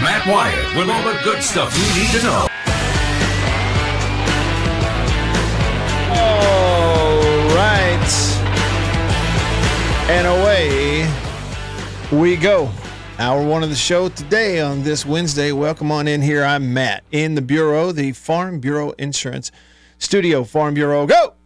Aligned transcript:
Matt 0.00 0.26
Wyatt 0.26 0.76
with 0.76 0.88
all 0.88 1.02
the 1.02 1.18
good 1.24 1.42
stuff 1.42 1.76
you 1.76 2.00
need 2.00 2.10
to 2.12 2.22
know. 2.22 2.46
All 6.14 7.20
right. 7.56 8.08
And 10.08 10.26
away 10.26 11.10
we 12.12 12.36
go. 12.36 12.70
Hour 13.18 13.44
one 13.44 13.64
of 13.64 13.70
the 13.70 13.76
show 13.76 14.08
today 14.08 14.60
on 14.60 14.84
this 14.84 15.04
Wednesday. 15.04 15.50
Welcome 15.50 15.90
on 15.90 16.06
in 16.06 16.22
here. 16.22 16.44
I'm 16.44 16.72
Matt 16.72 17.02
in 17.10 17.34
the 17.34 17.42
Bureau, 17.42 17.90
the 17.90 18.12
Farm 18.12 18.60
Bureau 18.60 18.92
Insurance 18.92 19.50
Studio. 19.98 20.44
Farm 20.44 20.74
Bureau, 20.74 21.04
go! 21.06 21.37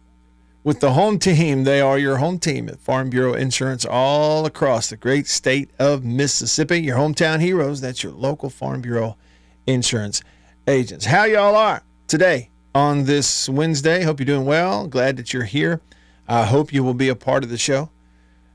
With 0.65 0.79
the 0.79 0.93
home 0.93 1.19
team, 1.19 1.65
they 1.65 1.81
are 1.81 1.97
your 1.97 2.19
home 2.19 2.39
team 2.39 2.69
at 2.69 2.79
Farm 2.79 3.09
Bureau 3.09 3.33
Insurance 3.33 3.83
all 3.83 4.45
across 4.45 4.89
the 4.89 4.95
great 4.95 5.27
state 5.27 5.69
of 5.77 6.05
Mississippi. 6.05 6.81
Your 6.81 6.95
hometown 6.95 7.41
heroes, 7.41 7.81
that's 7.81 8.01
your 8.01 8.13
local 8.13 8.49
Farm 8.49 8.79
Bureau 8.79 9.17
Insurance 9.67 10.23
agents. 10.65 11.03
How 11.03 11.25
y'all 11.25 11.57
are 11.57 11.83
today 12.07 12.49
on 12.73 13.03
this 13.03 13.49
Wednesday? 13.49 14.03
Hope 14.03 14.21
you're 14.21 14.25
doing 14.25 14.45
well. 14.45 14.87
Glad 14.87 15.17
that 15.17 15.33
you're 15.33 15.43
here. 15.43 15.81
I 16.29 16.45
hope 16.45 16.71
you 16.71 16.81
will 16.81 16.93
be 16.93 17.09
a 17.09 17.15
part 17.15 17.43
of 17.43 17.49
the 17.49 17.57
show. 17.57 17.89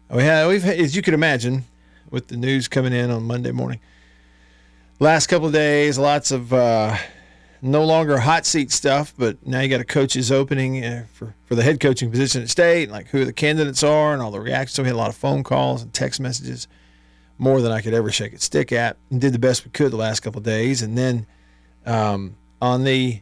We 0.09 0.23
have, 0.23 0.49
we've, 0.49 0.65
as 0.65 0.97
you 0.97 1.03
can 1.03 1.13
imagine, 1.13 1.65
with 2.09 2.29
the 2.29 2.39
news 2.39 2.69
coming 2.69 2.95
in 2.95 3.11
on 3.11 3.25
Monday 3.25 3.53
morning. 3.53 3.81
Last 4.99 5.27
couple 5.27 5.49
of 5.49 5.53
days, 5.53 5.99
lots 5.99 6.31
of 6.31 6.55
uh, 6.55 6.97
no 7.61 7.85
longer 7.85 8.19
hot 8.19 8.47
seat 8.47 8.71
stuff, 8.71 9.13
but 9.17 9.45
now 9.47 9.61
you 9.61 9.69
got 9.69 9.81
a 9.81 9.85
coach's 9.85 10.31
opening 10.31 10.85
uh, 10.85 11.07
for, 11.13 11.35
for 11.45 11.55
the 11.55 11.63
head 11.63 11.81
coaching 11.81 12.11
position 12.11 12.43
at 12.43 12.49
state, 12.49 12.85
and 12.85 12.93
like 12.93 13.09
who 13.09 13.25
the 13.25 13.33
candidates 13.33 13.83
are 13.83 14.13
and 14.13 14.23
all 14.23 14.31
the 14.31 14.41
reactions. 14.41 14.75
So 14.75 14.83
we 14.83 14.89
had 14.89 14.95
a 14.95 14.99
lot 14.99 15.11
of 15.11 15.17
phone 15.17 15.43
calls 15.43 15.83
and 15.83 15.93
text 15.93 16.21
messages, 16.21 16.69
more 17.39 17.61
than 17.61 17.73
I 17.73 17.81
could 17.81 17.95
ever 17.95 18.11
shake 18.11 18.33
a 18.33 18.39
stick 18.39 18.73
at, 18.73 18.97
and 19.11 19.21
did 19.21 19.33
the 19.33 19.39
best 19.39 19.65
we 19.65 19.71
could 19.71 19.93
the 19.93 19.97
last 19.97 20.21
couple 20.21 20.41
days. 20.41 20.83
And 20.83 20.97
then 20.97 21.27
um, 21.87 22.37
on 22.61 22.85
the 22.85 23.21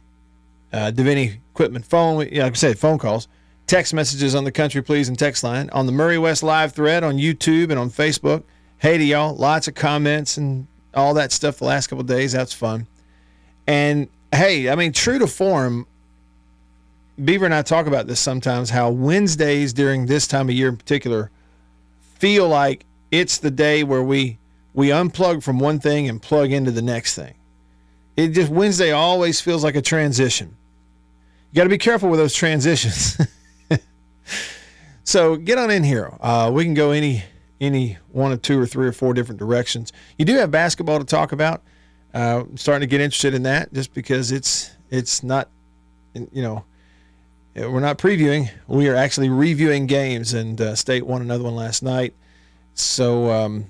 uh, 0.73 0.91
Davini 0.93 1.37
equipment 1.51 1.85
phone, 1.85 2.17
know, 2.17 2.43
like 2.43 2.53
I 2.53 2.55
said, 2.55 2.79
phone 2.79 2.97
calls, 2.97 3.27
text 3.65 3.93
messages 3.93 4.35
on 4.35 4.43
the 4.43 4.51
Country 4.51 4.81
Pleasing 4.81 5.15
text 5.15 5.43
line, 5.43 5.69
on 5.71 5.85
the 5.85 5.91
Murray 5.91 6.17
West 6.17 6.43
live 6.43 6.73
thread 6.73 7.03
on 7.03 7.17
YouTube 7.17 7.69
and 7.69 7.79
on 7.79 7.89
Facebook. 7.89 8.43
Hey 8.79 8.97
to 8.97 9.03
y'all, 9.03 9.35
lots 9.35 9.67
of 9.67 9.75
comments 9.75 10.37
and 10.37 10.67
all 10.93 11.13
that 11.15 11.31
stuff 11.31 11.57
the 11.57 11.65
last 11.65 11.87
couple 11.87 12.03
days. 12.03 12.31
That's 12.31 12.53
fun. 12.53 12.87
And 13.65 14.07
hey, 14.33 14.69
I 14.69 14.75
mean, 14.75 14.91
true 14.91 15.19
to 15.19 15.27
form, 15.27 15.87
Beaver 17.23 17.45
and 17.45 17.53
I 17.53 17.61
talk 17.61 17.87
about 17.87 18.07
this 18.07 18.19
sometimes 18.19 18.69
how 18.69 18.89
Wednesdays 18.89 19.73
during 19.73 20.05
this 20.05 20.27
time 20.27 20.49
of 20.49 20.55
year 20.55 20.69
in 20.69 20.77
particular 20.77 21.31
feel 22.19 22.47
like 22.47 22.85
it's 23.11 23.37
the 23.37 23.51
day 23.51 23.83
where 23.83 24.03
we 24.03 24.37
we 24.73 24.89
unplug 24.89 25.41
from 25.41 25.57
one 25.57 25.79
thing 25.79 26.07
and 26.07 26.21
plug 26.21 26.51
into 26.51 26.69
the 26.69 26.83
next 26.83 27.15
thing. 27.15 27.33
It 28.15 28.29
just 28.29 28.51
Wednesday 28.51 28.91
always 28.91 29.41
feels 29.41 29.63
like 29.63 29.75
a 29.75 29.81
transition. 29.81 30.55
You 31.51 31.55
got 31.55 31.63
to 31.63 31.69
be 31.69 31.79
careful 31.79 32.09
with 32.09 32.19
those 32.19 32.33
transitions. 32.33 33.17
so 35.03 35.35
get 35.35 35.57
on 35.57 35.71
in 35.71 35.83
here. 35.83 36.15
Uh, 36.19 36.51
we 36.53 36.63
can 36.63 36.75
go 36.75 36.91
any 36.91 37.23
any 37.59 37.97
one 38.11 38.31
of 38.31 38.41
two 38.43 38.59
or 38.59 38.67
three 38.67 38.87
or 38.87 38.91
four 38.91 39.15
different 39.15 39.39
directions. 39.39 39.91
You 40.17 40.25
do 40.25 40.35
have 40.35 40.51
basketball 40.51 40.99
to 40.99 41.05
talk 41.05 41.31
about. 41.31 41.63
Uh, 42.17 42.45
starting 42.55 42.81
to 42.81 42.89
get 42.89 42.99
interested 42.99 43.35
in 43.35 43.43
that 43.43 43.71
just 43.71 43.93
because 43.93 44.31
it's 44.31 44.71
it's 44.89 45.21
not, 45.21 45.49
you 46.15 46.41
know, 46.41 46.65
we're 47.53 47.79
not 47.79 47.99
previewing. 47.99 48.49
We 48.65 48.89
are 48.89 48.95
actually 48.95 49.29
reviewing 49.29 49.85
games, 49.85 50.33
and 50.33 50.59
uh, 50.59 50.73
State 50.73 51.05
won 51.05 51.21
another 51.21 51.43
one 51.43 51.55
last 51.55 51.83
night. 51.83 52.15
So 52.73 53.29
um, 53.29 53.69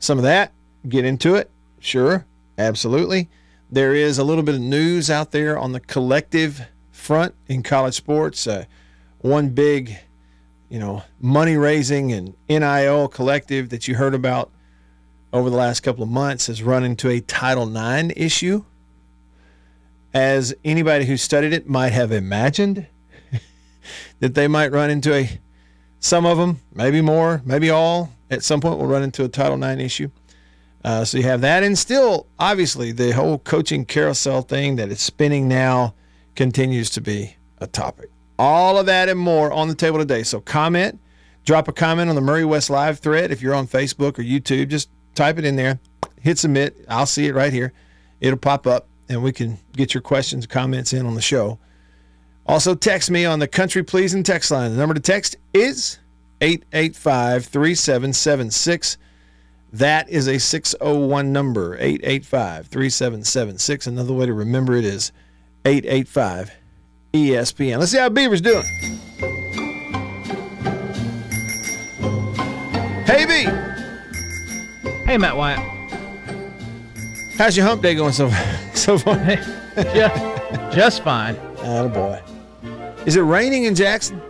some 0.00 0.18
of 0.18 0.24
that, 0.24 0.50
get 0.88 1.04
into 1.04 1.36
it. 1.36 1.52
Sure, 1.78 2.26
absolutely. 2.58 3.28
There 3.70 3.94
is 3.94 4.18
a 4.18 4.24
little 4.24 4.42
bit 4.42 4.56
of 4.56 4.60
news 4.60 5.08
out 5.08 5.30
there 5.30 5.56
on 5.56 5.70
the 5.70 5.78
collective 5.78 6.62
front 6.90 7.32
in 7.46 7.62
college 7.62 7.94
sports. 7.94 8.48
Uh, 8.48 8.64
one 9.18 9.50
big, 9.50 9.96
you 10.68 10.80
know, 10.80 11.04
money 11.20 11.56
raising 11.56 12.10
and 12.10 12.34
NIL 12.48 13.06
collective 13.06 13.68
that 13.68 13.86
you 13.86 13.94
heard 13.94 14.14
about 14.14 14.50
over 15.32 15.50
the 15.50 15.56
last 15.56 15.80
couple 15.80 16.02
of 16.02 16.08
months 16.08 16.46
has 16.46 16.62
run 16.62 16.84
into 16.84 17.08
a 17.08 17.20
Title 17.20 17.68
IX 17.68 18.12
issue. 18.16 18.64
As 20.14 20.54
anybody 20.64 21.04
who 21.04 21.16
studied 21.16 21.52
it 21.52 21.68
might 21.68 21.92
have 21.92 22.12
imagined, 22.12 22.86
that 24.20 24.34
they 24.34 24.48
might 24.48 24.72
run 24.72 24.90
into 24.90 25.14
a, 25.14 25.40
some 26.00 26.24
of 26.24 26.38
them, 26.38 26.60
maybe 26.72 27.00
more, 27.00 27.42
maybe 27.44 27.70
all, 27.70 28.10
at 28.30 28.42
some 28.42 28.60
point 28.60 28.78
will 28.78 28.86
run 28.86 29.02
into 29.02 29.24
a 29.24 29.28
Title 29.28 29.62
IX 29.62 29.80
issue. 29.80 30.10
Uh, 30.84 31.04
so 31.04 31.18
you 31.18 31.24
have 31.24 31.40
that, 31.40 31.62
and 31.62 31.76
still, 31.76 32.26
obviously, 32.38 32.92
the 32.92 33.10
whole 33.10 33.38
coaching 33.38 33.84
carousel 33.84 34.42
thing 34.42 34.76
that 34.76 34.90
is 34.90 35.00
spinning 35.00 35.48
now 35.48 35.94
continues 36.34 36.88
to 36.88 37.00
be 37.00 37.36
a 37.58 37.66
topic. 37.66 38.10
All 38.38 38.78
of 38.78 38.86
that 38.86 39.08
and 39.08 39.18
more 39.18 39.52
on 39.52 39.68
the 39.68 39.74
table 39.74 39.98
today. 39.98 40.22
So 40.22 40.40
comment, 40.40 41.00
drop 41.44 41.66
a 41.66 41.72
comment 41.72 42.08
on 42.08 42.14
the 42.14 42.22
Murray 42.22 42.44
West 42.44 42.70
Live 42.70 43.00
thread 43.00 43.32
if 43.32 43.42
you're 43.42 43.54
on 43.54 43.66
Facebook 43.66 44.18
or 44.18 44.22
YouTube. 44.22 44.68
Just 44.68 44.88
type 45.18 45.38
it 45.38 45.44
in 45.44 45.56
there, 45.56 45.80
hit 46.20 46.38
submit. 46.38 46.76
I'll 46.88 47.06
see 47.06 47.26
it 47.26 47.34
right 47.34 47.52
here. 47.52 47.72
It'll 48.20 48.38
pop 48.38 48.66
up, 48.66 48.88
and 49.08 49.22
we 49.22 49.32
can 49.32 49.58
get 49.72 49.92
your 49.92 50.00
questions, 50.00 50.46
comments 50.46 50.92
in 50.92 51.06
on 51.06 51.14
the 51.14 51.20
show. 51.20 51.58
Also, 52.46 52.74
text 52.74 53.10
me 53.10 53.26
on 53.26 53.40
the 53.40 53.48
Country 53.48 53.82
Pleasing 53.82 54.22
text 54.22 54.50
line. 54.50 54.70
The 54.70 54.76
number 54.76 54.94
to 54.94 55.00
text 55.00 55.36
is 55.52 55.98
885 56.40 57.44
3776. 57.46 58.96
That 59.72 60.08
is 60.08 60.28
a 60.28 60.38
601 60.38 61.32
number, 61.32 61.74
885 61.74 62.68
3776. 62.68 63.86
Another 63.86 64.14
way 64.14 64.24
to 64.24 64.32
remember 64.32 64.74
it 64.74 64.84
is 64.84 65.12
885 65.64 66.52
ESPN. 67.12 67.78
Let's 67.78 67.90
see 67.90 67.98
how 67.98 68.08
Beaver's 68.08 68.40
doing. 68.40 68.64
Hey, 75.08 75.16
Matt 75.16 75.38
Wyatt. 75.38 75.58
How's 77.38 77.56
your 77.56 77.64
hump 77.64 77.80
day 77.80 77.94
going 77.94 78.12
so, 78.12 78.28
so 78.74 78.98
far? 78.98 79.16
just, 79.74 80.74
just 80.76 81.02
fine. 81.02 81.34
Oh 81.60 81.88
boy. 81.88 82.22
Is 83.06 83.16
it 83.16 83.22
raining 83.22 83.64
in 83.64 83.74
Jackson? 83.74 84.20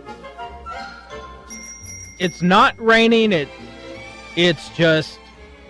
It's 2.17 2.41
not 2.41 2.79
raining. 2.79 3.33
It, 3.33 3.49
it's 4.37 4.69
just 4.69 5.19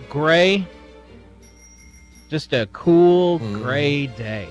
gray. 0.08 0.64
Just 2.28 2.52
a 2.52 2.68
cool 2.72 3.40
mm. 3.40 3.64
gray 3.64 4.06
day. 4.06 4.48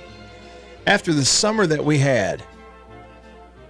After 0.86 1.14
the 1.14 1.24
summer 1.24 1.68
that 1.68 1.86
we 1.86 2.00
had, 2.00 2.44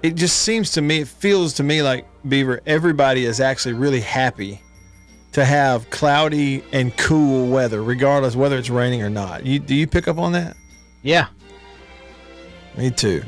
it 0.02 0.16
just 0.16 0.38
seems 0.38 0.72
to 0.72 0.82
me, 0.82 1.02
it 1.02 1.08
feels 1.08 1.54
to 1.54 1.64
me 1.64 1.84
like 1.84 2.08
Beaver, 2.28 2.62
everybody 2.66 3.26
is 3.26 3.40
actually 3.40 3.74
really 3.74 4.02
happy 4.02 4.64
to 5.34 5.46
have 5.46 5.90
cloudy 5.90 6.64
and 6.72 6.96
cool 6.98 7.48
weather, 7.48 7.84
regardless 7.84 8.36
whether 8.36 8.58
it's 8.58 8.70
raining 8.70 9.02
or 9.04 9.10
not. 9.10 9.46
You, 9.46 9.60
do 9.60 9.76
you 9.76 9.86
pick 9.88 10.08
up 10.08 10.18
on 10.18 10.32
that? 10.34 10.56
Yeah. 11.04 11.28
Me 12.78 12.90
too. 12.92 13.24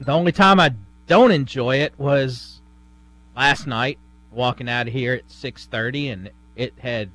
The 0.00 0.12
only 0.12 0.32
time 0.32 0.58
I 0.60 0.74
don't 1.06 1.30
enjoy 1.30 1.76
it 1.76 1.92
was 1.98 2.60
last 3.36 3.66
night, 3.66 3.98
walking 4.32 4.68
out 4.68 4.86
of 4.88 4.92
here 4.92 5.14
at 5.14 5.28
6:30, 5.28 6.12
and 6.12 6.30
it 6.56 6.74
had. 6.78 7.10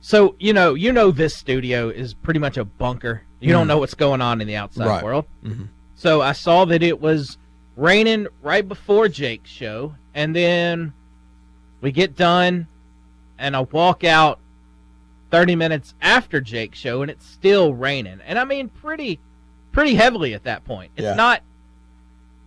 So 0.00 0.34
you 0.38 0.52
know, 0.52 0.74
you 0.74 0.92
know, 0.92 1.10
this 1.10 1.34
studio 1.36 1.88
is 1.88 2.14
pretty 2.14 2.40
much 2.40 2.56
a 2.56 2.64
bunker. 2.64 3.22
You 3.40 3.52
don't 3.52 3.64
Mhm. 3.66 3.68
know 3.68 3.78
what's 3.78 3.94
going 3.94 4.20
on 4.20 4.40
in 4.40 4.46
the 4.46 4.56
outside 4.56 4.86
Right. 4.86 5.04
world. 5.04 5.26
Mhm. 5.44 5.68
So 5.94 6.20
I 6.22 6.32
saw 6.32 6.64
that 6.66 6.82
it 6.82 7.00
was 7.00 7.36
raining 7.76 8.26
right 8.42 8.66
before 8.66 9.08
Jake's 9.08 9.50
show, 9.50 9.94
and 10.14 10.34
then 10.34 10.92
we 11.80 11.92
get 11.92 12.16
done, 12.16 12.66
and 13.38 13.54
I 13.56 13.60
walk 13.60 14.04
out 14.04 14.40
30 15.30 15.56
minutes 15.56 15.94
after 16.00 16.40
Jake's 16.40 16.78
show, 16.78 17.02
and 17.02 17.10
it's 17.10 17.26
still 17.26 17.74
raining. 17.74 18.20
And 18.26 18.38
I 18.38 18.44
mean, 18.44 18.68
pretty, 18.68 19.20
pretty 19.72 19.94
heavily 19.94 20.34
at 20.34 20.44
that 20.44 20.64
point. 20.64 20.90
It's 20.96 21.04
Yeah. 21.04 21.14
not, 21.14 21.42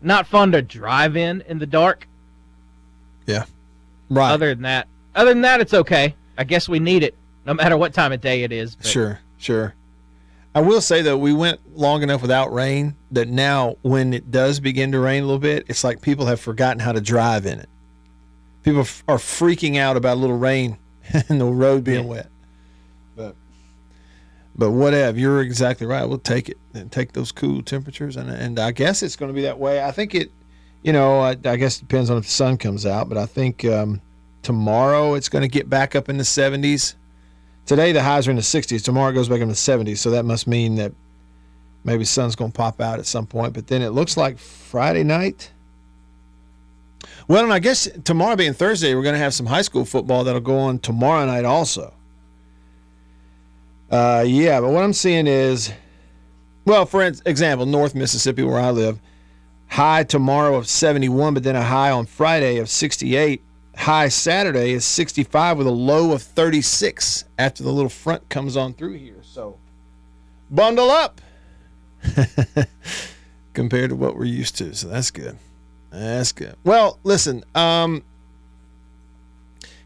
not 0.01 0.25
fun 0.27 0.51
to 0.53 0.61
drive 0.61 1.15
in 1.15 1.41
in 1.47 1.59
the 1.59 1.65
dark. 1.67 2.07
Yeah. 3.27 3.45
Right. 4.09 4.31
Other 4.31 4.53
than 4.53 4.63
that, 4.63 4.87
other 5.15 5.29
than 5.31 5.41
that, 5.41 5.61
it's 5.61 5.73
okay. 5.73 6.15
I 6.37 6.43
guess 6.43 6.67
we 6.67 6.79
need 6.79 7.03
it, 7.03 7.15
no 7.45 7.53
matter 7.53 7.77
what 7.77 7.93
time 7.93 8.11
of 8.11 8.21
day 8.21 8.43
it 8.43 8.51
is. 8.51 8.75
but- 8.75 8.87
Sure, 8.87 9.19
sure. 9.37 9.75
I 10.53 10.59
will 10.59 10.81
say 10.81 11.01
though, 11.01 11.17
we 11.17 11.31
went 11.33 11.59
long 11.77 12.03
enough 12.03 12.21
without 12.21 12.51
rain 12.53 12.95
that 13.11 13.29
now 13.29 13.77
when 13.83 14.13
it 14.13 14.31
does 14.31 14.59
begin 14.59 14.91
to 14.91 14.99
rain 14.99 15.23
a 15.23 15.25
little 15.25 15.39
bit, 15.39 15.65
it's 15.69 15.83
like 15.83 16.01
people 16.01 16.25
have 16.25 16.41
forgotten 16.41 16.79
how 16.79 16.91
to 16.91 16.99
drive 16.99 17.45
in 17.45 17.59
it. 17.59 17.69
People 18.63 18.81
f- 18.81 19.03
are 19.07 19.17
freaking 19.17 19.77
out 19.77 19.97
about 19.97 20.17
a 20.17 20.19
little 20.19 20.37
rain 20.37 20.77
and 21.29 21.41
the 21.41 21.45
road 21.45 21.83
being 21.83 22.07
wet. 22.07 22.29
But 23.15 23.35
but 24.55 24.71
whatever, 24.71 25.17
you're 25.17 25.41
exactly 25.41 25.87
right. 25.87 26.05
We'll 26.05 26.19
take 26.19 26.49
it 26.49 26.57
and 26.73 26.91
take 26.91 27.13
those 27.13 27.31
cool 27.31 27.61
temperatures, 27.61 28.15
and 28.17 28.29
and 28.29 28.59
I 28.59 28.71
guess 28.71 29.03
it's 29.03 29.15
going 29.15 29.29
to 29.29 29.35
be 29.35 29.41
that 29.43 29.59
way. 29.59 29.83
I 29.83 29.91
think 29.91 30.15
it, 30.15 30.31
you 30.83 30.93
know, 30.93 31.19
I, 31.19 31.31
I 31.45 31.55
guess 31.55 31.77
it 31.77 31.87
depends 31.87 32.09
on 32.09 32.17
if 32.17 32.25
the 32.25 32.31
sun 32.31 32.57
comes 32.57 32.85
out, 32.85 33.09
but 33.09 33.17
I 33.17 33.25
think 33.25 33.65
um, 33.65 34.01
tomorrow 34.41 35.15
it's 35.15 35.29
going 35.29 35.43
to 35.43 35.47
get 35.47 35.69
back 35.69 35.95
up 35.95 36.09
in 36.09 36.17
the 36.17 36.23
70s 36.23 36.95
Today 37.65 37.91
the 37.91 38.01
highs 38.03 38.27
are 38.27 38.31
in 38.31 38.35
the 38.35 38.41
60s. 38.41 38.83
Tomorrow 38.83 39.11
it 39.11 39.13
goes 39.13 39.29
back 39.29 39.39
in 39.39 39.47
the 39.47 39.53
70s. 39.53 39.97
So 39.99 40.11
that 40.11 40.25
must 40.25 40.47
mean 40.47 40.75
that 40.75 40.91
maybe 41.83 42.03
sun's 42.03 42.35
going 42.35 42.51
to 42.51 42.57
pop 42.57 42.81
out 42.81 42.99
at 42.99 43.05
some 43.05 43.25
point. 43.25 43.53
But 43.53 43.67
then 43.67 43.81
it 43.81 43.89
looks 43.89 44.17
like 44.17 44.37
Friday 44.37 45.03
night. 45.03 45.51
Well, 47.31 47.45
and 47.45 47.53
I 47.53 47.59
guess 47.59 47.87
tomorrow 48.03 48.35
being 48.35 48.51
Thursday, 48.51 48.93
we're 48.93 49.03
going 49.03 49.15
to 49.15 49.19
have 49.19 49.33
some 49.33 49.45
high 49.45 49.61
school 49.61 49.85
football 49.85 50.25
that'll 50.25 50.41
go 50.41 50.57
on 50.57 50.79
tomorrow 50.79 51.25
night 51.25 51.45
also. 51.45 51.93
Uh, 53.89 54.25
yeah, 54.27 54.59
but 54.59 54.71
what 54.71 54.83
I'm 54.83 54.91
seeing 54.91 55.27
is, 55.27 55.71
well, 56.65 56.85
for 56.85 57.01
example, 57.05 57.65
North 57.65 57.95
Mississippi, 57.95 58.43
where 58.43 58.59
I 58.59 58.71
live, 58.71 58.99
high 59.67 60.03
tomorrow 60.03 60.57
of 60.57 60.67
71, 60.67 61.33
but 61.33 61.43
then 61.43 61.55
a 61.55 61.63
high 61.63 61.89
on 61.89 62.05
Friday 62.05 62.57
of 62.57 62.69
68. 62.69 63.41
High 63.77 64.09
Saturday 64.09 64.73
is 64.73 64.83
65 64.83 65.57
with 65.57 65.67
a 65.67 65.71
low 65.71 66.11
of 66.11 66.21
36 66.21 67.23
after 67.39 67.63
the 67.63 67.71
little 67.71 67.87
front 67.87 68.27
comes 68.27 68.57
on 68.57 68.73
through 68.73 68.97
here. 68.97 69.21
So 69.23 69.57
bundle 70.49 70.89
up 70.91 71.21
compared 73.53 73.91
to 73.91 73.95
what 73.95 74.17
we're 74.17 74.25
used 74.25 74.57
to. 74.57 74.75
So 74.75 74.89
that's 74.89 75.11
good. 75.11 75.37
That's 75.91 76.31
good. 76.31 76.55
Well, 76.63 76.99
listen, 77.03 77.43
um, 77.53 78.03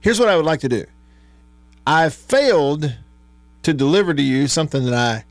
here's 0.02 0.19
what 0.19 0.30
I 0.30 0.36
would 0.36 0.46
like 0.46 0.60
to 0.62 0.69
do. 0.69 0.86
I 1.88 2.10
failed 2.10 2.96
to 3.63 3.74
deliver 3.74 4.13
to 4.13 4.22
you 4.22 4.48
something 4.48 4.86
that 4.86 4.94
I 4.94 5.25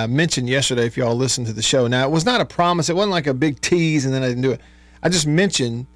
I 0.00 0.06
mentioned 0.06 0.48
yesterday. 0.48 0.86
If 0.86 0.96
y'all 0.96 1.16
listened 1.16 1.46
to 1.48 1.52
the 1.52 1.62
show, 1.62 1.86
now 1.86 2.04
it 2.04 2.10
was 2.10 2.24
not 2.24 2.40
a 2.40 2.44
promise. 2.44 2.88
It 2.88 2.96
wasn't 2.96 3.12
like 3.12 3.26
a 3.26 3.34
big 3.34 3.60
tease, 3.60 4.04
and 4.04 4.14
then 4.14 4.22
I 4.22 4.28
didn't 4.28 4.42
do 4.42 4.52
it. 4.52 4.60
I 5.02 5.08
just 5.08 5.26
mentioned 5.26 5.86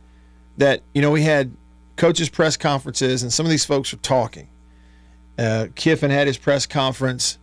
that 0.58 0.82
you 0.94 1.02
know 1.02 1.10
we 1.10 1.22
had 1.22 1.52
coaches 1.96 2.28
press 2.28 2.56
conferences, 2.56 3.22
and 3.22 3.32
some 3.32 3.46
of 3.46 3.50
these 3.50 3.64
folks 3.64 3.92
were 3.92 3.98
talking. 3.98 4.48
Uh, 5.38 5.66
Kiffin 5.74 6.10
had 6.10 6.26
his 6.26 6.38
press 6.38 6.66
conference. 6.66 7.38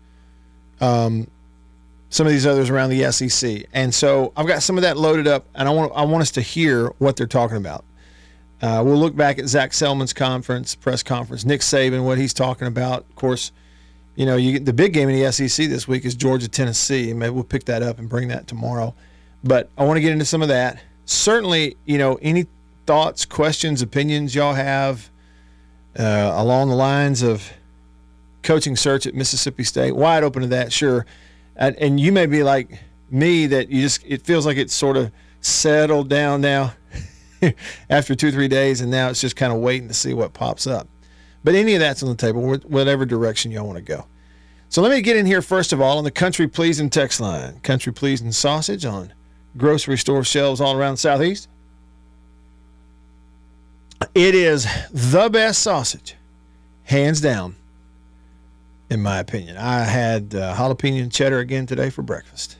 Um, 0.79 1.27
some 2.11 2.27
of 2.27 2.31
these 2.31 2.45
others 2.45 2.69
around 2.69 2.91
the 2.91 3.11
SEC, 3.11 3.65
and 3.73 3.93
so 3.93 4.31
I've 4.37 4.45
got 4.45 4.61
some 4.61 4.77
of 4.77 4.83
that 4.83 4.97
loaded 4.97 5.27
up, 5.27 5.47
and 5.55 5.67
I 5.67 5.71
want 5.71 5.91
I 5.95 6.03
want 6.03 6.21
us 6.21 6.31
to 6.31 6.41
hear 6.41 6.89
what 6.99 7.15
they're 7.15 7.25
talking 7.25 7.57
about. 7.57 7.83
Uh, 8.61 8.83
we'll 8.85 8.97
look 8.97 9.15
back 9.15 9.39
at 9.39 9.47
Zac 9.47 9.73
Selmon's 9.73 10.13
conference, 10.13 10.75
press 10.75 11.01
conference, 11.01 11.45
Nick 11.45 11.61
Saban, 11.61 12.03
what 12.05 12.19
he's 12.19 12.33
talking 12.33 12.67
about. 12.67 13.05
Of 13.09 13.15
course, 13.15 13.51
you 14.15 14.25
know, 14.27 14.35
you 14.35 14.59
the 14.59 14.73
big 14.73 14.93
game 14.93 15.09
in 15.09 15.19
the 15.19 15.31
SEC 15.31 15.67
this 15.67 15.87
week 15.87 16.05
is 16.05 16.13
Georgia 16.13 16.47
Tennessee. 16.47 17.11
Maybe 17.13 17.31
we'll 17.31 17.43
pick 17.43 17.63
that 17.65 17.81
up 17.81 17.97
and 17.97 18.07
bring 18.07 18.27
that 18.27 18.45
tomorrow. 18.45 18.93
But 19.43 19.69
I 19.77 19.85
want 19.85 19.97
to 19.97 20.01
get 20.01 20.11
into 20.11 20.25
some 20.25 20.43
of 20.43 20.49
that. 20.49 20.79
Certainly, 21.05 21.77
you 21.85 21.97
know, 21.97 22.19
any 22.21 22.45
thoughts, 22.85 23.25
questions, 23.25 23.81
opinions 23.81 24.35
y'all 24.35 24.53
have 24.53 25.09
uh, 25.97 26.31
along 26.35 26.69
the 26.69 26.75
lines 26.75 27.21
of 27.21 27.51
coaching 28.43 28.75
search 28.75 29.07
at 29.07 29.15
Mississippi 29.15 29.63
State, 29.63 29.95
wide 29.95 30.23
open 30.23 30.41
to 30.41 30.47
that, 30.49 30.71
sure. 30.71 31.05
And, 31.61 31.75
and 31.75 31.99
you 31.99 32.11
may 32.11 32.25
be 32.25 32.41
like 32.41 32.79
me 33.11 33.45
that 33.45 33.69
you 33.69 33.83
just 33.83 34.03
it 34.03 34.23
feels 34.23 34.47
like 34.47 34.57
it's 34.57 34.73
sort 34.73 34.97
of 34.97 35.11
settled 35.41 36.09
down 36.09 36.41
now 36.41 36.73
after 37.89 38.15
two 38.15 38.31
three 38.31 38.47
days, 38.47 38.81
and 38.81 38.89
now 38.89 39.09
it's 39.09 39.21
just 39.21 39.35
kind 39.35 39.53
of 39.53 39.59
waiting 39.59 39.87
to 39.87 39.93
see 39.93 40.15
what 40.15 40.33
pops 40.33 40.65
up. 40.65 40.87
But 41.43 41.53
any 41.53 41.75
of 41.75 41.79
that's 41.79 42.01
on 42.01 42.09
the 42.09 42.15
table, 42.15 42.41
whatever 42.41 43.05
direction 43.05 43.51
y'all 43.51 43.67
want 43.67 43.77
to 43.77 43.83
go. 43.83 44.05
So 44.69 44.81
let 44.81 44.89
me 44.89 45.01
get 45.01 45.17
in 45.17 45.27
here 45.27 45.43
first 45.43 45.71
of 45.71 45.79
all 45.79 45.99
on 45.99 46.03
the 46.03 46.11
country 46.11 46.47
pleasing 46.47 46.89
text 46.89 47.21
line. 47.21 47.59
Country 47.59 47.93
pleasing 47.93 48.31
sausage 48.31 48.83
on 48.83 49.13
grocery 49.55 49.99
store 49.99 50.23
shelves 50.23 50.61
all 50.61 50.75
around 50.75 50.93
the 50.93 50.97
southeast. 50.97 51.47
It 54.15 54.33
is 54.33 54.65
the 54.91 55.29
best 55.29 55.61
sausage, 55.61 56.15
hands 56.85 57.21
down, 57.21 57.55
in 58.91 59.01
my 59.01 59.19
opinion. 59.19 59.55
I 59.55 59.79
had 59.79 60.35
uh, 60.35 60.53
jalapeno 60.53 61.01
and 61.01 61.11
cheddar 61.11 61.39
again 61.39 61.65
today 61.65 61.89
for 61.89 62.01
breakfast. 62.01 62.57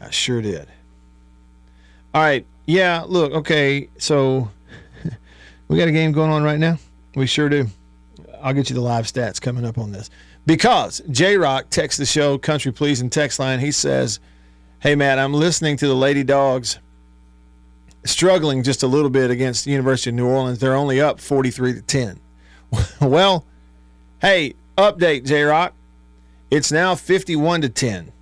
I 0.00 0.10
sure 0.10 0.42
did. 0.42 0.66
All 2.12 2.20
right. 2.20 2.44
Yeah, 2.66 3.04
look, 3.06 3.32
okay. 3.32 3.88
So 3.96 4.50
we 5.68 5.78
got 5.78 5.86
a 5.86 5.92
game 5.92 6.10
going 6.10 6.32
on 6.32 6.42
right 6.42 6.58
now. 6.58 6.78
We 7.14 7.26
sure 7.26 7.48
do. 7.48 7.68
I'll 8.42 8.52
get 8.52 8.70
you 8.70 8.74
the 8.74 8.80
live 8.80 9.06
stats 9.06 9.40
coming 9.40 9.64
up 9.64 9.78
on 9.78 9.92
this. 9.92 10.10
Because 10.46 11.00
J 11.10 11.36
Rock 11.36 11.70
texts 11.70 11.98
the 11.98 12.06
show, 12.06 12.36
Country 12.36 12.72
Pleasing 12.72 13.08
text 13.08 13.38
line. 13.38 13.60
He 13.60 13.70
says, 13.70 14.18
Hey, 14.80 14.96
Matt, 14.96 15.20
I'm 15.20 15.34
listening 15.34 15.76
to 15.76 15.86
the 15.86 15.94
Lady 15.94 16.24
Dogs 16.24 16.80
struggling 18.04 18.64
just 18.64 18.82
a 18.82 18.86
little 18.88 19.10
bit 19.10 19.30
against 19.30 19.64
the 19.64 19.70
University 19.70 20.10
of 20.10 20.16
New 20.16 20.26
Orleans. 20.26 20.58
They're 20.58 20.74
only 20.74 21.00
up 21.00 21.20
43 21.20 21.74
to 21.74 21.82
10. 21.82 22.20
well, 23.00 23.44
hey, 24.20 24.54
update, 24.80 25.24
J 25.24 25.42
Rock. 25.42 25.74
It's 26.50 26.72
now 26.72 26.94
51 26.94 27.62
to 27.62 27.68
10. 27.68 28.12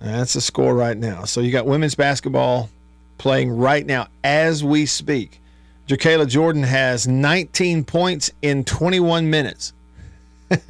That's 0.00 0.34
the 0.34 0.40
score 0.40 0.74
right 0.74 0.96
now. 0.96 1.24
So 1.24 1.40
you 1.40 1.50
got 1.50 1.64
women's 1.66 1.94
basketball 1.94 2.68
playing 3.16 3.56
right 3.56 3.86
now 3.86 4.08
as 4.22 4.62
we 4.62 4.84
speak. 4.84 5.40
Jerkaila 5.88 6.28
Jordan 6.28 6.62
has 6.62 7.06
19 7.08 7.84
points 7.84 8.30
in 8.42 8.64
21 8.64 9.30
minutes. 9.30 9.72
and 10.50 10.60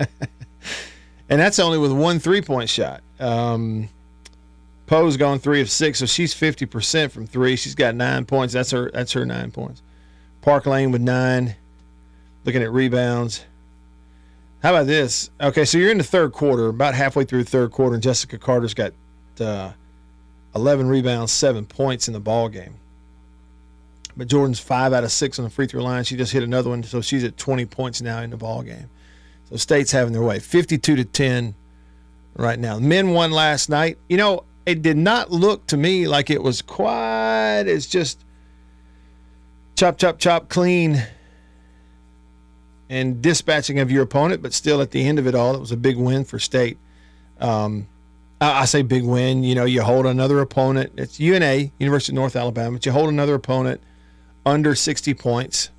that's 1.28 1.58
only 1.58 1.78
with 1.78 1.92
one 1.92 2.18
three 2.18 2.42
point 2.42 2.68
shot. 2.68 3.02
Um, 3.18 3.88
Powe's 4.86 5.16
gone 5.16 5.38
three 5.38 5.60
of 5.60 5.70
six, 5.70 5.98
so 5.98 6.06
she's 6.06 6.34
50% 6.34 7.10
from 7.10 7.26
three. 7.26 7.56
She's 7.56 7.74
got 7.74 7.94
nine 7.94 8.24
points. 8.26 8.52
That's 8.52 8.70
her 8.70 8.90
that's 8.92 9.12
her 9.12 9.24
nine 9.24 9.50
points. 9.50 9.82
Park 10.42 10.66
Lane 10.66 10.92
with 10.92 11.00
nine. 11.00 11.56
Looking 12.44 12.62
at 12.62 12.70
rebounds. 12.70 13.44
How 14.64 14.70
about 14.70 14.86
this? 14.86 15.28
Okay, 15.42 15.66
so 15.66 15.76
you're 15.76 15.90
in 15.90 15.98
the 15.98 16.04
third 16.04 16.32
quarter, 16.32 16.68
about 16.68 16.94
halfway 16.94 17.24
through 17.24 17.44
the 17.44 17.50
third 17.50 17.70
quarter, 17.70 17.92
and 17.92 18.02
Jessica 18.02 18.38
Carter's 18.38 18.72
got 18.72 18.94
uh, 19.38 19.72
11 20.56 20.88
rebounds, 20.88 21.32
seven 21.32 21.66
points 21.66 22.08
in 22.08 22.14
the 22.14 22.20
ball 22.20 22.48
game. 22.48 22.76
But 24.16 24.28
Jordan's 24.28 24.60
five 24.60 24.94
out 24.94 25.04
of 25.04 25.12
six 25.12 25.38
on 25.38 25.44
the 25.44 25.50
free 25.50 25.66
throw 25.66 25.82
line. 25.82 26.02
She 26.04 26.16
just 26.16 26.32
hit 26.32 26.42
another 26.42 26.70
one, 26.70 26.82
so 26.82 27.02
she's 27.02 27.24
at 27.24 27.36
20 27.36 27.66
points 27.66 28.00
now 28.00 28.22
in 28.22 28.30
the 28.30 28.38
ball 28.38 28.62
game. 28.62 28.88
So 29.50 29.56
State's 29.56 29.92
having 29.92 30.14
their 30.14 30.22
way, 30.22 30.38
52 30.38 30.96
to 30.96 31.04
10 31.04 31.54
right 32.36 32.58
now. 32.58 32.78
Men 32.78 33.10
won 33.10 33.32
last 33.32 33.68
night. 33.68 33.98
You 34.08 34.16
know, 34.16 34.44
it 34.64 34.80
did 34.80 34.96
not 34.96 35.30
look 35.30 35.66
to 35.66 35.76
me 35.76 36.08
like 36.08 36.30
it 36.30 36.42
was 36.42 36.62
quite 36.62 37.64
as 37.66 37.86
just 37.86 38.24
chop, 39.76 39.98
chop, 39.98 40.18
chop, 40.18 40.48
clean 40.48 41.06
and 42.88 43.22
dispatching 43.22 43.78
of 43.78 43.90
your 43.90 44.02
opponent, 44.02 44.42
but 44.42 44.52
still 44.52 44.80
at 44.80 44.90
the 44.90 45.06
end 45.06 45.18
of 45.18 45.26
it 45.26 45.34
all, 45.34 45.54
it 45.54 45.60
was 45.60 45.72
a 45.72 45.76
big 45.76 45.96
win 45.96 46.24
for 46.24 46.38
State. 46.38 46.78
Um, 47.40 47.88
I, 48.40 48.62
I 48.62 48.64
say 48.66 48.82
big 48.82 49.04
win. 49.04 49.42
You 49.42 49.54
know, 49.54 49.64
you 49.64 49.82
hold 49.82 50.06
another 50.06 50.40
opponent. 50.40 50.92
It's 50.96 51.18
UNA, 51.18 51.70
University 51.78 52.12
of 52.12 52.16
North 52.16 52.36
Alabama, 52.36 52.76
but 52.76 52.86
you 52.86 52.92
hold 52.92 53.08
another 53.08 53.34
opponent 53.34 53.80
under 54.44 54.74
60 54.74 55.14
points. 55.14 55.70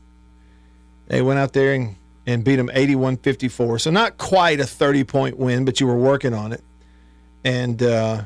They 1.08 1.22
went 1.22 1.40
out 1.40 1.54
there 1.54 1.74
and, 1.74 1.96
and 2.26 2.44
beat 2.44 2.56
them 2.56 2.72
81 2.74 3.18
54. 3.18 3.80
So, 3.80 3.92
not 3.92 4.18
quite 4.18 4.60
a 4.60 4.66
30 4.66 5.04
point 5.04 5.38
win, 5.38 5.66
but 5.66 5.80
you 5.80 5.88
were 5.88 5.98
working 5.98 6.34
on 6.34 6.52
it. 6.52 6.64
And, 7.44 7.82
uh, 7.84 8.24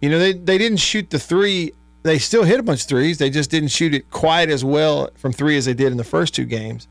you 0.00 0.10
know, 0.10 0.18
they, 0.18 0.32
they 0.32 0.58
didn't 0.58 0.78
shoot 0.78 1.10
the 1.10 1.20
three. 1.20 1.72
They 2.02 2.18
still 2.18 2.42
hit 2.42 2.58
a 2.58 2.62
bunch 2.62 2.82
of 2.82 2.88
threes. 2.88 3.18
They 3.18 3.30
just 3.30 3.50
didn't 3.50 3.68
shoot 3.68 3.94
it 3.94 4.10
quite 4.10 4.50
as 4.50 4.64
well 4.64 5.10
from 5.14 5.32
three 5.32 5.56
as 5.56 5.66
they 5.66 5.74
did 5.74 5.92
in 5.92 5.98
the 5.98 6.04
first 6.04 6.34
two 6.34 6.44
games. 6.44 6.88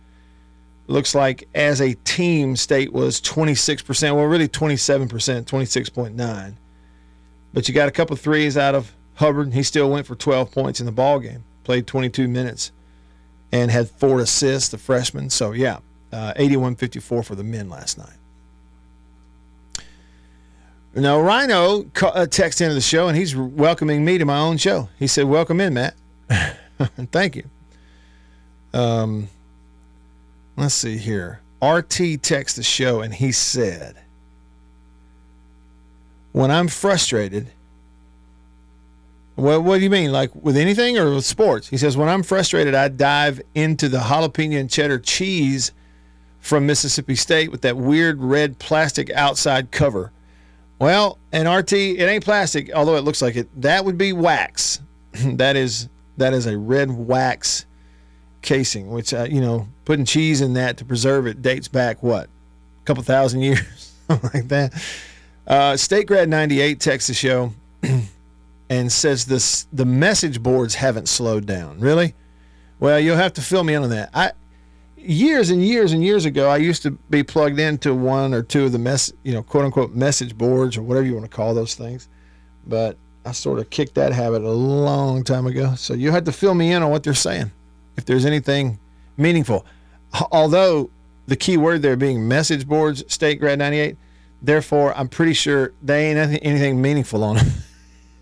Looks 0.87 1.13
like 1.13 1.47
as 1.53 1.81
a 1.81 1.93
team, 1.93 2.55
State 2.55 2.93
was 2.93 3.21
26%. 3.21 4.15
Well, 4.15 4.25
really 4.25 4.47
27%, 4.47 5.07
26.9. 5.09 6.53
But 7.53 7.67
you 7.67 7.73
got 7.73 7.87
a 7.87 7.91
couple 7.91 8.15
threes 8.15 8.57
out 8.57 8.75
of 8.75 8.93
Hubbard, 9.15 9.53
he 9.53 9.61
still 9.61 9.89
went 9.89 10.07
for 10.07 10.15
12 10.15 10.51
points 10.51 10.79
in 10.79 10.85
the 10.85 10.91
ball 10.91 11.19
game. 11.19 11.43
Played 11.63 11.85
22 11.85 12.27
minutes 12.27 12.71
and 13.51 13.69
had 13.69 13.89
four 13.89 14.19
assists, 14.19 14.69
the 14.69 14.77
freshman. 14.77 15.29
So 15.29 15.51
yeah, 15.51 15.79
uh, 16.11 16.33
81-54 16.37 17.25
for 17.25 17.35
the 17.35 17.43
men 17.43 17.69
last 17.69 17.97
night. 17.97 18.15
Now 20.93 21.21
Rhino 21.21 21.81
uh, 21.81 22.25
texted 22.27 22.61
into 22.61 22.73
the 22.73 22.81
show 22.81 23.07
and 23.07 23.17
he's 23.17 23.35
welcoming 23.35 24.03
me 24.03 24.17
to 24.17 24.25
my 24.25 24.39
own 24.39 24.57
show. 24.57 24.89
He 24.99 25.07
said, 25.07 25.25
"Welcome 25.25 25.61
in, 25.61 25.73
Matt." 25.73 25.95
Thank 27.11 27.37
you. 27.37 27.43
Um, 28.73 29.29
let's 30.57 30.73
see 30.73 30.97
here. 30.97 31.39
RT 31.61 32.19
texted 32.21 32.55
the 32.55 32.63
show 32.63 33.01
and 33.01 33.13
he 33.13 33.31
said, 33.31 33.95
"When 36.33 36.51
I'm 36.51 36.67
frustrated." 36.67 37.51
What, 39.35 39.63
what 39.63 39.77
do 39.77 39.83
you 39.83 39.89
mean? 39.89 40.11
Like 40.11 40.35
with 40.35 40.57
anything 40.57 40.97
or 40.97 41.15
with 41.15 41.25
sports? 41.25 41.69
He 41.69 41.77
says, 41.77 41.95
when 41.95 42.09
I'm 42.09 42.21
frustrated, 42.21 42.75
I 42.75 42.89
dive 42.89 43.41
into 43.55 43.87
the 43.87 43.97
jalapeno 43.99 44.59
and 44.59 44.69
cheddar 44.69 44.99
cheese 44.99 45.71
from 46.41 46.65
Mississippi 46.67 47.15
State 47.15 47.49
with 47.49 47.61
that 47.61 47.77
weird 47.77 48.21
red 48.21 48.59
plastic 48.59 49.09
outside 49.11 49.71
cover. 49.71 50.11
Well, 50.81 51.19
and 51.31 51.47
RT, 51.47 51.73
it 51.73 52.09
ain't 52.09 52.23
plastic, 52.23 52.73
although 52.73 52.95
it 52.95 53.03
looks 53.03 53.21
like 53.21 53.35
it. 53.35 53.47
That 53.61 53.85
would 53.85 53.99
be 53.99 54.13
wax. 54.13 54.81
that 55.13 55.55
is 55.55 55.87
that 56.17 56.33
is 56.33 56.47
a 56.47 56.57
red 56.57 56.89
wax 56.89 57.67
casing, 58.41 58.89
which 58.89 59.13
uh, 59.13 59.27
you 59.29 59.41
know, 59.41 59.67
putting 59.85 60.05
cheese 60.05 60.41
in 60.41 60.53
that 60.53 60.77
to 60.77 60.85
preserve 60.85 61.27
it 61.27 61.43
dates 61.43 61.67
back 61.67 62.01
what, 62.01 62.25
a 62.25 62.85
couple 62.85 63.03
thousand 63.03 63.41
years, 63.43 63.93
like 64.09 64.47
that. 64.47 64.73
Uh, 65.45 65.77
State 65.77 66.07
Grad 66.07 66.29
98 66.29 66.79
texts 66.79 67.09
the 67.09 67.13
show 67.13 67.53
and 68.71 68.91
says 68.91 69.27
this 69.27 69.67
the 69.71 69.85
message 69.85 70.41
boards 70.41 70.73
haven't 70.73 71.07
slowed 71.07 71.45
down. 71.45 71.79
Really? 71.79 72.15
Well, 72.79 72.99
you'll 72.99 73.17
have 73.17 73.33
to 73.33 73.41
fill 73.41 73.63
me 73.63 73.75
in 73.75 73.83
on 73.83 73.91
that. 73.91 74.09
I 74.15 74.31
years 75.01 75.49
and 75.49 75.63
years 75.63 75.93
and 75.93 76.03
years 76.03 76.25
ago, 76.25 76.49
I 76.49 76.57
used 76.57 76.83
to 76.83 76.91
be 76.91 77.23
plugged 77.23 77.59
into 77.59 77.93
one 77.93 78.33
or 78.33 78.41
two 78.43 78.65
of 78.65 78.71
the 78.71 78.79
mess, 78.79 79.11
you 79.23 79.33
know, 79.33 79.43
quote 79.43 79.65
unquote 79.65 79.93
message 79.93 80.37
boards 80.37 80.77
or 80.77 80.81
whatever 80.81 81.05
you 81.05 81.13
want 81.13 81.29
to 81.29 81.35
call 81.35 81.53
those 81.53 81.75
things. 81.75 82.07
But 82.65 82.97
I 83.25 83.31
sort 83.31 83.59
of 83.59 83.69
kicked 83.69 83.95
that 83.95 84.13
habit 84.13 84.43
a 84.43 84.51
long 84.51 85.23
time 85.23 85.45
ago. 85.45 85.75
So 85.75 85.93
you 85.93 86.11
have 86.11 86.23
to 86.25 86.31
fill 86.31 86.55
me 86.55 86.71
in 86.71 86.83
on 86.83 86.89
what 86.89 87.03
they're 87.03 87.13
saying, 87.13 87.51
if 87.97 88.05
there's 88.05 88.25
anything 88.25 88.79
meaningful. 89.17 89.65
Although 90.31 90.89
the 91.27 91.35
key 91.35 91.57
word 91.57 91.81
there 91.81 91.95
being 91.95 92.27
message 92.27 92.67
boards, 92.67 93.03
State 93.11 93.39
Grad 93.39 93.59
98, 93.59 93.97
therefore 94.41 94.97
I'm 94.97 95.07
pretty 95.07 95.33
sure 95.33 95.73
they 95.81 96.11
ain't 96.11 96.39
anything 96.43 96.81
meaningful 96.81 97.23
on 97.23 97.37
them. 97.37 97.47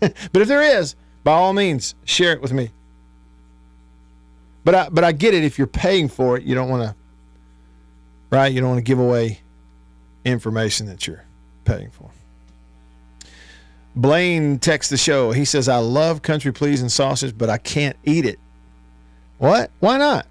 but 0.00 0.42
if 0.42 0.48
there 0.48 0.62
is, 0.62 0.94
by 1.24 1.32
all 1.32 1.52
means, 1.52 1.94
share 2.04 2.32
it 2.32 2.40
with 2.40 2.52
me. 2.52 2.70
But 4.64 4.74
I 4.74 4.88
but 4.90 5.04
I 5.04 5.12
get 5.12 5.34
it 5.34 5.44
if 5.44 5.58
you're 5.58 5.66
paying 5.66 6.08
for 6.08 6.36
it, 6.36 6.42
you 6.44 6.54
don't 6.54 6.68
want 6.68 6.82
to 6.82 6.94
right, 8.30 8.52
you 8.52 8.60
don't 8.60 8.70
want 8.70 8.78
to 8.78 8.84
give 8.84 8.98
away 8.98 9.40
information 10.24 10.86
that 10.86 11.06
you're 11.06 11.24
paying 11.64 11.90
for. 11.90 12.10
Blaine 13.96 14.58
texts 14.58 14.90
the 14.90 14.96
show. 14.96 15.32
He 15.32 15.44
says, 15.44 15.68
I 15.68 15.78
love 15.78 16.22
country 16.22 16.52
pleasing 16.52 16.88
sausage, 16.88 17.36
but 17.36 17.50
I 17.50 17.58
can't 17.58 17.96
eat 18.04 18.24
it. 18.24 18.38
What? 19.38 19.70
Why 19.80 19.98
not? 19.98 20.26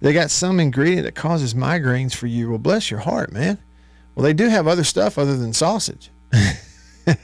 They 0.00 0.12
got 0.12 0.30
some 0.30 0.60
ingredient 0.60 1.04
that 1.04 1.14
causes 1.14 1.54
migraines 1.54 2.14
for 2.14 2.26
you. 2.26 2.50
Well, 2.50 2.58
bless 2.58 2.90
your 2.90 3.00
heart, 3.00 3.32
man. 3.32 3.58
Well, 4.14 4.24
they 4.24 4.32
do 4.32 4.48
have 4.48 4.66
other 4.66 4.84
stuff 4.84 5.18
other 5.18 5.36
than 5.36 5.52
sausage. 5.52 6.10
uh, 6.32 7.14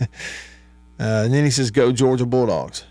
and 0.98 1.34
then 1.34 1.44
he 1.44 1.50
says, 1.50 1.70
Go 1.70 1.92
Georgia 1.92 2.26
Bulldogs. 2.26 2.84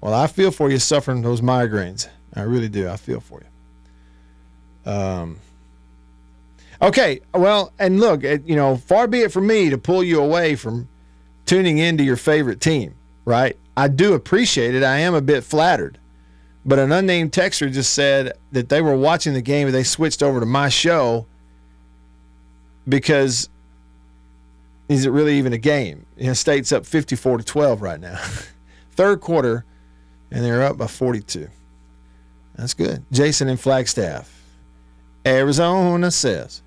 Well, 0.00 0.14
I 0.14 0.26
feel 0.26 0.50
for 0.50 0.70
you 0.70 0.78
suffering 0.78 1.22
those 1.22 1.40
migraines. 1.40 2.08
I 2.34 2.42
really 2.42 2.68
do. 2.68 2.88
I 2.88 2.96
feel 2.96 3.20
for 3.20 3.42
you. 4.84 4.90
Um, 4.90 5.38
okay. 6.80 7.20
Well, 7.34 7.72
and 7.78 8.00
look, 8.00 8.22
you 8.22 8.56
know, 8.56 8.76
far 8.76 9.06
be 9.06 9.22
it 9.22 9.32
from 9.32 9.46
me 9.46 9.70
to 9.70 9.78
pull 9.78 10.04
you 10.04 10.20
away 10.20 10.54
from 10.54 10.88
tuning 11.46 11.78
into 11.78 12.04
your 12.04 12.16
favorite 12.16 12.60
team, 12.60 12.94
right? 13.24 13.56
I 13.76 13.88
do 13.88 14.14
appreciate 14.14 14.74
it. 14.74 14.82
I 14.82 14.98
am 14.98 15.14
a 15.14 15.22
bit 15.22 15.44
flattered. 15.44 15.98
But 16.64 16.78
an 16.78 16.92
unnamed 16.92 17.32
texter 17.32 17.72
just 17.72 17.94
said 17.94 18.32
that 18.52 18.68
they 18.68 18.82
were 18.82 18.96
watching 18.96 19.32
the 19.32 19.40
game 19.40 19.68
and 19.68 19.74
they 19.74 19.84
switched 19.84 20.22
over 20.22 20.40
to 20.40 20.46
my 20.46 20.68
show 20.68 21.26
because 22.86 23.48
is 24.88 25.06
it 25.06 25.10
really 25.10 25.38
even 25.38 25.52
a 25.52 25.58
game? 25.58 26.06
You 26.16 26.28
know, 26.28 26.32
State's 26.34 26.72
up 26.72 26.84
54 26.86 27.38
to 27.38 27.44
12 27.44 27.82
right 27.82 28.00
now. 28.00 28.20
Third 28.90 29.20
quarter, 29.20 29.64
and 30.30 30.44
they're 30.44 30.62
up 30.62 30.78
by 30.78 30.86
42. 30.86 31.48
That's 32.56 32.74
good. 32.74 33.04
Jason 33.12 33.48
in 33.48 33.56
Flagstaff, 33.56 34.32
Arizona 35.24 36.10
says. 36.10 36.62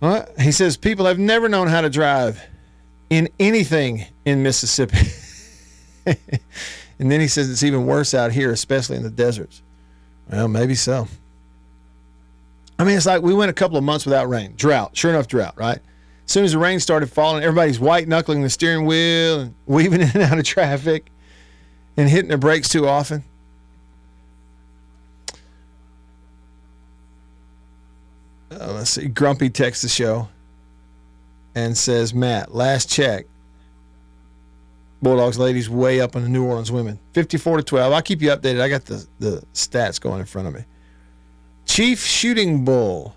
Well, 0.00 0.26
he 0.38 0.52
says 0.52 0.76
people 0.76 1.06
have 1.06 1.18
never 1.18 1.48
known 1.48 1.68
how 1.68 1.82
to 1.82 1.90
drive 1.90 2.42
in 3.10 3.28
anything 3.38 4.06
in 4.24 4.42
Mississippi. 4.42 4.98
and 6.06 7.10
then 7.10 7.20
he 7.20 7.28
says 7.28 7.50
it's 7.50 7.62
even 7.62 7.86
worse 7.86 8.14
out 8.14 8.32
here, 8.32 8.50
especially 8.50 8.96
in 8.96 9.02
the 9.02 9.10
deserts. 9.10 9.62
Well, 10.30 10.48
maybe 10.48 10.74
so. 10.74 11.06
I 12.78 12.84
mean, 12.84 12.96
it's 12.96 13.04
like 13.04 13.20
we 13.20 13.34
went 13.34 13.50
a 13.50 13.54
couple 13.54 13.76
of 13.76 13.84
months 13.84 14.06
without 14.06 14.28
rain, 14.28 14.54
drought, 14.56 14.96
sure 14.96 15.10
enough, 15.10 15.28
drought, 15.28 15.54
right? 15.58 15.80
As 16.30 16.34
soon 16.34 16.44
as 16.44 16.52
the 16.52 16.58
rain 16.58 16.78
started 16.78 17.10
falling, 17.10 17.42
everybody's 17.42 17.80
white 17.80 18.06
knuckling 18.06 18.42
the 18.42 18.50
steering 18.50 18.86
wheel 18.86 19.40
and 19.40 19.54
weaving 19.66 20.00
in 20.00 20.10
and 20.14 20.22
out 20.22 20.38
of 20.38 20.44
traffic 20.44 21.10
and 21.96 22.08
hitting 22.08 22.28
their 22.28 22.38
brakes 22.38 22.68
too 22.68 22.86
often. 22.86 23.24
Uh, 28.48 28.74
let's 28.74 28.90
see. 28.90 29.08
Grumpy 29.08 29.50
texts 29.50 29.82
the 29.82 29.88
show 29.88 30.28
and 31.56 31.76
says, 31.76 32.14
Matt, 32.14 32.54
last 32.54 32.88
check. 32.88 33.26
Bulldogs 35.02 35.36
ladies 35.36 35.68
way 35.68 36.00
up 36.00 36.14
on 36.14 36.22
the 36.22 36.28
New 36.28 36.44
Orleans 36.44 36.70
women. 36.70 37.00
54 37.12 37.56
to 37.56 37.62
12. 37.64 37.92
I'll 37.92 38.02
keep 38.02 38.22
you 38.22 38.28
updated. 38.28 38.60
I 38.60 38.68
got 38.68 38.84
the, 38.84 39.04
the 39.18 39.42
stats 39.52 40.00
going 40.00 40.20
in 40.20 40.26
front 40.26 40.46
of 40.46 40.54
me. 40.54 40.64
Chief 41.66 42.00
Shooting 42.00 42.64
Bull 42.64 43.16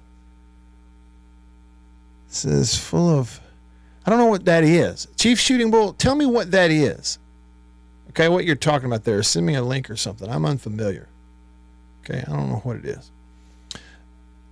says 2.34 2.78
full 2.78 3.10
of 3.10 3.40
I 4.06 4.10
don't 4.10 4.20
know 4.20 4.28
what 4.28 4.46
that 4.46 4.64
is. 4.64 5.08
Chief 5.16 5.40
Shooting 5.40 5.72
Bull, 5.72 5.94
tell 5.94 6.16
me 6.16 6.26
what 6.26 6.52
that 6.52 6.72
is. 6.72 7.20
Okay, 8.10 8.28
what 8.28 8.46
you're 8.46 8.56
talking 8.56 8.86
about 8.86 9.06
there. 9.06 9.24
Send 9.24 9.46
me 9.46 9.56
a 9.56 9.62
link 9.62 9.90
or 9.90 9.96
something. 9.96 10.30
I'm 10.30 10.46
unfamiliar. 10.46 11.08
Okay, 12.04 12.24
I 12.28 12.32
don't 12.32 12.50
know 12.50 12.62
what 12.64 12.78
it 12.78 12.86
is. 12.86 13.12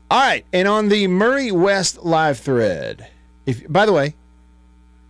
All 0.09 0.19
right, 0.19 0.45
and 0.51 0.67
on 0.67 0.89
the 0.89 1.07
Murray 1.07 1.51
West 1.51 2.03
live 2.03 2.39
thread, 2.39 3.07
if 3.45 3.67
by 3.71 3.85
the 3.85 3.93
way, 3.93 4.15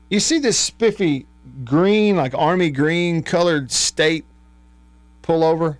you 0.10 0.20
see 0.20 0.40
this 0.40 0.60
spiffy 0.60 1.26
green, 1.64 2.16
like 2.16 2.34
army 2.36 2.70
green 2.70 3.24
colored 3.24 3.72
state 3.72 4.26
pullover 5.24 5.78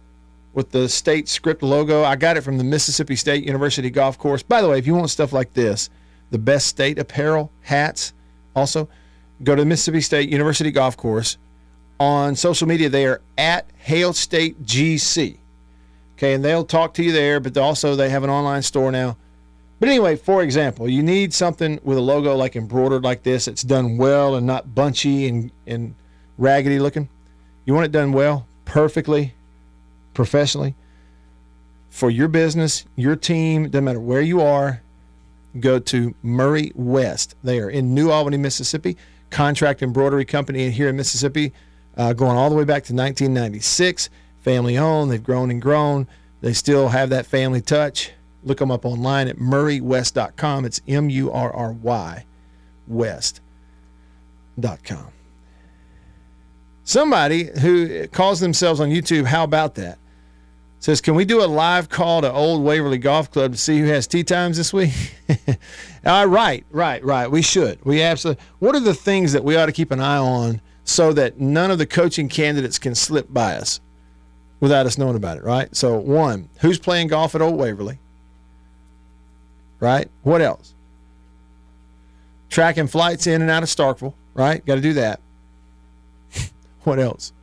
with 0.54 0.72
the 0.72 0.88
state 0.88 1.28
script 1.28 1.64
logo. 1.64 2.04
I 2.04 2.16
got 2.16 2.38
it 2.38 2.42
from 2.42 2.58
the 2.58 2.64
Mississippi 2.64 3.16
State 3.16 3.46
University 3.46 3.90
golf 3.90 4.18
course. 4.18 4.44
By 4.44 4.62
the 4.62 4.70
way, 4.70 4.78
if 4.78 4.88
you 4.88 4.96
want 4.96 5.10
stuff 5.10 5.34
like 5.34 5.54
this, 5.54 5.90
the 6.32 6.40
best 6.40 6.68
state 6.68 6.98
apparel, 6.98 7.52
hats, 7.62 8.14
also 8.56 8.90
go 9.44 9.56
to 9.56 9.62
the 9.62 9.66
Mississippi 9.66 10.02
State 10.02 10.30
University 10.30 10.72
golf 10.72 10.98
course. 10.98 11.38
On 12.00 12.36
social 12.36 12.68
media, 12.68 12.90
they 12.90 13.06
are 13.06 13.22
at 13.38 13.70
Hail 13.78 14.14
State 14.14 14.64
GC. 14.64 15.38
Okay, 16.18 16.34
and 16.34 16.44
they'll 16.44 16.66
talk 16.66 16.94
to 16.96 17.04
you 17.04 17.12
there, 17.12 17.40
but 17.40 17.58
also 17.58 17.96
they 17.96 18.10
have 18.10 18.24
an 18.24 18.30
online 18.30 18.64
store 18.64 18.92
now. 18.92 19.18
But 19.80 19.90
anyway, 19.90 20.16
for 20.16 20.44
example, 20.44 20.88
you 20.90 21.02
need 21.02 21.34
something 21.34 21.80
with 21.84 21.98
a 21.98 22.02
logo 22.02 22.36
like 22.36 22.56
embroidered 22.56 23.04
like 23.04 23.24
this. 23.24 23.48
It's 23.48 23.64
done 23.64 23.98
well 23.98 24.36
and 24.36 24.46
not 24.46 24.76
bunchy 24.76 25.28
and, 25.28 25.52
and 25.66 25.96
raggedy 26.38 26.80
looking. 26.80 27.10
You 27.66 27.74
want 27.74 27.86
it 27.86 27.92
done 27.92 28.12
well, 28.12 28.48
perfectly, 28.66 29.34
professionally 30.14 30.76
for 31.92 32.10
your 32.10 32.30
business, 32.30 32.86
your 32.96 33.16
team, 33.16 33.70
doesn't 33.70 33.84
matter 33.84 34.00
where 34.00 34.22
you 34.22 34.42
are, 34.42 34.82
go 35.60 35.80
to 35.80 36.16
Murray 36.24 36.72
West. 36.76 37.36
They 37.44 37.60
are 37.60 37.70
in 37.70 37.94
New 37.94 38.12
Albany, 38.12 38.38
Mississippi, 38.38 38.98
contract 39.30 39.82
embroidery 39.82 40.26
company 40.26 40.70
here 40.72 40.90
in 40.90 40.96
Mississippi, 40.96 41.54
uh, 41.98 42.14
going 42.14 42.38
all 42.38 42.50
the 42.50 42.56
way 42.56 42.64
back 42.64 42.84
to 42.86 42.94
1996. 42.94 44.10
Family 44.42 44.78
owned, 44.78 45.12
they've 45.12 45.24
grown 45.24 45.52
and 45.52 45.62
grown. 45.62 46.08
They 46.42 46.54
still 46.54 46.90
have 46.90 47.10
that 47.10 47.26
family 47.26 47.62
touch. 47.62 48.12
Look 48.44 48.58
them 48.58 48.72
up 48.72 48.86
online 48.86 49.28
at 49.28 49.38
murraywest.com. 49.38 50.66
It's 50.66 50.82
M 50.88 51.10
U 51.10 51.32
R 51.32 51.54
R 51.54 51.74
Y 51.74 52.26
west.com. 52.88 53.38
Somebody 56.84 57.50
who 57.60 58.08
calls 58.08 58.40
themselves 58.40 58.80
on 58.80 58.90
YouTube, 58.90 59.26
how 59.26 59.44
about 59.44 59.76
that? 59.76 59.98
Says, 60.82 61.00
can 61.00 61.14
we 61.14 61.26
do 61.26 61.44
a 61.44 61.46
live 61.46 61.90
call 61.90 62.22
to 62.22 62.32
Old 62.34 62.64
Waverly 62.64 62.98
Golf 62.98 63.30
Club 63.30 63.52
to 63.52 63.58
see 63.58 63.80
who 63.80 63.86
has 63.86 64.08
tee 64.08 64.24
times 64.24 64.58
this 64.58 64.74
week? 64.74 65.14
uh, 66.04 66.26
right, 66.28 66.66
right, 66.72 67.06
right. 67.06 67.30
We 67.30 67.44
should. 67.44 67.86
We 67.86 68.02
absolutely. 68.02 68.44
What 68.58 68.74
are 68.74 68.80
the 68.80 68.96
things 68.96 69.32
that 69.34 69.44
we 69.44 69.56
ought 69.56 69.68
to 69.68 69.72
keep 69.72 69.92
an 69.92 70.00
eye 70.00 70.18
on 70.18 70.60
so 70.84 71.14
that 71.14 71.40
none 71.40 71.70
of 71.70 71.78
the 71.78 71.86
coaching 71.86 72.28
candidates 72.28 72.80
can 72.80 72.96
slip 72.96 73.32
by 73.32 73.58
us 73.58 73.80
without 74.60 74.88
us 74.88 74.98
knowing 74.98 75.16
about 75.16 75.38
it? 75.38 75.44
Right. 75.44 75.74
So 75.76 76.00
one, 76.00 76.50
who's 76.62 76.80
playing 76.80 77.10
golf 77.10 77.36
at 77.36 77.44
Old 77.44 77.58
Waverly? 77.58 78.00
Right. 79.80 80.10
What 80.24 80.42
else? 80.42 80.74
Tracking 82.50 82.88
flights 82.88 83.28
in 83.28 83.44
and 83.44 83.52
out 83.52 83.62
of 83.62 83.70
Starkville. 83.70 84.16
Right. 84.34 84.66
Got 84.66 84.76
to 84.76 84.82
do 84.82 84.94
that. 84.94 85.20
what 86.86 86.98
else? 86.98 87.34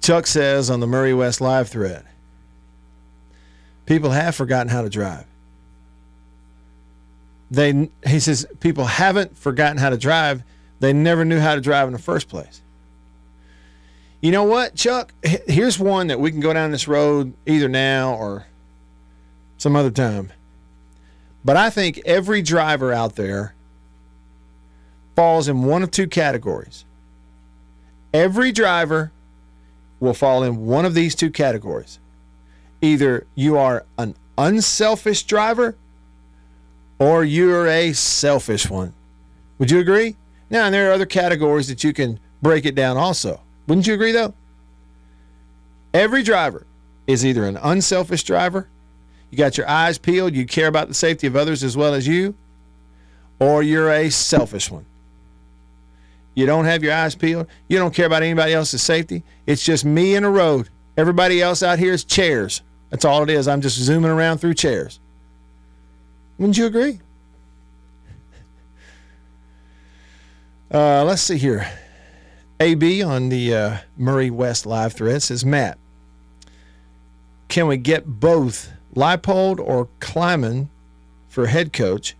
Chuck 0.00 0.26
says 0.26 0.70
on 0.70 0.80
the 0.80 0.86
Murray 0.86 1.14
West 1.14 1.40
live 1.40 1.68
thread 1.68 2.04
people 3.90 4.10
have 4.10 4.36
forgotten 4.36 4.68
how 4.68 4.82
to 4.82 4.88
drive. 4.88 5.24
They, 7.50 7.90
he 8.06 8.20
says, 8.20 8.46
people 8.60 8.84
haven't 8.84 9.36
forgotten 9.36 9.78
how 9.78 9.90
to 9.90 9.98
drive. 9.98 10.44
They 10.78 10.92
never 10.92 11.24
knew 11.24 11.40
how 11.40 11.56
to 11.56 11.60
drive 11.60 11.88
in 11.88 11.92
the 11.92 11.98
first 11.98 12.28
place. 12.28 12.62
You 14.20 14.30
know 14.30 14.44
what, 14.44 14.76
Chuck? 14.76 15.12
Here's 15.24 15.76
one 15.76 16.06
that 16.06 16.20
we 16.20 16.30
can 16.30 16.38
go 16.38 16.52
down 16.52 16.70
this 16.70 16.86
road 16.86 17.34
either 17.46 17.68
now 17.68 18.14
or 18.14 18.46
some 19.58 19.74
other 19.74 19.90
time. 19.90 20.30
But 21.44 21.56
I 21.56 21.68
think 21.68 22.00
every 22.04 22.42
driver 22.42 22.92
out 22.92 23.16
there 23.16 23.54
falls 25.16 25.48
in 25.48 25.64
one 25.64 25.82
of 25.82 25.90
two 25.90 26.06
categories. 26.06 26.84
Every 28.14 28.52
driver 28.52 29.10
will 30.00 30.14
fall 30.14 30.42
in 30.42 30.66
one 30.66 30.84
of 30.84 30.94
these 30.94 31.14
two 31.14 31.30
categories. 31.30 31.98
Either 32.80 33.26
you 33.34 33.56
are 33.56 33.84
an 33.98 34.16
unselfish 34.38 35.22
driver 35.24 35.76
or 36.98 37.22
you're 37.24 37.66
a 37.66 37.92
selfish 37.92 38.68
one. 38.68 38.94
Would 39.58 39.70
you 39.70 39.78
agree? 39.78 40.16
Now, 40.48 40.64
and 40.64 40.74
there 40.74 40.90
are 40.90 40.94
other 40.94 41.06
categories 41.06 41.68
that 41.68 41.84
you 41.84 41.92
can 41.92 42.18
break 42.42 42.64
it 42.64 42.74
down 42.74 42.96
also. 42.96 43.40
Wouldn't 43.66 43.86
you 43.86 43.94
agree, 43.94 44.12
though? 44.12 44.34
Every 45.92 46.22
driver 46.22 46.66
is 47.06 47.24
either 47.24 47.44
an 47.44 47.58
unselfish 47.58 48.24
driver, 48.24 48.68
you 49.30 49.38
got 49.38 49.56
your 49.56 49.68
eyes 49.68 49.98
peeled, 49.98 50.34
you 50.34 50.44
care 50.46 50.66
about 50.66 50.88
the 50.88 50.94
safety 50.94 51.26
of 51.26 51.36
others 51.36 51.62
as 51.62 51.76
well 51.76 51.94
as 51.94 52.06
you, 52.06 52.34
or 53.38 53.62
you're 53.62 53.90
a 53.90 54.10
selfish 54.10 54.70
one. 54.70 54.86
You 56.40 56.46
don't 56.46 56.64
have 56.64 56.82
your 56.82 56.94
eyes 56.94 57.14
peeled, 57.14 57.48
you 57.68 57.76
don't 57.76 57.92
care 57.92 58.06
about 58.06 58.22
anybody 58.22 58.54
else's 58.54 58.82
safety. 58.82 59.24
It's 59.44 59.62
just 59.62 59.84
me 59.84 60.14
in 60.14 60.24
a 60.24 60.30
road. 60.30 60.70
Everybody 60.96 61.42
else 61.42 61.62
out 61.62 61.78
here 61.78 61.92
is 61.92 62.02
chairs. 62.02 62.62
That's 62.88 63.04
all 63.04 63.22
it 63.22 63.28
is. 63.28 63.46
I'm 63.46 63.60
just 63.60 63.76
zooming 63.76 64.10
around 64.10 64.38
through 64.38 64.54
chairs. 64.54 65.00
Wouldn't 66.38 66.56
you 66.56 66.64
agree? 66.64 67.00
Uh, 70.72 71.02
let's 71.02 71.22
see 71.22 71.36
here. 71.36 71.68
AB 72.60 73.02
on 73.02 73.28
the 73.28 73.52
uh, 73.52 73.76
Murray 73.96 74.30
West 74.30 74.66
live 74.66 74.92
thread 74.92 75.20
says, 75.20 75.44
Matt, 75.44 75.78
can 77.48 77.66
we 77.66 77.76
get 77.76 78.06
both 78.20 78.70
Leipold 78.94 79.58
or 79.58 79.88
Klieman 79.98 80.68
for 81.28 81.46
head 81.46 81.72
coach 81.72 82.14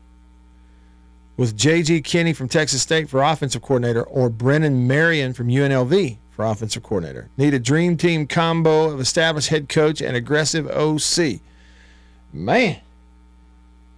with 1.40 1.56
J.G. 1.56 2.02
Kinne 2.02 2.34
from 2.34 2.50
Texas 2.50 2.82
State 2.82 3.08
for 3.08 3.22
offensive 3.22 3.62
coordinator 3.62 4.02
or 4.02 4.28
Brennan 4.28 4.86
Marion 4.86 5.32
from 5.32 5.48
UNLV 5.48 6.18
for 6.28 6.44
offensive 6.44 6.82
coordinator? 6.82 7.30
Need 7.38 7.54
a 7.54 7.58
dream 7.58 7.96
team 7.96 8.26
combo 8.26 8.90
of 8.90 9.00
established 9.00 9.48
head 9.48 9.66
coach 9.66 10.02
and 10.02 10.14
aggressive 10.14 10.68
OC. 10.68 11.40
Man, 12.30 12.76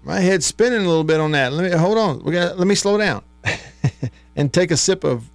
my 0.04 0.20
head's 0.20 0.46
spinning 0.46 0.84
a 0.84 0.88
little 0.88 1.02
bit 1.02 1.18
on 1.18 1.32
that. 1.32 1.52
Let 1.52 1.68
me 1.68 1.76
hold 1.76 1.98
on. 1.98 2.22
We 2.22 2.30
got 2.30 2.60
let 2.60 2.68
me 2.68 2.76
slow 2.76 2.96
down 2.96 3.24
and 4.36 4.52
take 4.52 4.70
a 4.70 4.76
sip 4.76 5.02
of 5.02 5.28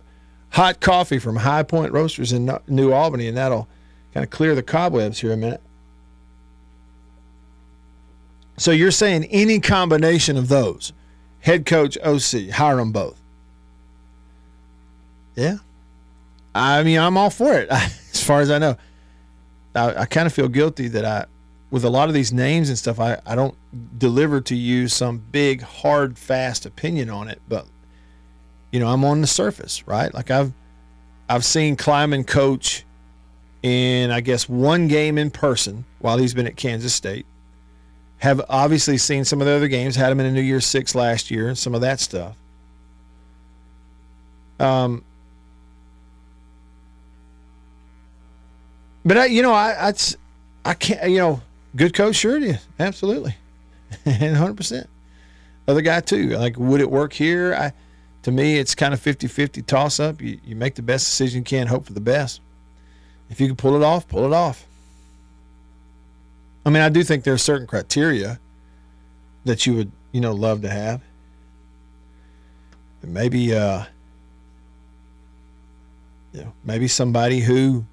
hot 0.52 0.80
coffee 0.80 1.20
from 1.20 1.36
High 1.36 1.64
Point 1.64 1.92
Roasters 1.92 2.32
in 2.32 2.50
New 2.70 2.94
Albany, 2.94 3.28
and 3.28 3.36
that'll 3.36 3.68
kind 4.14 4.24
of 4.24 4.30
clear 4.30 4.56
the 4.56 4.64
cobwebs 4.64 5.20
here 5.20 5.34
a 5.34 5.38
minute. 5.38 5.62
So 8.56 8.72
you're 8.72 8.92
saying 8.92 9.26
any 9.26 9.60
combination 9.60 10.38
of 10.38 10.48
those, 10.48 10.94
head 11.48 11.66
coach, 11.66 11.98
OC, 12.04 12.50
hire 12.50 12.76
them 12.76 12.92
both? 12.92 13.20
Yeah. 15.36 15.58
I 16.54 16.84
mean, 16.84 17.00
I'm 17.00 17.18
all 17.18 17.30
for 17.30 17.54
it. 17.54 17.70
As 17.72 18.22
far 18.22 18.42
as 18.42 18.52
I 18.52 18.58
know, 18.58 18.76
I, 19.74 20.02
I 20.02 20.06
kind 20.06 20.28
of 20.28 20.34
feel 20.34 20.50
guilty 20.50 20.90
that 20.90 21.06
I, 21.06 21.26
with 21.72 21.86
a 21.86 21.90
lot 21.90 22.10
of 22.10 22.14
these 22.14 22.34
names 22.34 22.68
and 22.68 22.78
stuff, 22.78 23.00
I, 23.00 23.20
I 23.26 23.36
don't 23.36 23.56
deliver 23.98 24.42
to 24.42 24.56
you 24.56 24.90
some 24.90 25.20
big, 25.32 25.62
hard, 25.62 26.18
fast 26.18 26.66
opinion 26.66 27.10
on 27.10 27.30
it. 27.30 27.42
But 27.48 27.66
you 28.72 28.82
know, 28.82 28.88
I'm 28.88 29.06
on 29.06 29.22
the 29.22 29.28
surface, 29.28 29.88
right? 29.88 30.14
Like 30.14 30.30
I've 30.30 30.52
I've 31.30 31.46
seen 31.46 31.78
Klieman 31.78 32.28
coach 32.28 32.86
in 33.64 34.12
I 34.12 34.20
guess 34.20 34.50
one 34.50 34.88
game 34.88 35.18
in 35.18 35.32
person 35.32 35.86
while 36.00 36.18
he's 36.18 36.34
been 36.34 36.48
at 36.48 36.58
Kansas 36.58 36.94
State. 36.94 37.26
Have 38.20 38.42
obviously 38.50 38.98
seen 38.98 39.26
some 39.26 39.42
of 39.42 39.48
the 39.48 39.54
other 39.54 39.68
games. 39.68 39.96
Had 39.96 40.12
him 40.12 40.20
in 40.20 40.26
a 40.26 40.32
New 40.32 40.42
Year's 40.42 40.66
Six 40.66 40.96
last 40.96 41.30
year, 41.30 41.48
and 41.48 41.58
some 41.58 41.76
of 41.76 41.82
that 41.82 42.00
stuff. 42.00 42.36
Um, 44.60 45.04
but 49.06 49.18
I, 49.18 49.26
you 49.26 49.42
know, 49.44 49.54
I, 49.54 49.90
I, 49.90 49.94
I 50.66 50.74
can't, 50.74 51.12
you 51.12 51.20
know, 51.20 51.42
good 51.76 51.94
coach, 51.94 52.16
sure 52.16 52.38
it 52.38 52.44
is, 52.44 52.66
absolutely, 52.80 53.36
and 54.06 54.36
hundred 54.36 54.58
percent. 54.58 54.90
Other 55.68 55.82
guy 55.82 56.00
too. 56.00 56.30
Like, 56.30 56.58
would 56.58 56.82
it 56.82 56.90
work 56.90 57.14
here? 57.14 57.54
I, 57.54 57.74
to 58.24 58.32
me, 58.32 58.58
it's 58.58 58.74
kind 58.74 58.94
of 58.94 59.02
50-50 59.02 59.66
toss 59.66 60.00
up. 60.00 60.22
You, 60.22 60.40
you 60.44 60.56
make 60.56 60.76
the 60.76 60.82
best 60.82 61.06
decision 61.06 61.40
you 61.40 61.44
can, 61.46 61.68
hope 61.68 61.86
for 61.86 61.94
the 61.94 62.02
best. 62.02 62.42
If 63.30 63.40
you 63.40 63.48
can 63.48 63.56
pull 63.56 63.76
it 63.76 63.84
off, 63.84 64.08
pull 64.08 64.26
it 64.26 64.34
off. 64.34 64.66
I 66.68 66.70
mean, 66.70 66.84
I 66.84 66.90
do 66.90 67.02
think 67.02 67.24
there 67.24 67.34
are 67.34 67.38
certain 67.38 67.66
criteria 67.66 68.42
that 69.46 69.66
you 69.66 69.74
would, 69.76 69.92
you 70.12 70.20
know, 70.20 70.34
love 70.34 70.64
to 70.64 70.70
have. 70.70 71.02
Maybe, 73.02 73.56
uh, 73.56 73.86
you 76.34 76.42
know, 76.42 76.52
maybe 76.66 76.90
somebody 76.90 77.40
who 77.40 77.86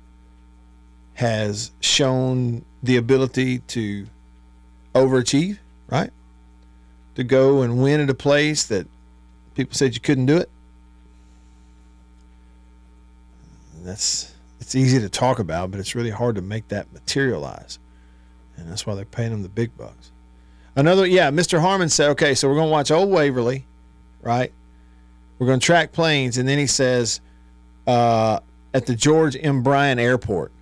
has 1.15 1.71
shown 1.79 2.65
the 2.83 2.97
ability 2.97 3.61
to 3.61 4.09
overachieve, 4.93 5.61
right? 5.87 6.11
To 7.15 7.23
go 7.23 7.63
and 7.63 7.81
win 7.81 8.01
at 8.01 8.11
a 8.11 8.15
place 8.15 8.65
that 8.65 8.89
people 9.55 9.75
said 9.75 9.95
you 9.95 10.01
couldn't 10.01 10.27
do 10.27 10.39
it. 10.39 10.51
That's 13.85 14.35
it's 14.59 14.75
easy 14.75 14.99
to 14.99 15.09
talk 15.09 15.39
about, 15.39 15.71
but 15.71 15.79
it's 15.79 15.95
really 15.95 16.11
hard 16.11 16.35
to 16.35 16.43
make 16.43 16.67
that 16.69 16.93
materialize 16.93 17.79
and 18.57 18.71
that's 18.71 18.87
why 18.87 18.95
they're 18.95 19.05
paying 19.05 19.31
them 19.31 19.43
the 19.43 19.49
big 19.49 19.77
bucks. 19.77 20.11
Another, 20.77 21.07
yeah, 21.07 21.31
Mr. 21.31 21.61
Harmon 21.61 21.89
said, 21.89 22.11
okay, 22.11 22.35
so 22.35 22.49
we're 22.49 22.57
going 22.57 22.69
to 22.69 22.73
watch 22.73 22.91
Old 22.91 23.11
Waverly, 23.11 23.65
right? 24.23 24.53
We're 25.39 25.47
going 25.47 25.61
to 25.61 25.65
track 25.65 25.93
planes, 25.93 26.39
and 26.39 26.49
then 26.49 26.59
he 26.59 26.67
says, 26.67 27.21
uh, 27.87 28.41
at 28.73 28.87
the 28.87 28.95
George 28.95 29.37
M. 29.41 29.63
Bryan 29.63 29.99
Airport. 29.99 30.53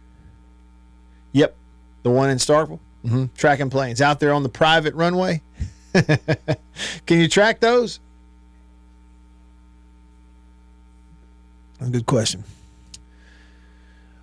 Yep, 1.32 1.56
the 2.02 2.10
one 2.10 2.30
in 2.30 2.36
Starkville. 2.36 2.78
Mm-hmm. 3.04 3.24
Tracking 3.36 3.70
planes 3.70 4.00
out 4.00 4.20
there 4.20 4.32
on 4.32 4.42
the 4.42 4.48
private 4.48 4.94
runway. 4.94 5.42
Can 5.92 7.18
you 7.18 7.28
track 7.28 7.58
those? 7.60 8.00
A 11.80 11.88
good 11.88 12.06
question. 12.06 12.44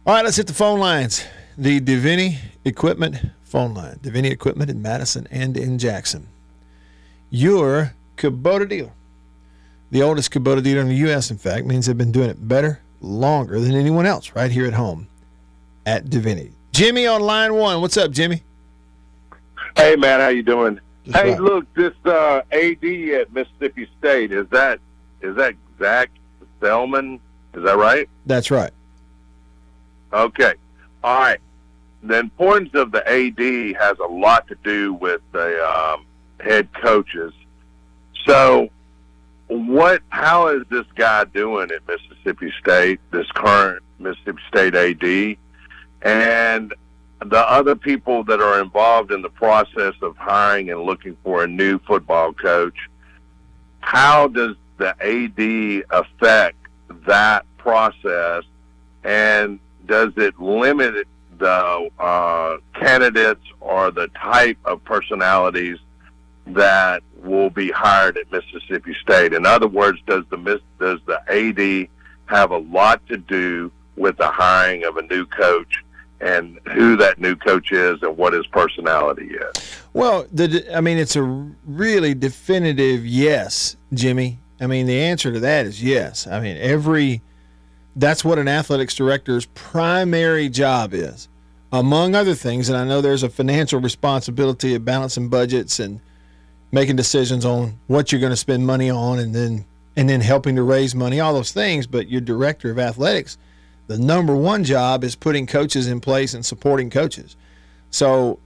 All 0.05 0.13
right, 0.13 0.23
let's 0.23 0.37
hit 0.37 0.47
the 0.47 0.53
phone 0.53 0.79
lines. 0.79 1.25
The 1.57 1.81
Davini 1.81 2.37
Equipment 2.63 3.17
phone 3.49 3.73
line. 3.73 3.99
Davini 4.01 4.31
Equipment 4.31 4.69
in 4.69 4.81
Madison 4.81 5.27
and 5.31 5.57
in 5.57 5.79
Jackson. 5.79 6.27
Your 7.29 7.93
Kubota 8.17 8.67
dealer. 8.67 8.91
The 9.91 10.03
oldest 10.03 10.31
Kubota 10.31 10.63
dealer 10.63 10.81
in 10.81 10.87
the 10.87 10.95
U.S., 10.95 11.31
in 11.31 11.37
fact, 11.37 11.65
means 11.65 11.87
they've 11.87 11.97
been 11.97 12.11
doing 12.11 12.29
it 12.29 12.47
better, 12.47 12.79
longer 13.01 13.59
than 13.59 13.73
anyone 13.75 14.05
else 14.05 14.35
right 14.35 14.51
here 14.51 14.65
at 14.65 14.73
home 14.73 15.07
at 15.85 16.05
Davini. 16.05 16.51
Jimmy 16.71 17.07
on 17.07 17.21
line 17.21 17.55
one. 17.55 17.81
What's 17.81 17.97
up, 17.97 18.11
Jimmy? 18.11 18.43
Hey, 19.75 19.95
man. 19.95 20.19
How 20.19 20.27
you 20.27 20.43
doing? 20.43 20.79
Just 21.05 21.17
hey, 21.17 21.31
right. 21.31 21.41
look, 21.41 21.73
this 21.73 21.93
uh, 22.05 22.41
AD 22.51 22.83
at 22.83 23.33
Mississippi 23.33 23.89
State, 23.97 24.31
is 24.31 24.47
that 24.49 24.79
is 25.21 25.35
that 25.37 25.55
Zac 25.79 26.11
Selmon? 26.61 27.19
Is 27.55 27.63
that 27.63 27.77
right? 27.77 28.07
That's 28.25 28.51
right. 28.51 28.71
Okay. 30.13 30.53
All 31.03 31.19
right. 31.19 31.39
The 32.03 32.19
importance 32.19 32.73
of 32.73 32.91
the 32.91 33.05
AD 33.07 33.75
has 33.81 33.97
a 33.99 34.07
lot 34.07 34.47
to 34.47 34.55
do 34.63 34.93
with 34.93 35.21
the 35.31 35.63
um, 35.65 36.05
head 36.39 36.69
coaches. 36.73 37.33
So, 38.25 38.69
what? 39.47 40.01
How 40.09 40.47
is 40.49 40.63
this 40.69 40.85
guy 40.95 41.25
doing 41.25 41.69
at 41.71 41.81
Mississippi 41.87 42.53
State? 42.61 42.99
This 43.11 43.29
current 43.33 43.83
Mississippi 43.99 44.41
State 44.47 44.75
AD, 44.75 45.37
and 46.01 46.73
the 47.25 47.39
other 47.39 47.75
people 47.75 48.23
that 48.25 48.39
are 48.39 48.61
involved 48.61 49.11
in 49.11 49.21
the 49.21 49.29
process 49.29 49.93
of 50.01 50.15
hiring 50.15 50.71
and 50.71 50.81
looking 50.83 51.17
for 51.23 51.43
a 51.43 51.47
new 51.47 51.79
football 51.79 52.31
coach. 52.31 52.77
How 53.81 54.27
does 54.27 54.55
the 54.77 54.95
AD 55.01 55.85
affect 55.91 56.57
that 57.05 57.45
process, 57.57 58.43
and 59.03 59.59
does 59.85 60.13
it 60.17 60.39
limit 60.39 61.07
the 61.39 61.89
uh, 61.99 62.57
candidates 62.73 63.43
or 63.59 63.91
the 63.91 64.07
type 64.09 64.57
of 64.65 64.83
personalities 64.83 65.77
that 66.47 67.03
will 67.23 67.49
be 67.49 67.71
hired 67.71 68.17
at 68.17 68.31
Mississippi 68.31 68.95
State. 69.01 69.33
In 69.33 69.45
other 69.45 69.67
words, 69.67 69.99
does 70.07 70.23
the 70.29 70.61
does 70.79 70.99
the 71.05 71.19
AD 71.29 71.89
have 72.25 72.51
a 72.51 72.57
lot 72.57 73.05
to 73.07 73.17
do 73.17 73.71
with 73.95 74.17
the 74.17 74.29
hiring 74.29 74.85
of 74.85 74.97
a 74.97 75.01
new 75.03 75.25
coach 75.25 75.83
and 76.21 76.59
who 76.73 76.95
that 76.97 77.19
new 77.19 77.35
coach 77.35 77.71
is 77.71 78.01
and 78.01 78.15
what 78.17 78.33
his 78.33 78.45
personality 78.47 79.27
is? 79.27 79.81
Well, 79.93 80.25
the 80.31 80.65
I 80.75 80.81
mean, 80.81 80.97
it's 80.97 81.15
a 81.15 81.23
really 81.23 82.13
definitive 82.13 83.05
yes, 83.05 83.77
Jimmy. 83.93 84.39
I 84.61 84.67
mean, 84.67 84.87
the 84.87 84.99
answer 84.99 85.31
to 85.31 85.39
that 85.39 85.65
is 85.65 85.81
yes. 85.81 86.27
I 86.27 86.39
mean, 86.39 86.57
every 86.57 87.21
that's 87.99 88.23
what 88.23 88.39
an 88.39 88.47
athletics 88.47 88.95
director's 88.95 89.45
primary 89.47 90.49
job 90.49 90.93
is, 90.93 91.27
among 91.71 92.15
other 92.15 92.33
things. 92.33 92.69
And 92.69 92.77
I 92.77 92.85
know 92.85 93.01
there's 93.01 93.23
a 93.23 93.29
financial 93.29 93.79
responsibility 93.79 94.75
of 94.75 94.85
balancing 94.85 95.29
budgets 95.29 95.79
and 95.79 95.99
making 96.71 96.95
decisions 96.95 97.45
on 97.45 97.79
what 97.87 98.11
you're 98.11 98.21
going 98.21 98.31
to 98.31 98.37
spend 98.37 98.65
money 98.65 98.89
on, 98.89 99.19
and 99.19 99.35
then 99.35 99.65
and 99.95 100.07
then 100.07 100.21
helping 100.21 100.55
to 100.55 100.63
raise 100.63 100.95
money, 100.95 101.19
all 101.19 101.33
those 101.33 101.51
things. 101.51 101.87
But 101.87 102.07
your 102.07 102.21
director 102.21 102.71
of 102.71 102.79
athletics, 102.79 103.37
The 103.89 103.97
number 103.97 104.35
one 104.35 104.63
job 104.63 105.03
is 105.03 105.15
putting 105.15 105.47
coaches 105.47 105.87
in 105.87 105.99
place 105.99 106.35
and 106.35 106.45
supporting 106.45 106.91
coaches. 106.91 107.35
So 107.89 108.39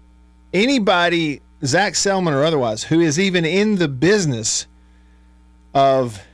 anybody, 0.54 1.42
Zac 1.66 1.94
Selmon 1.94 2.32
or 2.32 2.46
otherwise, 2.46 2.82
who 2.84 3.02
is 3.02 3.20
even 3.20 3.44
in 3.44 3.76
the 3.76 3.90
business 3.90 4.68
of, 5.74 6.26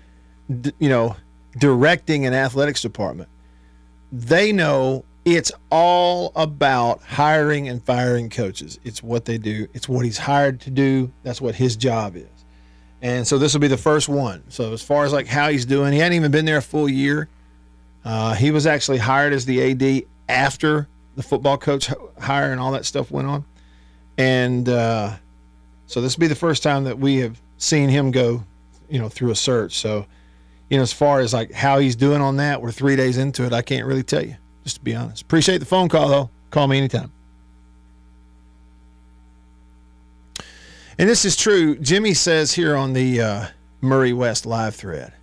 you 0.48 0.90
know, 0.90 1.16
directing 1.58 2.26
an 2.26 2.34
athletics 2.34 2.82
department, 2.82 3.30
they 4.12 4.52
know 4.52 5.06
it's 5.26 5.52
all 5.70 6.32
about 6.36 7.02
hiring 7.02 7.68
and 7.68 7.84
firing 7.84 8.30
coaches. 8.30 8.80
It's 8.84 9.04
what 9.04 9.26
they 9.26 9.38
do. 9.38 9.68
It's 9.74 9.88
what 9.88 10.06
he's 10.06 10.18
hired 10.18 10.62
to 10.62 10.70
do. 10.70 11.12
That's 11.24 11.42
what 11.42 11.56
his 11.56 11.76
job 11.76 12.16
is. 12.16 12.28
And 13.02 13.28
so 13.28 13.38
this 13.38 13.54
will 13.54 13.62
be 13.62 13.68
the 13.68 13.78
first 13.78 14.10
one. 14.10 14.44
So 14.50 14.74
as 14.74 14.82
far 14.82 15.06
as 15.06 15.14
like 15.14 15.28
how 15.28 15.50
he's 15.50 15.66
doing, 15.66 15.94
he 15.94 16.00
hadn't 16.00 16.16
even 16.16 16.32
been 16.32 16.46
there 16.46 16.58
a 16.58 16.62
full 16.62 16.90
year. 16.90 17.30
Uh, 18.04 18.34
he 18.34 18.52
was 18.52 18.66
actually 18.66 18.98
hired 18.98 19.34
as 19.34 19.46
the 19.46 19.72
AD 19.72 20.04
after 20.28 20.88
the 21.16 21.24
football 21.24 21.58
coach 21.58 21.92
hire 22.20 22.52
and 22.52 22.60
all 22.60 22.72
that 22.72 22.86
stuff 22.86 23.12
went 23.12 23.28
on. 23.28 23.46
And 24.18 24.68
uh, 24.68 25.16
so 25.88 26.02
this 26.02 26.16
will 26.16 26.22
be 26.22 26.28
the 26.28 26.36
first 26.36 26.64
time 26.64 26.84
that 26.86 27.00
we 27.00 27.18
have 27.18 27.42
seen 27.58 27.90
him 27.90 28.12
go, 28.12 28.44
you 28.90 29.00
know, 29.00 29.10
through 29.10 29.32
a 29.32 29.36
search. 29.36 29.74
So, 29.74 30.06
you 30.70 30.78
know, 30.78 30.84
as 30.84 30.94
far 30.94 31.20
as 31.20 31.34
like 31.34 31.52
how 31.52 31.80
he's 31.80 31.96
doing 31.96 32.22
on 32.22 32.38
that, 32.38 32.62
we're 32.62 32.72
three 32.72 32.96
days 32.96 33.18
into 33.18 33.46
it. 33.46 33.54
I 33.54 33.62
can't 33.62 33.86
really 33.86 34.04
tell 34.04 34.24
you, 34.24 34.36
just 34.64 34.78
to 34.78 34.84
be 34.84 34.96
honest. 34.96 35.24
Appreciate 35.24 35.58
the 35.58 35.66
phone 35.66 35.90
call 35.90 36.08
though. 36.08 36.30
Call 36.52 36.68
me 36.68 36.78
anytime. 36.78 37.12
And 40.98 41.08
this 41.08 41.24
is 41.24 41.36
true. 41.36 41.78
Jimmy 41.78 42.14
says 42.14 42.54
here 42.54 42.76
on 42.76 42.94
the 42.94 43.22
uh, 43.22 43.48
Murray 43.80 44.12
West 44.12 44.46
live 44.46 44.76
thread. 44.76 45.14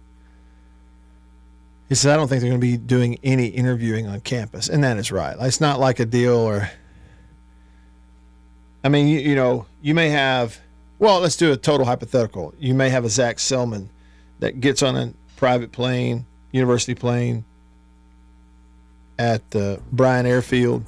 He 1.89 1.95
says, 1.95 2.13
I 2.13 2.17
don't 2.17 2.29
think 2.29 2.41
they're 2.41 2.51
going 2.51 2.61
to 2.61 2.67
be 2.67 2.79
doing 2.79 3.19
any 3.23 3.47
interviewing 3.47 4.07
on 4.09 4.21
campus. 4.21 4.69
And 4.69 4.83
that 4.83 4.97
is 4.97 5.13
right. 5.13 5.37
It's 5.39 5.61
not 5.61 5.79
like 5.79 6.01
a 6.01 6.07
deal 6.07 6.35
or. 6.35 6.71
I 8.83 8.89
mean, 8.89 9.07
you, 9.07 9.21
you 9.21 9.35
know, 9.37 9.67
you 9.83 9.95
may 9.95 10.09
have. 10.09 10.59
Well, 10.99 11.21
let's 11.21 11.37
do 11.37 11.53
a 11.53 11.57
total 11.57 11.85
hypothetical. 11.85 12.55
You 12.59 12.73
may 12.73 12.89
have 12.89 13.05
a 13.05 13.11
Zac 13.11 13.37
Selmon 13.37 13.89
that 14.39 14.61
gets 14.61 14.83
on 14.83 14.97
a 14.97 15.13
private 15.37 15.73
plane, 15.73 16.27
university 16.53 16.95
plane, 16.95 17.45
at 19.19 19.49
the 19.51 19.81
Bryan 19.93 20.27
Airfield, 20.27 20.85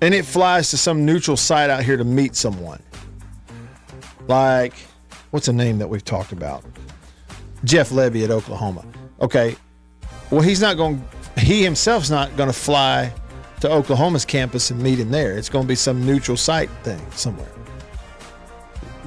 and 0.00 0.14
it 0.14 0.24
flies 0.24 0.70
to 0.70 0.76
some 0.76 1.04
neutral 1.04 1.36
site 1.36 1.70
out 1.70 1.82
here 1.82 1.96
to 1.96 2.04
meet 2.04 2.34
someone. 2.34 2.82
Like, 4.28 4.74
what's 5.30 5.48
a 5.48 5.52
name 5.52 5.78
that 5.78 5.88
we've 5.88 6.04
talked 6.04 6.32
about? 6.32 6.64
Jeff 7.64 7.90
Lebby 7.90 8.24
at 8.24 8.30
Oklahoma. 8.30 8.84
Okay. 9.20 9.56
Well, 10.30 10.40
he's 10.40 10.60
not 10.60 10.76
going. 10.76 11.04
He 11.38 11.62
himself's 11.62 12.10
not 12.10 12.36
going 12.36 12.48
to 12.48 12.58
fly 12.58 13.12
to 13.60 13.70
Oklahoma's 13.70 14.24
campus 14.24 14.70
and 14.70 14.82
meet 14.82 14.98
him 14.98 15.10
there. 15.10 15.36
It's 15.38 15.48
going 15.48 15.64
to 15.64 15.68
be 15.68 15.76
some 15.76 16.04
neutral 16.04 16.36
site 16.36 16.70
thing 16.82 17.00
somewhere. 17.12 17.48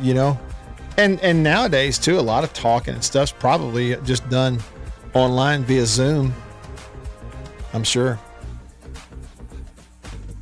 You 0.01 0.13
know, 0.13 0.39
and 0.97 1.19
and 1.21 1.43
nowadays 1.43 1.97
too, 1.97 2.19
a 2.19 2.21
lot 2.21 2.43
of 2.43 2.53
talking 2.53 2.93
and 2.93 3.03
stuff's 3.03 3.31
probably 3.31 3.95
just 4.03 4.27
done 4.29 4.59
online 5.13 5.63
via 5.63 5.85
Zoom. 5.85 6.33
I'm 7.73 7.83
sure. 7.83 8.19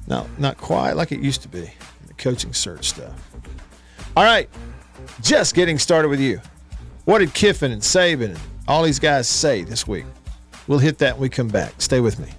No, 0.08 0.30
not 0.38 0.58
quite 0.58 0.94
like 0.94 1.12
it 1.12 1.20
used 1.20 1.42
to 1.44 1.48
be. 1.48 1.72
The 2.08 2.14
coaching 2.16 2.54
search 2.54 2.90
stuff. 2.90 3.14
All 4.16 4.24
right, 4.24 4.50
just 5.22 5.56
getting 5.56 5.80
started 5.80 6.10
with 6.10 6.20
you. 6.20 6.42
What 7.06 7.20
did 7.20 7.34
Kiffin 7.34 7.72
and 7.72 7.82
Saban 7.82 8.30
and 8.30 8.40
all 8.68 8.84
these 8.84 9.00
guys 9.00 9.28
say 9.28 9.64
this 9.64 9.88
week? 9.88 10.06
We'll 10.68 10.80
hit 10.80 11.00
that 11.00 11.16
when 11.16 11.24
we 11.24 11.30
come 11.30 11.48
back. 11.50 11.82
Stay 11.82 12.00
with 12.00 12.20
me. 12.20 12.30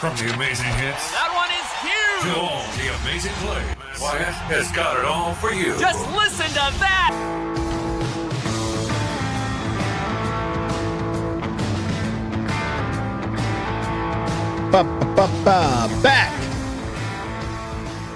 From 0.00 0.16
the 0.16 0.32
amazing 0.32 0.64
hits 0.64 1.10
That 1.12 1.28
one 1.36 1.50
is 1.52 1.68
huge! 1.84 2.22
to 2.22 2.28
huge! 2.32 2.38
all 2.38 2.64
the 2.72 2.88
amazing 3.02 3.32
plays, 3.44 4.00
Wyatt 4.00 4.34
has 4.48 4.72
got 4.72 4.98
it 4.98 5.04
all 5.04 5.34
for 5.34 5.52
you. 5.52 5.78
Just 5.78 6.00
listen 6.16 6.46
to 6.48 6.78
that! 6.80 7.10
Ba, 14.72 14.84
ba, 14.84 15.04
ba, 15.16 15.28
ba. 15.44 16.00
Back 16.02 16.32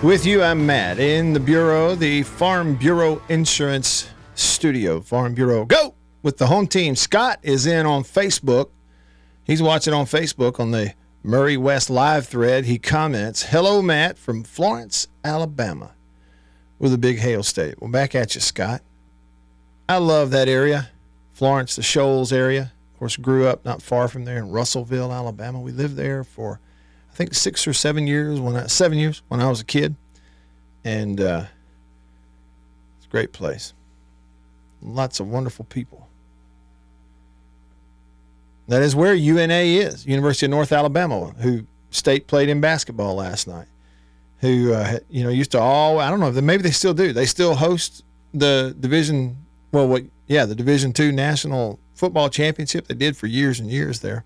with 0.03 0.25
you. 0.25 0.43
I'm 0.43 0.65
Matt 0.65 1.01
in 1.01 1.33
the 1.33 1.41
Bureau, 1.41 1.97
the 1.97 2.23
Farm 2.23 2.77
Bureau 2.77 3.21
Insurance 3.29 4.09
Studio. 4.37 5.01
Farm 5.01 5.35
Bureau, 5.35 5.65
go 5.65 5.95
with 6.23 6.39
the 6.39 6.47
home 6.47 6.69
team. 6.69 6.95
Scott 6.95 7.41
is 7.43 7.67
in 7.67 7.87
on 7.87 8.05
Facebook. 8.05 8.71
He's 9.43 9.61
watching 9.61 9.93
on 9.93 10.07
Facebook 10.07 10.61
on 10.61 10.71
the 10.71 10.95
Murray 11.27 11.57
West 11.57 11.89
live 11.89 12.29
thread. 12.29 12.67
He 12.67 12.79
comments, 12.79 13.45
Hello, 13.45 13.81
Matt 13.81 14.19
from 14.19 14.45
Florence, 14.45 15.09
Alabama, 15.25 15.93
with 16.79 16.93
a 16.93 16.99
big 16.99 17.19
hail 17.19 17.43
state. 17.43 17.81
Well, 17.81 17.91
back 17.91 18.15
at 18.15 18.35
you, 18.35 18.43
Scott. 18.43 18.83
I 19.89 19.97
love 19.97 20.33
that 20.33 20.49
area, 20.49 20.91
Florence, 21.33 21.77
the 21.77 21.83
Shoals 21.83 22.31
area. 22.31 22.73
Of 22.93 22.99
course, 22.99 23.17
grew 23.17 23.47
up 23.47 23.65
not 23.65 23.81
far 23.81 24.07
from 24.07 24.27
there 24.27 24.37
in 24.37 24.51
Russellville, 24.51 25.15
Alabama. 25.15 25.63
We 25.63 25.73
lived 25.73 25.97
there 25.97 26.25
for, 26.25 26.61
I 27.11 27.15
think, 27.15 27.33
six 27.33 27.67
or 27.67 27.73
seven 27.73 28.07
years 28.07 28.39
when 28.39 28.55
I 28.55 28.67
seven 28.67 28.99
years 28.99 29.23
when 29.29 29.41
I 29.41 29.49
was 29.49 29.63
a 29.63 29.65
kid, 29.65 29.97
and 30.85 31.23
uh, 31.23 31.45
it's 32.99 33.07
a 33.07 33.11
great 33.11 33.33
place. 33.33 33.73
Lots 34.83 35.21
of 35.21 35.29
wonderful 35.29 35.65
people. 35.65 36.07
That 38.69 38.83
is 38.83 38.97
where 38.97 39.15
UNA 39.15 39.55
is, 39.55 40.07
University 40.07 40.47
of 40.47 40.51
North 40.51 40.73
Alabama, 40.73 41.35
who 41.39 41.67
state 41.91 42.27
played 42.27 42.49
in 42.49 42.61
basketball 42.61 43.15
last 43.15 43.47
night. 43.47 43.67
Who 44.39 44.73
uh, 44.73 44.99
you 45.09 45.23
know 45.25 45.31
used 45.31 45.53
to 45.53 45.61
all 45.61 45.99
I 46.01 46.11
don't 46.11 46.21
know 46.21 46.31
maybe 46.41 46.63
they 46.63 46.71
still 46.71 46.95
do. 46.95 47.13
They 47.13 47.27
still 47.27 47.55
host 47.55 48.05
the 48.33 48.75
division. 48.79 49.37
Well, 49.73 49.89
what? 49.89 50.05
Yeah, 50.27 50.45
the 50.45 50.55
Division 50.55 50.93
Two 50.93 51.13
national 51.13 51.79
football 51.95 52.29
championship. 52.29 52.87
They 52.87 52.95
did 52.95 53.17
for 53.17 53.27
years 53.27 53.61
and 53.61 53.71
years 53.71 54.01
there. 54.01 54.25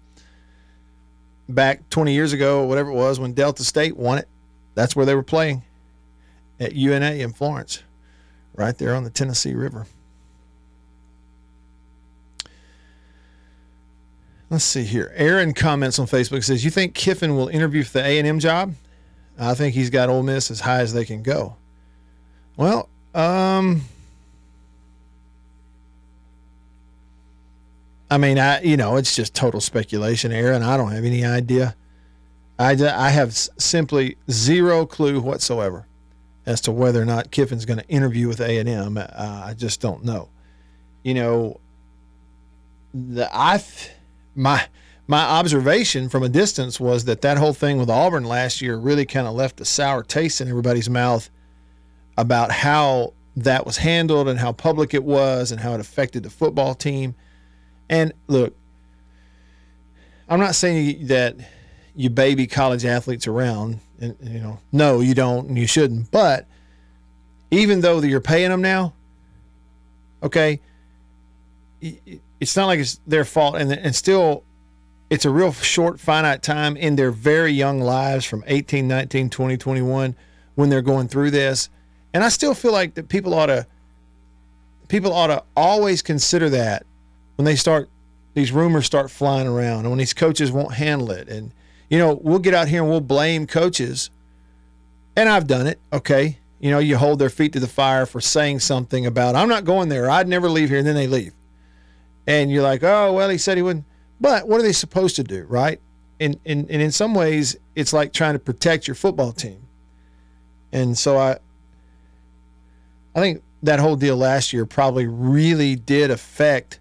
Back 1.48 1.88
20 1.90 2.12
years 2.12 2.32
ago, 2.32 2.64
whatever 2.64 2.90
it 2.90 2.94
was, 2.94 3.18
when 3.18 3.32
Delta 3.32 3.64
State 3.64 3.96
won 3.96 4.18
it, 4.18 4.28
that's 4.74 4.94
where 4.94 5.06
they 5.06 5.14
were 5.14 5.22
playing 5.22 5.62
at 6.60 6.74
UNA 6.74 7.12
in 7.12 7.32
Florence, 7.32 7.82
right 8.54 8.76
there 8.76 8.94
on 8.94 9.04
the 9.04 9.10
Tennessee 9.10 9.54
River. 9.54 9.86
Let's 14.50 14.64
see 14.64 14.84
here. 14.84 15.12
Aaron 15.14 15.52
comments 15.52 15.98
on 15.98 16.06
Facebook 16.06 16.42
says, 16.42 16.64
"You 16.64 16.70
think 16.70 16.94
Kiffin 16.94 17.36
will 17.36 17.48
interview 17.48 17.84
for 17.84 17.98
the 17.98 18.04
A 18.04 18.18
and 18.18 18.26
M 18.26 18.38
job? 18.38 18.74
I 19.38 19.54
think 19.54 19.74
he's 19.74 19.90
got 19.90 20.08
Ole 20.08 20.22
Miss 20.22 20.50
as 20.50 20.60
high 20.60 20.80
as 20.80 20.94
they 20.94 21.04
can 21.04 21.22
go." 21.22 21.56
Well, 22.56 22.88
um, 23.14 23.82
I 28.10 28.16
mean, 28.16 28.38
I 28.38 28.62
you 28.62 28.76
know, 28.76 28.96
it's 28.96 29.14
just 29.14 29.34
total 29.34 29.60
speculation, 29.60 30.32
Aaron. 30.32 30.62
I 30.62 30.76
don't 30.76 30.92
have 30.92 31.04
any 31.04 31.24
idea. 31.24 31.76
I, 32.58 32.72
I 32.72 33.10
have 33.10 33.36
simply 33.36 34.16
zero 34.30 34.84
clue 34.84 35.20
whatsoever 35.20 35.86
as 36.44 36.60
to 36.62 36.72
whether 36.72 37.00
or 37.00 37.04
not 37.04 37.30
Kiffin's 37.30 37.64
going 37.64 37.78
to 37.78 37.86
interview 37.88 38.26
with 38.26 38.40
A 38.40 38.58
and 38.58 38.68
M. 38.68 38.96
Uh, 38.96 39.04
I 39.44 39.54
just 39.54 39.80
don't 39.80 40.04
know. 40.04 40.30
You 41.04 41.14
know, 41.14 41.60
the 42.92 43.28
I 43.32 43.58
th- 43.58 43.90
my 44.38 44.66
my 45.08 45.22
observation 45.22 46.08
from 46.08 46.22
a 46.22 46.28
distance 46.28 46.78
was 46.78 47.06
that 47.06 47.22
that 47.22 47.38
whole 47.38 47.54
thing 47.54 47.78
with 47.78 47.90
Auburn 47.90 48.24
last 48.24 48.62
year 48.62 48.76
really 48.76 49.06
kind 49.06 49.26
of 49.26 49.34
left 49.34 49.60
a 49.60 49.64
sour 49.64 50.02
taste 50.02 50.40
in 50.40 50.48
everybody's 50.48 50.88
mouth 50.88 51.28
about 52.16 52.50
how 52.50 53.14
that 53.36 53.64
was 53.64 53.78
handled 53.78 54.28
and 54.28 54.38
how 54.38 54.52
public 54.52 54.92
it 54.94 55.02
was 55.02 55.50
and 55.50 55.60
how 55.60 55.72
it 55.72 55.80
affected 55.80 56.22
the 56.22 56.30
football 56.30 56.74
team. 56.74 57.14
And 57.88 58.12
look, 58.26 58.54
I'm 60.28 60.40
not 60.40 60.54
saying 60.54 61.06
that 61.06 61.36
you 61.94 62.10
baby 62.10 62.46
college 62.46 62.84
athletes 62.84 63.26
around, 63.26 63.80
and 64.00 64.14
you 64.22 64.40
know, 64.40 64.58
no, 64.72 65.00
you 65.00 65.14
don't, 65.14 65.48
and 65.48 65.58
you 65.58 65.66
shouldn't. 65.66 66.10
But 66.10 66.46
even 67.50 67.80
though 67.80 68.00
you're 68.02 68.20
paying 68.20 68.50
them 68.50 68.60
now, 68.60 68.92
okay, 70.22 70.60
it's 72.40 72.56
not 72.56 72.66
like 72.66 72.78
it's 72.80 73.00
their 73.06 73.24
fault, 73.24 73.56
and 73.56 73.72
and 73.72 73.94
still, 73.94 74.44
it's 75.10 75.24
a 75.24 75.30
real 75.30 75.52
short, 75.52 75.98
finite 76.00 76.42
time 76.42 76.76
in 76.76 76.96
their 76.96 77.10
very 77.10 77.52
young 77.52 77.80
lives 77.80 78.24
from 78.24 78.44
18, 78.46 78.86
19, 78.86 79.30
20, 79.30 79.56
21 79.56 80.16
when 80.54 80.68
they're 80.68 80.82
going 80.82 81.08
through 81.08 81.30
this. 81.30 81.68
And 82.14 82.24
I 82.24 82.28
still 82.28 82.54
feel 82.54 82.72
like 82.72 82.94
that 82.94 83.08
people 83.08 83.34
ought 83.34 83.46
to 83.46 83.66
people 84.88 85.12
ought 85.12 85.28
to 85.28 85.42
always 85.56 86.02
consider 86.02 86.48
that 86.50 86.84
when 87.36 87.44
they 87.44 87.56
start 87.56 87.88
these 88.34 88.52
rumors 88.52 88.86
start 88.86 89.10
flying 89.10 89.46
around 89.46 89.80
and 89.80 89.90
when 89.90 89.98
these 89.98 90.14
coaches 90.14 90.50
won't 90.50 90.74
handle 90.74 91.10
it 91.10 91.28
and 91.28 91.52
you 91.90 91.98
know 91.98 92.18
we'll 92.22 92.38
get 92.38 92.54
out 92.54 92.68
here 92.68 92.80
and 92.80 92.90
we'll 92.90 93.00
blame 93.00 93.46
coaches 93.46 94.08
and 95.14 95.28
i've 95.28 95.46
done 95.46 95.66
it 95.66 95.78
okay 95.92 96.38
you 96.60 96.70
know, 96.70 96.78
you 96.78 96.96
hold 96.96 97.18
their 97.18 97.30
feet 97.30 97.52
to 97.52 97.60
the 97.60 97.68
fire 97.68 98.06
for 98.06 98.20
saying 98.20 98.60
something 98.60 99.06
about, 99.06 99.36
I'm 99.36 99.48
not 99.48 99.64
going 99.64 99.88
there. 99.88 100.10
I'd 100.10 100.28
never 100.28 100.50
leave 100.50 100.68
here. 100.68 100.78
And 100.78 100.86
then 100.86 100.96
they 100.96 101.06
leave. 101.06 101.32
And 102.28 102.50
you're 102.52 102.62
like, 102.62 102.84
oh, 102.84 103.14
well, 103.14 103.30
he 103.30 103.38
said 103.38 103.56
he 103.56 103.62
wouldn't. 103.62 103.86
But 104.20 104.46
what 104.46 104.60
are 104.60 104.62
they 104.62 104.72
supposed 104.72 105.16
to 105.16 105.24
do, 105.24 105.44
right? 105.48 105.80
And, 106.20 106.38
and, 106.44 106.70
and 106.70 106.82
in 106.82 106.92
some 106.92 107.14
ways, 107.14 107.56
it's 107.74 107.94
like 107.94 108.12
trying 108.12 108.34
to 108.34 108.38
protect 108.38 108.86
your 108.86 108.94
football 108.94 109.32
team. 109.32 109.66
And 110.70 110.98
so 110.98 111.16
I, 111.16 111.38
I 113.16 113.20
think 113.20 113.42
that 113.62 113.80
whole 113.80 113.96
deal 113.96 114.16
last 114.16 114.52
year 114.52 114.66
probably 114.66 115.06
really 115.06 115.74
did 115.74 116.10
affect, 116.10 116.80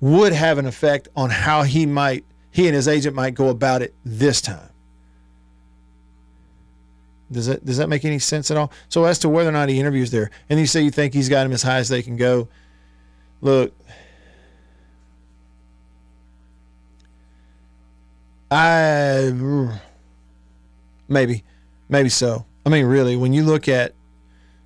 would 0.00 0.32
have 0.32 0.58
an 0.58 0.66
effect 0.66 1.06
on 1.14 1.30
how 1.30 1.62
he 1.62 1.86
might, 1.86 2.24
he 2.50 2.66
and 2.66 2.74
his 2.74 2.88
agent 2.88 3.14
might 3.14 3.34
go 3.34 3.48
about 3.48 3.80
it 3.80 3.94
this 4.04 4.40
time. 4.40 4.70
Does 7.30 7.46
that 7.46 7.64
does 7.64 7.78
that 7.78 7.88
make 7.88 8.04
any 8.04 8.18
sense 8.18 8.50
at 8.50 8.58
all? 8.58 8.70
So 8.90 9.04
as 9.04 9.18
to 9.20 9.28
whether 9.28 9.48
or 9.48 9.52
not 9.52 9.70
he 9.70 9.80
interviews 9.80 10.10
there, 10.10 10.30
and 10.50 10.60
you 10.60 10.66
say 10.66 10.82
you 10.82 10.90
think 10.90 11.14
he's 11.14 11.30
got 11.30 11.46
him 11.46 11.52
as 11.52 11.62
high 11.62 11.78
as 11.78 11.88
they 11.88 12.02
can 12.02 12.16
go, 12.16 12.48
look, 13.40 13.74
I 18.54 19.32
maybe, 21.08 21.42
maybe 21.88 22.10
so. 22.10 22.44
I 22.66 22.68
mean, 22.68 22.84
really, 22.84 23.16
when 23.16 23.32
you 23.32 23.44
look 23.44 23.66
at, 23.66 23.94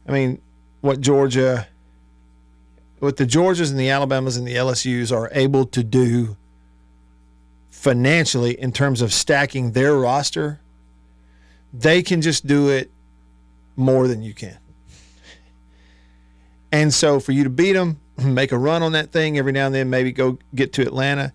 I 0.09 0.12
mean, 0.12 0.42
what 0.81 1.01
Georgia, 1.01 1.68
what 2.99 3.16
the 3.16 3.25
Georgias 3.25 3.70
and 3.70 3.79
the 3.79 3.88
Alabamas 3.90 4.37
and 4.37 4.44
the 4.46 4.57
LSU's 4.57 5.12
are 5.12 5.29
able 5.31 5.66
to 5.66 5.85
do 5.85 6.37
financially 7.70 8.59
in 8.61 8.72
terms 8.72 9.03
of 9.03 9.12
stacking 9.12 9.70
their 9.70 9.94
roster, 9.94 10.59
they 11.72 12.03
can 12.03 12.20
just 12.20 12.44
do 12.44 12.68
it 12.68 12.90
more 13.77 14.09
than 14.09 14.20
you 14.20 14.35
can. 14.35 14.59
And 16.72 16.92
so 16.92 17.20
for 17.20 17.31
you 17.31 17.44
to 17.44 17.51
beat 17.51 17.75
them, 17.75 18.01
make 18.18 18.51
a 18.51 18.59
run 18.59 18.83
on 18.83 18.92
that 18.92 19.12
thing 19.12 19.38
every 19.38 19.53
now 19.53 19.66
and 19.66 19.75
then, 19.75 19.88
maybe 19.90 20.11
go 20.11 20.38
get 20.57 20.72
to 20.72 20.83
Atlanta, 20.83 21.33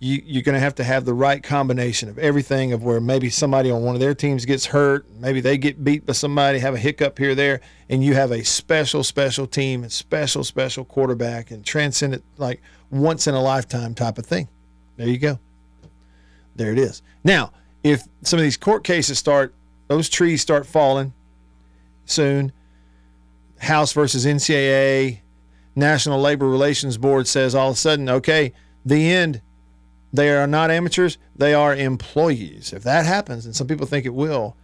you, 0.00 0.22
you're 0.24 0.42
going 0.42 0.54
to 0.54 0.60
have 0.60 0.74
to 0.76 0.84
have 0.84 1.04
the 1.04 1.12
right 1.12 1.42
combination 1.42 2.08
of 2.08 2.18
everything 2.18 2.72
of 2.72 2.82
where 2.82 3.00
maybe 3.00 3.28
somebody 3.28 3.70
on 3.70 3.82
one 3.82 3.94
of 3.94 4.00
their 4.00 4.14
teams 4.14 4.46
gets 4.46 4.64
hurt, 4.64 5.06
maybe 5.20 5.42
they 5.42 5.58
get 5.58 5.84
beat 5.84 6.06
by 6.06 6.14
somebody, 6.14 6.58
have 6.58 6.74
a 6.74 6.78
hiccup 6.78 7.18
here 7.18 7.32
or 7.32 7.34
there, 7.34 7.60
and 7.90 8.02
you 8.02 8.14
have 8.14 8.30
a 8.30 8.42
special, 8.42 9.04
special 9.04 9.46
team 9.46 9.82
and 9.82 9.92
special, 9.92 10.42
special 10.42 10.86
quarterback 10.86 11.50
and 11.50 11.66
transcendent, 11.66 12.24
like 12.38 12.62
once 12.90 13.26
in 13.26 13.34
a 13.34 13.42
lifetime 13.42 13.94
type 13.94 14.16
of 14.16 14.24
thing. 14.24 14.48
There 14.96 15.06
you 15.06 15.18
go. 15.18 15.38
There 16.56 16.72
it 16.72 16.78
is. 16.78 17.02
Now, 17.22 17.52
if 17.84 18.02
some 18.22 18.38
of 18.38 18.42
these 18.42 18.56
court 18.56 18.84
cases 18.84 19.18
start, 19.18 19.54
those 19.88 20.08
trees 20.08 20.40
start 20.40 20.66
falling 20.66 21.12
soon, 22.06 22.52
House 23.58 23.92
versus 23.92 24.24
NCAA, 24.24 25.18
National 25.76 26.18
Labor 26.18 26.48
Relations 26.48 26.96
Board 26.96 27.28
says 27.28 27.54
all 27.54 27.68
of 27.68 27.74
a 27.74 27.78
sudden, 27.78 28.08
okay, 28.08 28.54
the 28.84 29.12
end 29.12 29.42
they 30.12 30.30
are 30.30 30.46
not 30.46 30.70
amateurs, 30.70 31.18
they 31.36 31.54
are 31.54 31.74
employees. 31.74 32.72
If 32.72 32.82
that 32.82 33.06
happens, 33.06 33.46
and 33.46 33.54
some 33.54 33.66
people 33.66 33.86
think 33.86 34.06
it 34.06 34.14
will, 34.14 34.56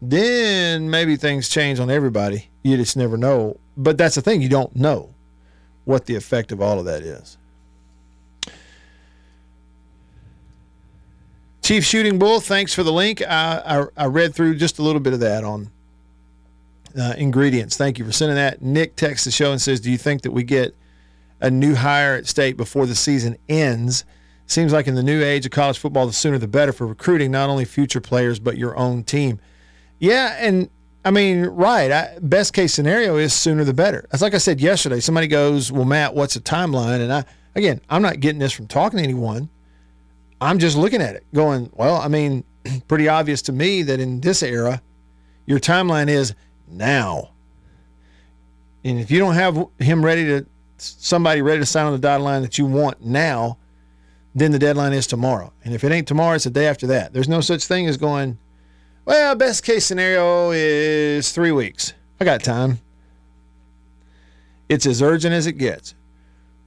then 0.00 0.90
maybe 0.90 1.16
things 1.16 1.48
change 1.48 1.80
on 1.80 1.90
everybody. 1.90 2.50
You 2.62 2.76
just 2.76 2.96
never 2.96 3.16
know. 3.16 3.58
But 3.76 3.98
that's 3.98 4.14
the 4.14 4.22
thing, 4.22 4.42
you 4.42 4.48
don't 4.48 4.74
know 4.76 5.14
what 5.84 6.06
the 6.06 6.14
effect 6.16 6.52
of 6.52 6.60
all 6.60 6.78
of 6.78 6.84
that 6.84 7.02
is. 7.02 7.36
Chief 11.62 11.84
Shooting 11.84 12.18
Bull, 12.18 12.38
thanks 12.38 12.72
for 12.72 12.84
the 12.84 12.92
link. 12.92 13.22
I, 13.22 13.86
I, 13.96 14.04
I 14.04 14.06
read 14.06 14.34
through 14.36 14.54
just 14.56 14.78
a 14.78 14.82
little 14.82 15.00
bit 15.00 15.12
of 15.12 15.20
that 15.20 15.42
on 15.42 15.70
uh, 16.96 17.14
ingredients. 17.16 17.76
Thank 17.76 17.98
you 17.98 18.04
for 18.04 18.12
sending 18.12 18.36
that. 18.36 18.62
Nick 18.62 18.94
texts 18.94 19.24
the 19.24 19.30
show 19.32 19.50
and 19.50 19.60
says, 19.60 19.80
Do 19.80 19.90
you 19.90 19.98
think 19.98 20.22
that 20.22 20.30
we 20.30 20.44
get 20.44 20.76
a 21.40 21.50
new 21.50 21.74
hire 21.74 22.14
at 22.14 22.26
state 22.26 22.56
before 22.56 22.86
the 22.86 22.94
season 22.94 23.36
ends? 23.48 24.04
Seems 24.46 24.72
like 24.72 24.86
in 24.86 24.94
the 24.94 25.02
new 25.02 25.22
age 25.22 25.44
of 25.44 25.52
college 25.52 25.78
football, 25.78 26.06
the 26.06 26.12
sooner 26.12 26.38
the 26.38 26.46
better 26.46 26.72
for 26.72 26.86
recruiting 26.86 27.32
not 27.32 27.50
only 27.50 27.64
future 27.64 28.00
players 28.00 28.38
but 28.38 28.56
your 28.56 28.76
own 28.76 29.02
team. 29.02 29.40
Yeah, 29.98 30.36
and 30.38 30.70
I 31.04 31.10
mean, 31.10 31.46
right. 31.46 31.90
I, 31.90 32.18
best 32.20 32.52
case 32.52 32.72
scenario 32.72 33.16
is 33.16 33.32
sooner 33.32 33.64
the 33.64 33.74
better. 33.74 34.08
As 34.12 34.22
like 34.22 34.34
I 34.34 34.38
said 34.38 34.60
yesterday, 34.60 35.00
somebody 35.00 35.26
goes, 35.26 35.72
"Well, 35.72 35.84
Matt, 35.84 36.14
what's 36.14 36.34
the 36.34 36.40
timeline?" 36.40 37.00
And 37.00 37.12
I, 37.12 37.24
again, 37.54 37.80
I'm 37.90 38.02
not 38.02 38.20
getting 38.20 38.38
this 38.38 38.52
from 38.52 38.68
talking 38.68 38.98
to 38.98 39.02
anyone. 39.02 39.48
I'm 40.40 40.58
just 40.58 40.76
looking 40.76 41.02
at 41.02 41.16
it, 41.16 41.24
going, 41.34 41.70
"Well, 41.74 41.96
I 41.96 42.08
mean, 42.08 42.44
pretty 42.88 43.08
obvious 43.08 43.42
to 43.42 43.52
me 43.52 43.82
that 43.82 43.98
in 43.98 44.20
this 44.20 44.42
era, 44.42 44.80
your 45.46 45.58
timeline 45.58 46.08
is 46.08 46.34
now. 46.68 47.30
And 48.84 49.00
if 49.00 49.10
you 49.10 49.18
don't 49.18 49.34
have 49.34 49.66
him 49.80 50.04
ready 50.04 50.24
to, 50.24 50.46
somebody 50.78 51.42
ready 51.42 51.60
to 51.60 51.66
sign 51.66 51.86
on 51.86 51.92
the 51.92 51.98
dotted 51.98 52.24
line 52.24 52.42
that 52.42 52.58
you 52.58 52.66
want 52.66 53.04
now." 53.04 53.58
Then 54.36 54.52
the 54.52 54.58
deadline 54.58 54.92
is 54.92 55.06
tomorrow. 55.06 55.50
And 55.64 55.72
if 55.72 55.82
it 55.82 55.90
ain't 55.90 56.06
tomorrow, 56.06 56.34
it's 56.34 56.44
the 56.44 56.50
day 56.50 56.66
after 56.66 56.86
that. 56.88 57.14
There's 57.14 57.28
no 57.28 57.40
such 57.40 57.64
thing 57.64 57.86
as 57.86 57.96
going, 57.96 58.36
well, 59.06 59.34
best 59.34 59.64
case 59.64 59.86
scenario 59.86 60.50
is 60.50 61.32
three 61.32 61.52
weeks. 61.52 61.94
I 62.20 62.26
got 62.26 62.44
time. 62.44 62.78
It's 64.68 64.84
as 64.84 65.00
urgent 65.00 65.32
as 65.32 65.46
it 65.46 65.54
gets. 65.54 65.94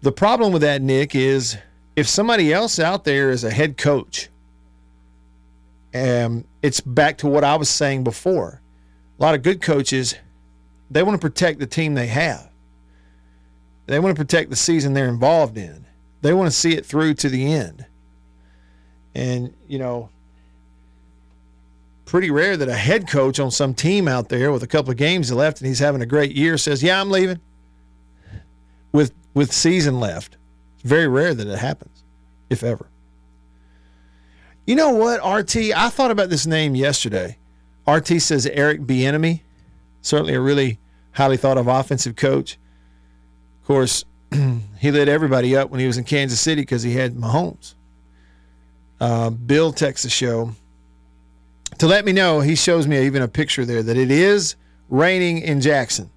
The 0.01 0.11
problem 0.11 0.51
with 0.51 0.63
that, 0.63 0.81
Nick, 0.81 1.13
is 1.13 1.59
if 1.95 2.07
somebody 2.07 2.51
else 2.51 2.79
out 2.79 3.03
there 3.03 3.29
is 3.29 3.43
a 3.43 3.51
head 3.51 3.77
coach, 3.77 4.29
um, 5.93 6.45
it's 6.63 6.81
back 6.81 7.19
to 7.19 7.27
what 7.27 7.43
I 7.43 7.55
was 7.55 7.69
saying 7.69 8.03
before. 8.03 8.61
A 9.19 9.21
lot 9.21 9.35
of 9.35 9.43
good 9.43 9.61
coaches, 9.61 10.15
they 10.89 11.03
want 11.03 11.21
to 11.21 11.23
protect 11.23 11.59
the 11.59 11.67
team 11.67 11.93
they 11.93 12.07
have. 12.07 12.49
They 13.85 13.99
want 13.99 14.15
to 14.15 14.19
protect 14.19 14.49
the 14.49 14.55
season 14.55 14.93
they're 14.93 15.07
involved 15.07 15.55
in 15.55 15.85
they 16.21 16.33
want 16.33 16.51
to 16.51 16.55
see 16.55 16.73
it 16.73 16.85
through 16.85 17.15
to 17.15 17.29
the 17.29 17.51
end. 17.51 17.85
And, 19.15 19.53
you 19.67 19.79
know, 19.79 20.09
pretty 22.05 22.31
rare 22.31 22.57
that 22.57 22.67
a 22.67 22.75
head 22.75 23.07
coach 23.07 23.39
on 23.39 23.51
some 23.51 23.73
team 23.73 24.07
out 24.07 24.29
there 24.29 24.51
with 24.51 24.63
a 24.63 24.67
couple 24.67 24.89
of 24.91 24.97
games 24.97 25.31
left 25.31 25.59
and 25.59 25.67
he's 25.67 25.79
having 25.79 26.01
a 26.01 26.05
great 26.05 26.35
year 26.35 26.57
says, 26.57 26.81
"Yeah, 26.81 26.99
I'm 26.99 27.11
leaving." 27.11 27.39
With 28.91 29.13
with 29.33 29.51
season 29.51 29.99
left. 29.99 30.37
It's 30.75 30.89
very 30.89 31.07
rare 31.07 31.33
that 31.33 31.47
it 31.47 31.59
happens, 31.59 32.03
if 32.49 32.63
ever. 32.63 32.89
You 34.65 34.75
know 34.75 34.89
what, 34.89 35.19
RT? 35.23 35.71
I 35.75 35.89
thought 35.89 36.11
about 36.11 36.29
this 36.29 36.45
name 36.47 36.75
yesterday. 36.75 37.37
RT 37.87 38.21
says 38.21 38.45
Eric 38.47 38.81
Bieniemy, 38.81 39.41
certainly 40.01 40.33
a 40.33 40.41
really 40.41 40.79
highly 41.13 41.37
thought 41.37 41.57
of 41.57 41.67
offensive 41.67 42.15
coach. 42.15 42.57
Of 43.61 43.67
course, 43.67 44.05
he 44.31 44.91
lit 44.91 45.07
everybody 45.07 45.55
up 45.55 45.69
when 45.69 45.79
he 45.79 45.87
was 45.87 45.97
in 45.97 46.03
Kansas 46.03 46.39
City 46.39 46.61
because 46.61 46.83
he 46.83 46.93
had 46.93 47.15
Mahomes. 47.15 47.75
Uh, 48.99 49.29
Bill 49.29 49.71
texts 49.71 50.03
the 50.03 50.09
show 50.09 50.51
to 51.77 51.87
let 51.87 52.05
me 52.05 52.11
know. 52.11 52.41
He 52.41 52.55
shows 52.55 52.87
me 52.87 53.05
even 53.05 53.21
a 53.21 53.27
picture 53.27 53.65
there 53.65 53.81
that 53.81 53.97
it 53.97 54.11
is 54.11 54.55
raining 54.89 55.39
in 55.39 55.61
Jackson. 55.61 56.09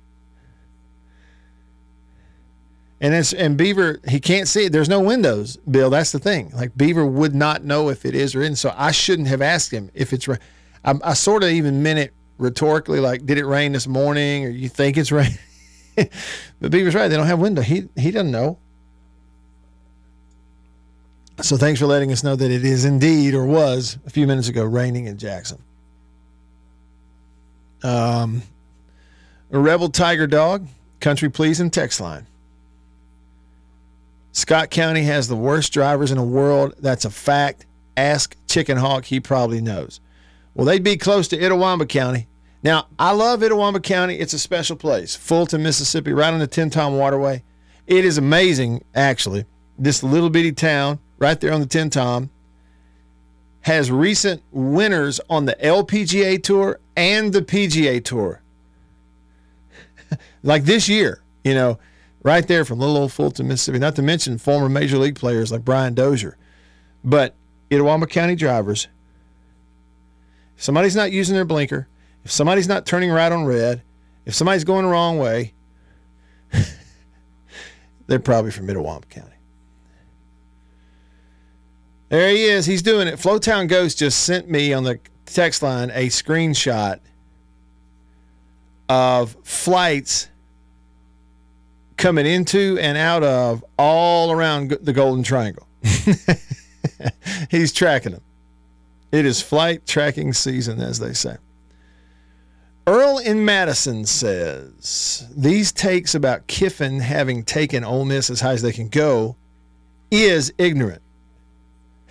And 3.00 3.14
it's 3.14 3.32
and 3.32 3.56
Beaver 3.56 4.00
he 4.06 4.20
can't 4.20 4.46
see 4.46 4.66
it. 4.66 4.72
There's 4.72 4.88
no 4.88 5.00
windows, 5.00 5.56
Bill. 5.56 5.90
That's 5.90 6.12
the 6.12 6.20
thing. 6.20 6.52
Like 6.54 6.76
Beaver 6.76 7.04
would 7.04 7.34
not 7.34 7.64
know 7.64 7.88
if 7.88 8.04
it 8.04 8.14
is 8.14 8.34
or 8.34 8.42
isn't. 8.42 8.56
So 8.56 8.72
I 8.76 8.92
shouldn't 8.92 9.28
have 9.28 9.42
asked 9.42 9.72
him 9.72 9.90
if 9.92 10.12
it's. 10.12 10.28
I, 10.28 10.94
I 11.02 11.14
sort 11.14 11.42
of 11.42 11.50
even 11.50 11.82
meant 11.82 11.98
it 11.98 12.12
rhetorically, 12.38 13.00
like, 13.00 13.24
did 13.24 13.38
it 13.38 13.46
rain 13.46 13.72
this 13.72 13.86
morning, 13.86 14.44
or 14.44 14.50
you 14.50 14.68
think 14.68 14.96
it's 14.96 15.12
raining? 15.12 15.38
but 16.60 16.70
Beaver's 16.70 16.94
right. 16.94 17.08
They 17.08 17.16
don't 17.16 17.26
have 17.26 17.38
window. 17.38 17.62
He 17.62 17.88
he 17.96 18.10
doesn't 18.10 18.30
know. 18.30 18.58
So 21.40 21.56
thanks 21.56 21.80
for 21.80 21.86
letting 21.86 22.12
us 22.12 22.22
know 22.22 22.36
that 22.36 22.50
it 22.50 22.64
is 22.64 22.84
indeed 22.84 23.34
or 23.34 23.44
was 23.44 23.98
a 24.06 24.10
few 24.10 24.26
minutes 24.26 24.48
ago 24.48 24.64
raining 24.64 25.06
in 25.06 25.18
Jackson. 25.18 25.58
Um, 27.82 28.42
a 29.50 29.58
rebel 29.58 29.88
tiger 29.88 30.26
dog, 30.26 30.68
country 31.00 31.28
pleasing 31.30 31.70
text 31.70 32.00
line. 32.00 32.26
Scott 34.32 34.70
County 34.70 35.02
has 35.02 35.28
the 35.28 35.36
worst 35.36 35.72
drivers 35.72 36.10
in 36.10 36.16
the 36.16 36.22
world. 36.22 36.74
That's 36.78 37.04
a 37.04 37.10
fact. 37.10 37.66
Ask 37.96 38.36
Chicken 38.46 38.78
Hawk. 38.78 39.04
He 39.04 39.20
probably 39.20 39.60
knows. 39.60 40.00
Well, 40.54 40.66
they'd 40.66 40.82
be 40.82 40.96
close 40.96 41.28
to 41.28 41.38
Itawamba 41.38 41.88
County. 41.88 42.28
Now, 42.62 42.86
I 42.98 43.12
love 43.12 43.40
Itawamba 43.40 43.82
County. 43.82 44.16
It's 44.16 44.32
a 44.32 44.38
special 44.38 44.76
place. 44.76 45.16
Fulton, 45.16 45.62
Mississippi, 45.62 46.12
right 46.12 46.32
on 46.32 46.38
the 46.38 46.46
Tenn-Tom 46.46 46.96
Waterway. 46.96 47.42
It 47.86 48.04
is 48.04 48.18
amazing, 48.18 48.84
actually. 48.94 49.46
This 49.76 50.02
little 50.02 50.30
bitty 50.30 50.52
town 50.52 51.00
right 51.18 51.40
there 51.40 51.52
on 51.52 51.60
the 51.60 51.66
Tenn-Tom 51.66 52.30
has 53.62 53.90
recent 53.90 54.42
winners 54.52 55.20
on 55.28 55.46
the 55.46 55.54
LPGA 55.56 56.42
Tour 56.42 56.78
and 56.96 57.32
the 57.32 57.42
PGA 57.42 58.04
Tour. 58.04 58.42
like 60.42 60.64
this 60.64 60.88
year, 60.88 61.22
you 61.44 61.54
know, 61.54 61.78
right 62.22 62.46
there 62.46 62.64
from 62.64 62.78
little 62.78 62.96
old 62.96 63.12
Fulton, 63.12 63.48
Mississippi. 63.48 63.78
Not 63.78 63.96
to 63.96 64.02
mention 64.02 64.38
former 64.38 64.68
major 64.68 64.98
league 64.98 65.16
players 65.16 65.50
like 65.50 65.64
Brian 65.64 65.94
Dozier. 65.94 66.36
But 67.04 67.34
Itawamba 67.70 68.08
County 68.08 68.36
drivers, 68.36 68.88
somebody's 70.56 70.96
not 70.96 71.10
using 71.10 71.34
their 71.34 71.44
blinker, 71.44 71.88
if 72.24 72.30
somebody's 72.30 72.68
not 72.68 72.86
turning 72.86 73.10
right 73.10 73.30
on 73.30 73.44
red, 73.44 73.82
if 74.24 74.34
somebody's 74.34 74.64
going 74.64 74.84
the 74.84 74.90
wrong 74.90 75.18
way, 75.18 75.54
they're 78.06 78.18
probably 78.18 78.50
from 78.50 78.66
Middlewamp 78.66 79.08
County. 79.08 79.28
There 82.08 82.28
he 82.28 82.44
is. 82.44 82.66
He's 82.66 82.82
doing 82.82 83.08
it. 83.08 83.14
Flowtown 83.14 83.68
Ghost 83.68 83.98
just 83.98 84.24
sent 84.24 84.48
me 84.48 84.72
on 84.72 84.84
the 84.84 85.00
text 85.24 85.62
line 85.62 85.90
a 85.94 86.08
screenshot 86.08 87.00
of 88.88 89.34
flights 89.44 90.28
coming 91.96 92.26
into 92.26 92.78
and 92.80 92.98
out 92.98 93.22
of 93.22 93.64
all 93.78 94.30
around 94.30 94.76
the 94.82 94.92
Golden 94.92 95.22
Triangle. 95.22 95.66
He's 97.50 97.72
tracking 97.72 98.12
them. 98.12 98.22
It 99.10 99.24
is 99.24 99.40
flight 99.40 99.86
tracking 99.86 100.32
season, 100.32 100.80
as 100.80 100.98
they 100.98 101.14
say. 101.14 101.36
Earl 102.86 103.18
in 103.18 103.44
Madison 103.44 104.04
says 104.04 105.28
these 105.36 105.70
takes 105.70 106.14
about 106.14 106.46
Kiffin 106.48 106.98
having 107.00 107.44
taken 107.44 107.84
Ole 107.84 108.04
Miss 108.04 108.28
as 108.28 108.40
high 108.40 108.52
as 108.52 108.62
they 108.62 108.72
can 108.72 108.88
go 108.88 109.36
is 110.10 110.52
ignorant. 110.58 111.02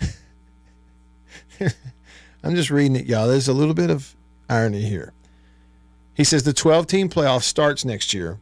I'm 2.42 2.54
just 2.56 2.70
reading 2.70 2.96
it, 2.96 3.06
y'all. 3.06 3.28
There's 3.28 3.48
a 3.48 3.52
little 3.52 3.74
bit 3.74 3.90
of 3.90 4.16
irony 4.48 4.82
here. 4.82 5.12
He 6.14 6.24
says 6.24 6.42
the 6.42 6.52
12 6.52 6.86
team 6.86 7.08
playoff 7.08 7.42
starts 7.42 7.84
next 7.84 8.14
year. 8.14 8.38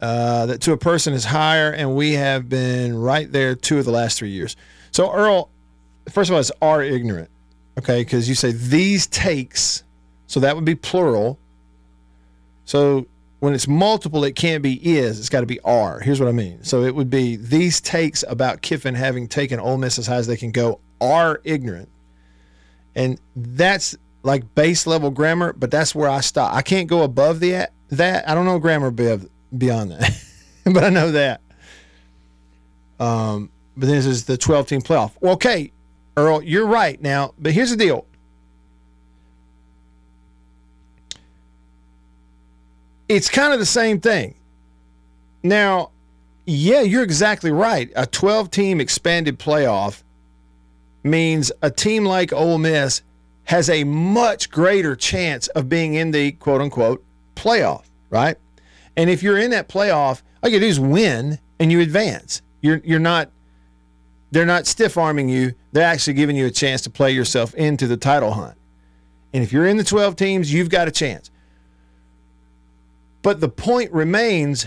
Uh, 0.00 0.44
that 0.46 0.60
to 0.60 0.72
a 0.72 0.76
person 0.76 1.14
is 1.14 1.24
higher, 1.24 1.70
and 1.70 1.96
we 1.96 2.12
have 2.12 2.50
been 2.50 2.98
right 2.98 3.32
there 3.32 3.54
two 3.54 3.78
of 3.78 3.86
the 3.86 3.90
last 3.90 4.18
three 4.18 4.28
years. 4.28 4.54
So, 4.90 5.10
Earl, 5.10 5.48
first 6.10 6.28
of 6.28 6.34
all, 6.34 6.40
it's 6.40 6.52
are 6.60 6.82
ignorant, 6.82 7.30
okay? 7.78 8.02
Because 8.02 8.28
you 8.28 8.34
say 8.34 8.52
these 8.52 9.06
takes, 9.06 9.84
so 10.26 10.40
that 10.40 10.54
would 10.54 10.64
be 10.64 10.74
plural. 10.74 11.38
So, 12.64 13.06
when 13.40 13.54
it's 13.54 13.68
multiple, 13.68 14.24
it 14.24 14.34
can't 14.34 14.62
be 14.62 14.74
is, 14.74 15.18
it's 15.18 15.28
got 15.28 15.40
to 15.40 15.46
be 15.46 15.60
are. 15.60 16.00
Here's 16.00 16.18
what 16.18 16.28
I 16.28 16.32
mean. 16.32 16.64
So, 16.64 16.82
it 16.82 16.94
would 16.94 17.10
be 17.10 17.36
these 17.36 17.80
takes 17.80 18.24
about 18.26 18.62
Kiffin 18.62 18.94
having 18.94 19.28
taken 19.28 19.60
Ole 19.60 19.78
Miss 19.78 19.98
as 19.98 20.06
high 20.06 20.16
as 20.16 20.26
they 20.26 20.36
can 20.36 20.50
go 20.50 20.80
are 21.00 21.40
ignorant. 21.44 21.88
And 22.94 23.20
that's 23.36 23.96
like 24.22 24.54
base 24.54 24.86
level 24.86 25.10
grammar, 25.10 25.52
but 25.52 25.70
that's 25.70 25.94
where 25.94 26.08
I 26.08 26.20
stop. 26.20 26.54
I 26.54 26.62
can't 26.62 26.88
go 26.88 27.02
above 27.02 27.40
the, 27.40 27.68
that. 27.90 28.28
I 28.28 28.34
don't 28.34 28.46
know 28.46 28.58
grammar 28.58 28.90
beyond 28.90 29.90
that, 29.90 30.24
but 30.64 30.82
I 30.82 30.88
know 30.88 31.12
that. 31.12 31.40
Um, 32.98 33.50
but 33.76 33.86
this 33.86 34.06
is 34.06 34.24
the 34.24 34.36
12 34.38 34.66
team 34.66 34.80
playoff. 34.80 35.12
Okay, 35.22 35.72
Earl, 36.16 36.42
you're 36.42 36.66
right 36.66 37.00
now, 37.00 37.34
but 37.38 37.52
here's 37.52 37.70
the 37.70 37.76
deal. 37.76 38.06
It's 43.08 43.28
kind 43.28 43.52
of 43.52 43.58
the 43.58 43.66
same 43.66 44.00
thing. 44.00 44.34
Now, 45.42 45.90
yeah, 46.46 46.80
you're 46.80 47.02
exactly 47.02 47.52
right. 47.52 47.90
A 47.94 48.06
12 48.06 48.50
team 48.50 48.80
expanded 48.80 49.38
playoff 49.38 50.02
means 51.02 51.52
a 51.62 51.70
team 51.70 52.04
like 52.04 52.32
Ole 52.32 52.58
Miss 52.58 53.02
has 53.44 53.70
a 53.70 53.84
much 53.84 54.50
greater 54.50 54.96
chance 54.96 55.46
of 55.48 55.68
being 55.68 55.94
in 55.94 56.10
the 56.10 56.32
quote 56.32 56.60
unquote 56.60 57.04
playoff, 57.36 57.84
right? 58.10 58.36
And 58.96 59.08
if 59.08 59.22
you're 59.22 59.38
in 59.38 59.50
that 59.50 59.68
playoff, 59.68 60.22
all 60.42 60.50
you 60.50 60.58
do 60.58 60.66
is 60.66 60.80
win 60.80 61.38
and 61.60 61.70
you 61.70 61.80
advance. 61.80 62.42
You're 62.60 62.80
you're 62.84 62.98
not 62.98 63.30
they're 64.36 64.44
not 64.44 64.66
stiff 64.66 64.98
arming 64.98 65.30
you. 65.30 65.54
They're 65.72 65.82
actually 65.82 66.12
giving 66.12 66.36
you 66.36 66.44
a 66.44 66.50
chance 66.50 66.82
to 66.82 66.90
play 66.90 67.10
yourself 67.10 67.54
into 67.54 67.86
the 67.86 67.96
title 67.96 68.32
hunt. 68.32 68.58
And 69.32 69.42
if 69.42 69.50
you're 69.50 69.66
in 69.66 69.78
the 69.78 69.84
12 69.84 70.14
teams, 70.14 70.52
you've 70.52 70.68
got 70.68 70.88
a 70.88 70.90
chance. 70.90 71.30
But 73.22 73.40
the 73.40 73.48
point 73.48 73.90
remains 73.92 74.66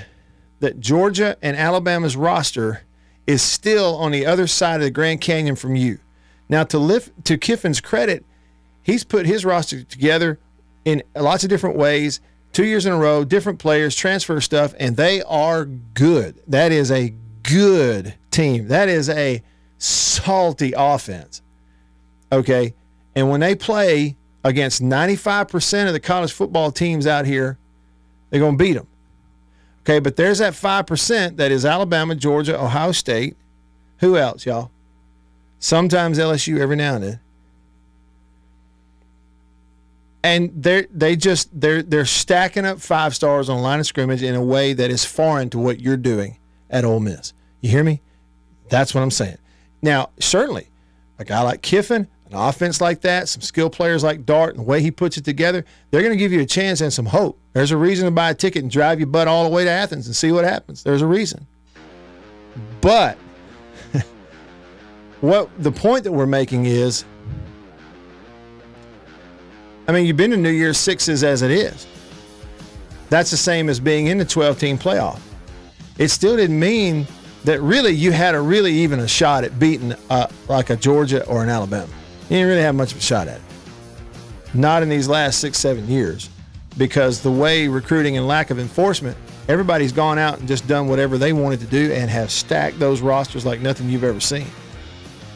that 0.60 0.80
Georgia 0.80 1.38
and 1.44 1.56
Alabama's 1.56 2.18
roster 2.18 2.82
is 3.28 3.44
still 3.44 3.96
on 3.98 4.12
the 4.12 4.26
other 4.26 4.48
side 4.48 4.78
of 4.78 4.82
the 4.82 4.90
Grand 4.90 5.22
Canyon 5.22 5.56
from 5.56 5.76
you. 5.76 6.00
Now, 6.50 6.64
to 6.64 6.80
lift 6.80 7.24
to 7.26 7.38
Kiffin's 7.38 7.80
credit, 7.80 8.26
he's 8.82 9.04
put 9.04 9.28
his 9.28 9.46
roster 9.46 9.84
together 9.84 10.40
in 10.84 11.04
lots 11.16 11.44
of 11.44 11.52
different 11.52 11.78
ways, 11.78 12.22
two 12.54 12.66
years 12.66 12.88
in 12.88 12.94
a 12.94 12.98
row, 12.98 13.24
different 13.24 13.60
players, 13.60 13.96
transfer 13.96 14.42
stuff, 14.42 14.74
and 14.80 14.98
they 14.98 15.22
are 15.22 15.66
good. 15.66 16.42
That 16.48 16.72
is 16.72 16.90
a 16.90 17.14
good 17.44 18.16
team. 18.32 18.68
That 18.70 18.90
is 18.90 19.10
a 19.10 19.44
salty 19.80 20.74
offense. 20.78 21.42
Okay. 22.32 22.76
And 23.16 23.30
when 23.30 23.40
they 23.40 23.56
play 23.56 24.16
against 24.44 24.82
95% 24.82 25.88
of 25.88 25.94
the 25.94 26.00
college 26.00 26.32
football 26.32 26.72
teams 26.72 27.08
out 27.08 27.26
here, 27.26 27.58
they're 28.30 28.40
going 28.40 28.58
to 28.58 28.64
beat 28.64 28.74
them. 28.74 28.88
Okay. 29.82 30.00
But 30.00 30.16
there's 30.16 30.38
that 30.38 30.54
5% 30.54 31.38
that 31.38 31.52
is 31.52 31.66
Alabama, 31.66 32.14
Georgia, 32.14 32.62
Ohio 32.62 32.92
State. 32.92 33.36
Who 34.00 34.18
else, 34.18 34.46
y'all? 34.46 34.70
Sometimes 35.58 36.20
LSU 36.20 36.60
every 36.60 36.76
now 36.76 36.96
and 36.96 37.04
then. 37.04 37.20
And 40.22 40.52
they're 40.54 40.86
they 40.92 41.16
just 41.16 41.50
they're 41.60 41.82
they're 41.82 42.06
stacking 42.06 42.66
up 42.66 42.82
five 42.82 43.16
stars 43.16 43.48
on 43.48 43.62
line 43.62 43.80
of 43.80 43.88
scrimmage 43.88 44.22
in 44.22 44.36
a 44.36 44.44
way 44.44 44.74
that 44.74 44.92
is 44.92 45.06
foreign 45.06 45.50
to 45.52 45.58
what 45.58 45.80
you're 45.80 45.96
doing 45.96 46.38
at 46.70 46.84
Ole 46.84 47.00
Miss. 47.00 47.32
You 47.62 47.70
hear 47.70 47.86
me? 47.86 48.02
That's 48.68 48.94
what 48.94 49.02
I'm 49.02 49.12
saying. 49.12 49.38
Now, 49.82 50.10
certainly, 50.20 50.68
a 51.18 51.26
guy 51.26 51.42
like 51.42 51.62
Kiffin, 51.62 52.08
an 52.28 52.36
offense 52.36 52.82
like 52.82 53.02
that, 53.02 53.30
some 53.30 53.42
skill 53.42 53.70
players 53.70 54.04
like 54.04 54.26
Dart, 54.26 54.56
and 54.56 54.60
the 54.66 54.68
way 54.70 54.82
he 54.82 54.92
puts 54.92 55.18
it 55.18 55.26
together, 55.26 55.66
they're 55.92 56.02
going 56.02 56.14
to 56.14 56.18
give 56.18 56.32
you 56.32 56.42
a 56.42 56.46
chance 56.46 56.82
and 56.82 56.92
some 56.92 57.08
hope. 57.08 57.40
There's 57.54 57.72
a 57.72 57.78
reason 57.78 58.06
to 58.06 58.12
buy 58.12 58.30
a 58.30 58.34
ticket 58.34 58.62
and 58.62 58.72
drive 58.72 59.00
your 59.00 59.08
butt 59.08 59.28
all 59.28 59.44
the 59.44 59.50
way 59.50 59.64
to 59.64 59.70
Athens 59.70 60.08
and 60.08 60.16
see 60.16 60.32
what 60.32 60.46
happens. 60.46 60.84
There's 60.84 61.02
a 61.02 61.08
reason. 61.08 61.48
But 62.82 63.18
what 65.22 65.50
the 65.58 65.72
point 65.72 66.04
that 66.04 66.12
we're 66.12 66.26
making 66.26 66.66
is 66.66 67.06
I 69.90 69.92
mean, 69.92 70.06
you've 70.06 70.18
been 70.18 70.30
to 70.30 70.38
New 70.38 70.52
Year's 70.52 70.78
Sixes 70.78 71.24
as 71.24 71.42
it 71.42 71.50
is. 71.50 71.88
That's 73.10 73.32
the 73.32 73.38
same 73.38 73.70
as 73.70 73.80
being 73.80 74.06
in 74.06 74.20
the 74.20 74.26
12 74.26 74.60
team 74.60 74.78
playoff. 74.78 75.20
It 75.98 76.10
still 76.10 76.38
didn't 76.38 76.60
mean 76.60 77.08
that 77.44 77.62
really 77.62 77.92
you 77.92 78.12
had 78.12 78.36
a 78.36 78.42
really 78.42 78.74
even 78.74 79.00
a 79.00 79.08
shot 79.08 79.44
at 79.44 79.58
beating 79.60 79.94
uh, 80.10 80.28
like 80.48 80.70
a 80.70 80.76
Georgia 80.76 81.26
or 81.26 81.44
an 81.44 81.50
Alabama. 81.50 81.92
You 82.24 82.38
didn't 82.38 82.48
really 82.48 82.62
have 82.62 82.76
much 82.76 82.92
of 82.92 82.98
a 82.98 83.02
shot 83.02 83.28
at 83.28 83.38
it. 83.38 83.44
Not 84.54 84.84
in 84.84 84.90
these 84.90 85.08
last 85.08 85.40
six, 85.40 85.58
seven 85.58 85.88
years, 85.88 86.30
because 86.78 87.22
the 87.22 87.32
way 87.32 87.68
recruiting 87.68 88.18
and 88.18 88.28
lack 88.28 88.50
of 88.50 88.60
enforcement, 88.60 89.16
everybody's 89.48 89.92
gone 89.92 90.18
out 90.18 90.40
and 90.40 90.48
just 90.48 90.68
done 90.68 90.88
whatever 90.88 91.18
they 91.18 91.34
wanted 91.34 91.60
to 91.62 91.66
do 91.68 91.92
and 91.94 92.10
have 92.10 92.32
stacked 92.32 92.80
those 92.80 93.02
rosters 93.02 93.46
like 93.46 93.62
nothing 93.62 93.90
you've 93.90 94.04
ever 94.04 94.20
seen. 94.20 94.48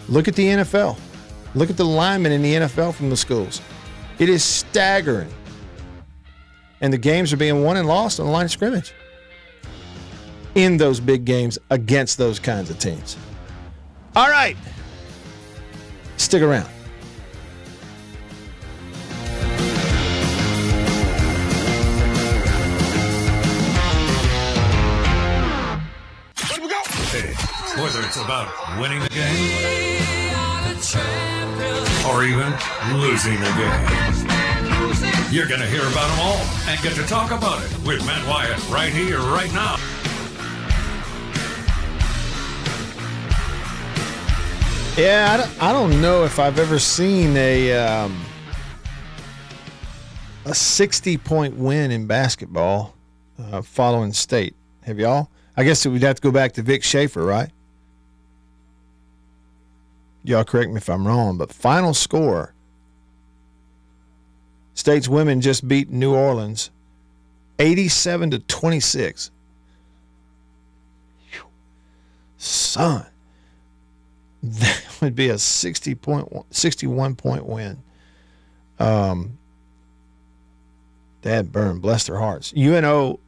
Look 0.09 0.27
at 0.27 0.35
the 0.35 0.47
NFL. 0.47 0.97
Look 1.55 1.69
at 1.69 1.77
the 1.77 1.85
linemen 1.85 2.31
in 2.31 2.41
the 2.41 2.53
NFL 2.53 2.95
from 2.95 3.09
the 3.09 3.17
schools. 3.17 3.61
It 4.19 4.29
is 4.29 4.43
staggering. 4.43 5.31
And 6.81 6.91
the 6.91 6.97
games 6.97 7.31
are 7.31 7.37
being 7.37 7.63
won 7.63 7.77
and 7.77 7.87
lost 7.87 8.19
on 8.19 8.25
the 8.25 8.31
line 8.31 8.45
of 8.45 8.51
scrimmage 8.51 8.93
in 10.55 10.77
those 10.77 10.99
big 10.99 11.25
games 11.25 11.57
against 11.69 12.17
those 12.17 12.39
kinds 12.39 12.69
of 12.69 12.79
teams. 12.79 13.17
All 14.15 14.29
right. 14.29 14.55
Stick 16.17 16.41
around. 16.41 16.69
Whether 27.75 28.01
it's 28.01 28.17
about 28.17 28.47
winning 28.79 28.99
the 28.99 29.09
game 29.09 29.73
or 32.07 32.23
even 32.23 32.53
losing 33.01 33.39
the 33.39 33.51
game, 33.57 33.87
you're 35.31 35.47
going 35.47 35.59
to 35.59 35.65
hear 35.67 35.81
about 35.81 36.07
them 36.09 36.19
all 36.19 36.37
and 36.67 36.79
get 36.81 36.93
to 36.95 37.03
talk 37.03 37.31
about 37.31 37.63
it 37.63 37.71
with 37.85 38.05
Matt 38.05 38.27
Wyatt 38.27 38.69
right 38.69 38.93
here, 38.93 39.19
right 39.19 39.51
now. 39.53 39.77
Yeah, 44.95 45.29
I 45.33 45.37
don't, 45.37 45.63
I 45.63 45.73
don't 45.73 46.01
know 46.03 46.23
if 46.23 46.37
I've 46.37 46.59
ever 46.59 46.77
seen 46.77 47.35
a 47.35 47.73
um, 47.73 48.23
a 50.45 50.53
60 50.53 51.17
point 51.17 51.55
win 51.55 51.89
in 51.89 52.05
basketball 52.05 52.93
uh, 53.39 53.63
following 53.63 54.13
state. 54.13 54.55
Have 54.83 54.99
y'all? 54.99 55.31
I 55.57 55.63
guess 55.63 55.83
we'd 55.87 56.03
have 56.03 56.17
to 56.17 56.21
go 56.21 56.31
back 56.31 56.51
to 56.53 56.61
Vic 56.61 56.83
Schaefer, 56.83 57.25
right? 57.25 57.49
Y'all 60.23 60.43
correct 60.43 60.69
me 60.69 60.77
if 60.77 60.87
I'm 60.87 61.07
wrong, 61.07 61.39
but 61.39 61.51
final 61.51 61.95
score 61.95 62.53
State's 64.75 65.07
women 65.07 65.41
just 65.41 65.67
beat 65.67 65.89
New 65.89 66.13
Orleans 66.13 66.69
87 67.57 68.29
to 68.29 68.39
26. 68.39 69.31
Son 72.37 73.07
that 74.43 74.85
would 75.01 75.15
be 75.15 75.29
a 75.29 75.37
60 75.37 75.95
point 75.95 76.27
61 76.51 77.15
point 77.15 77.45
win 77.45 77.81
um 78.79 79.37
Dad 81.23 81.53
burn, 81.53 81.79
bless 81.79 82.05
their 82.05 82.17
hearts. 82.17 82.53
UNO 82.55 83.19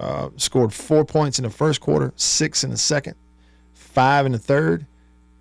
uh, 0.00 0.30
scored 0.36 0.72
four 0.72 1.04
points 1.04 1.38
in 1.38 1.44
the 1.44 1.50
first 1.50 1.80
quarter, 1.80 2.12
six 2.16 2.64
in 2.64 2.70
the 2.70 2.78
second, 2.78 3.14
five 3.74 4.24
in 4.26 4.32
the 4.32 4.38
third, 4.38 4.86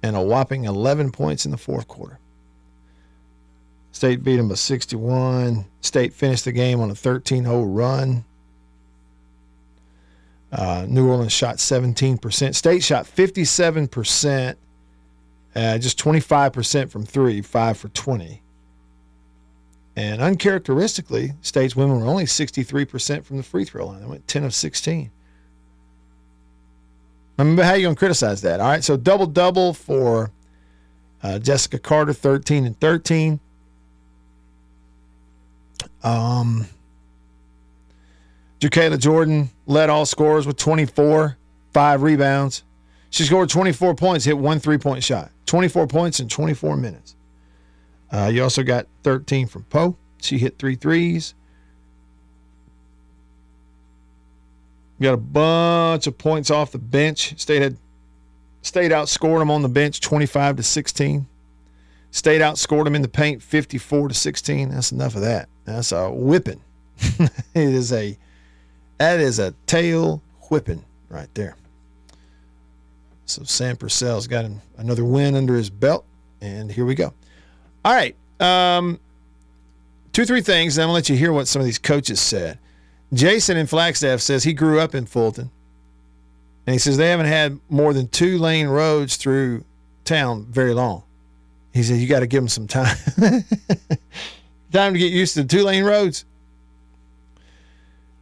and 0.03 0.15
a 0.15 0.21
whopping 0.21 0.65
11 0.65 1.11
points 1.11 1.45
in 1.45 1.51
the 1.51 1.57
fourth 1.57 1.87
quarter. 1.87 2.19
State 3.93 4.23
beat 4.23 4.35
them 4.35 4.49
by 4.49 4.55
61. 4.55 5.65
State 5.79 6.13
finished 6.13 6.43
the 6.43 6.51
game 6.51 6.81
on 6.81 6.91
a 6.91 6.95
13 6.95 7.45
0 7.45 7.63
run. 7.63 8.25
Uh, 10.51 10.85
New 10.87 11.09
Orleans 11.09 11.31
shot 11.31 11.57
17%. 11.57 12.53
State 12.53 12.83
shot 12.83 13.05
57%, 13.05 14.55
uh, 15.55 15.77
just 15.77 15.99
25% 15.99 16.89
from 16.89 17.05
three, 17.05 17.41
five 17.41 17.77
for 17.77 17.89
20. 17.89 18.41
And 19.95 20.21
uncharacteristically, 20.21 21.33
State's 21.41 21.75
women 21.75 21.99
were 21.99 22.07
only 22.07 22.25
63% 22.25 23.23
from 23.23 23.37
the 23.37 23.43
free 23.43 23.65
throw 23.65 23.87
line. 23.87 24.01
They 24.01 24.07
went 24.07 24.27
10 24.27 24.43
of 24.43 24.53
16. 24.53 25.11
I 27.37 27.41
Remember 27.41 27.63
how 27.63 27.73
you 27.73 27.83
going 27.83 27.95
to 27.95 27.99
criticize 27.99 28.41
that? 28.41 28.59
All 28.59 28.67
right, 28.67 28.83
so 28.83 28.97
double 28.97 29.27
double 29.27 29.73
for 29.73 30.31
uh, 31.21 31.39
Jessica 31.39 31.79
Carter, 31.79 32.13
13 32.13 32.65
and 32.65 32.79
13. 32.79 33.39
Um, 36.03 36.67
Jerkaila 38.59 38.99
Jordan 38.99 39.49
led 39.65 39.89
all 39.89 40.05
scorers 40.05 40.47
with 40.47 40.57
24, 40.57 41.37
five 41.71 42.01
rebounds. 42.01 42.63
She 43.09 43.23
scored 43.23 43.49
24 43.49 43.95
points, 43.95 44.25
hit 44.25 44.37
one 44.37 44.59
three 44.59 44.77
point 44.77 45.03
shot. 45.03 45.31
24 45.45 45.87
points 45.87 46.19
in 46.19 46.27
24 46.27 46.77
minutes. 46.77 47.15
Uh, 48.11 48.29
you 48.31 48.43
also 48.43 48.63
got 48.63 48.87
13 49.03 49.47
from 49.47 49.63
Powe. 49.63 49.95
She 50.21 50.37
hit 50.37 50.57
three 50.57 50.75
threes. 50.75 51.33
You 54.99 55.05
got 55.05 55.13
a 55.15 55.17
bunch 55.17 56.07
of 56.07 56.17
points 56.17 56.51
off 56.51 56.71
the 56.71 56.77
bench. 56.77 57.37
State 57.39 57.61
had 57.61 57.77
State 58.61 58.91
outscored 58.91 59.39
them 59.39 59.51
on 59.51 59.61
the 59.61 59.69
bench 59.69 59.99
25 59.99 60.57
to 60.57 60.63
16. 60.63 61.27
State 62.11 62.41
outscored 62.41 62.85
them 62.85 62.95
in 62.95 63.01
the 63.01 63.09
paint 63.09 63.43
54 63.43 64.07
to 64.07 64.13
16. 64.13 64.69
That's 64.69 64.91
enough 64.91 65.15
of 65.15 65.21
that. 65.21 65.49
That's 65.65 65.91
a 65.91 66.09
whipping. 66.09 66.61
it 66.97 67.29
is 67.55 67.91
a 67.91 68.17
that 68.99 69.19
is 69.19 69.39
a 69.39 69.53
tail 69.65 70.21
whipping 70.49 70.85
right 71.09 71.27
there. 71.33 71.57
So 73.25 73.43
Sam 73.43 73.77
Purcell's 73.77 74.27
got 74.27 74.45
an, 74.45 74.61
another 74.77 75.05
win 75.05 75.35
under 75.35 75.55
his 75.55 75.69
belt, 75.69 76.05
and 76.41 76.71
here 76.71 76.85
we 76.85 76.95
go. 76.95 77.13
All 77.85 77.93
right, 77.93 78.15
um, 78.39 78.99
two 80.11 80.25
three 80.25 80.41
things. 80.41 80.77
And 80.77 80.83
I'm 80.83 80.87
gonna 80.87 80.95
let 80.95 81.09
you 81.09 81.15
hear 81.15 81.31
what 81.31 81.47
some 81.47 81.59
of 81.61 81.65
these 81.65 81.79
coaches 81.79 82.19
said. 82.19 82.59
Jason 83.13 83.57
in 83.57 83.67
Flagstaff 83.67 84.21
says 84.21 84.43
he 84.43 84.53
grew 84.53 84.79
up 84.79 84.95
in 84.95 85.05
Fulton, 85.05 85.51
and 86.65 86.73
he 86.73 86.79
says 86.79 86.97
they 86.97 87.09
haven't 87.09 87.27
had 87.27 87.59
more 87.69 87.93
than 87.93 88.07
two 88.07 88.37
lane 88.37 88.67
roads 88.67 89.17
through 89.17 89.63
town 90.03 90.45
very 90.49 90.73
long. 90.73 91.03
He 91.73 91.83
said 91.83 91.97
you 91.97 92.07
got 92.07 92.19
to 92.19 92.27
give 92.27 92.41
them 92.41 92.49
some 92.49 92.67
time, 92.67 92.95
time 94.71 94.93
to 94.93 94.99
get 94.99 95.11
used 95.11 95.33
to 95.35 95.43
the 95.43 95.47
two 95.47 95.63
lane 95.63 95.83
roads. 95.83 96.25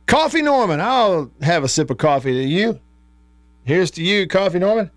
Coffee 0.08 0.42
Norman, 0.42 0.82
I'll 0.82 1.32
have 1.42 1.64
a 1.64 1.68
sip 1.68 1.90
of 1.90 1.98
coffee 1.98 2.34
to 2.34 2.44
you. 2.44 2.80
Here's 3.64 3.92
to 3.92 4.04
you, 4.04 4.28
Coffee 4.28 4.60
Norman. 4.60 4.90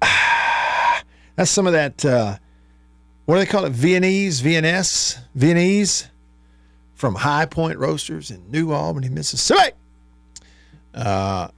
That's 1.36 1.50
some 1.50 1.66
of 1.66 1.72
that. 1.74 2.04
Uh, 2.04 2.38
what 3.26 3.36
do 3.36 3.40
they 3.40 3.46
call 3.46 3.64
it? 3.64 3.72
Viennese, 3.72 4.42
VNS, 4.42 5.18
Viennese 5.34 6.08
from 6.94 7.14
High 7.14 7.46
Point 7.46 7.78
Roasters 7.78 8.30
in 8.30 8.50
New 8.50 8.72
Albany, 8.72 9.08
Mississippi. 9.08 9.72
Uh, 10.94 11.48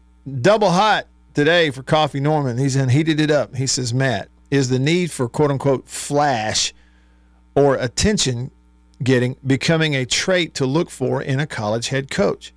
double 0.41 0.71
hot 0.71 1.07
today 1.35 1.71
for 1.71 1.83
Coffee 1.83 2.21
Norman. 2.21 2.59
He's 2.59 2.77
in 2.77 2.89
heated 2.89 3.21
it 3.21 3.31
up. 3.31 3.55
He 3.55 3.67
says, 3.67 3.93
Matt, 3.93 4.29
is 4.51 4.69
the 4.69 4.79
need 4.79 5.11
for 5.11 5.29
quote 5.29 5.51
unquote 5.51 5.89
flash 5.89 6.73
or 7.55 7.77
attention 7.77 8.51
getting 9.03 9.37
becoming 9.47 9.95
a 9.95 10.07
trait 10.07 10.55
to 10.55 10.67
look 10.67 10.91
for 10.91 11.23
in 11.23 11.39
a 11.39 11.47
college 11.47 11.89
head 11.89 12.11
coach? 12.11 12.53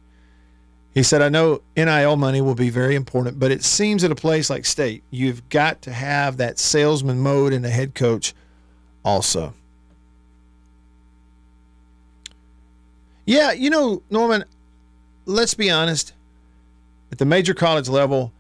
He 1.00 1.04
said, 1.04 1.22
I 1.22 1.30
know 1.30 1.62
NIL 1.78 2.18
money 2.18 2.42
will 2.42 2.56
be 2.56 2.70
very 2.70 2.94
important, 2.94 3.40
but 3.40 3.52
it 3.52 3.64
seems 3.64 4.04
at 4.04 4.12
a 4.12 4.16
place 4.16 4.50
like 4.50 4.66
State, 4.66 5.02
you've 5.12 5.48
got 5.48 5.82
to 5.84 5.94
have 5.94 6.36
that 6.36 6.60
salesman 6.60 7.22
mode 7.22 7.54
in 7.54 7.64
a 7.64 7.70
head 7.70 7.96
coach 7.96 8.34
also. 9.06 9.54
Yeah, 13.26 13.54
you 13.54 13.70
know, 13.70 14.04
Norman, 14.10 14.44
let's 15.26 15.54
be 15.54 15.70
honest. 15.70 16.12
At 17.14 17.18
the 17.18 17.24
major 17.24 17.54
college 17.54 17.88
level, 17.88 18.34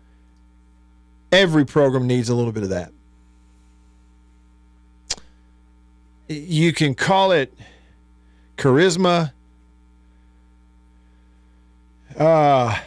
every 1.32 1.66
program 1.66 2.07
needs 2.07 2.28
a 2.28 2.36
little 2.36 2.51
bit 2.51 2.64
of 2.64 2.70
that. 2.72 2.91
You 6.28 6.74
can 6.74 6.93
call 6.93 7.32
it 7.32 7.53
charisma, 8.57 9.32
uh, 12.20 12.78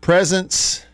presence, 0.00 0.84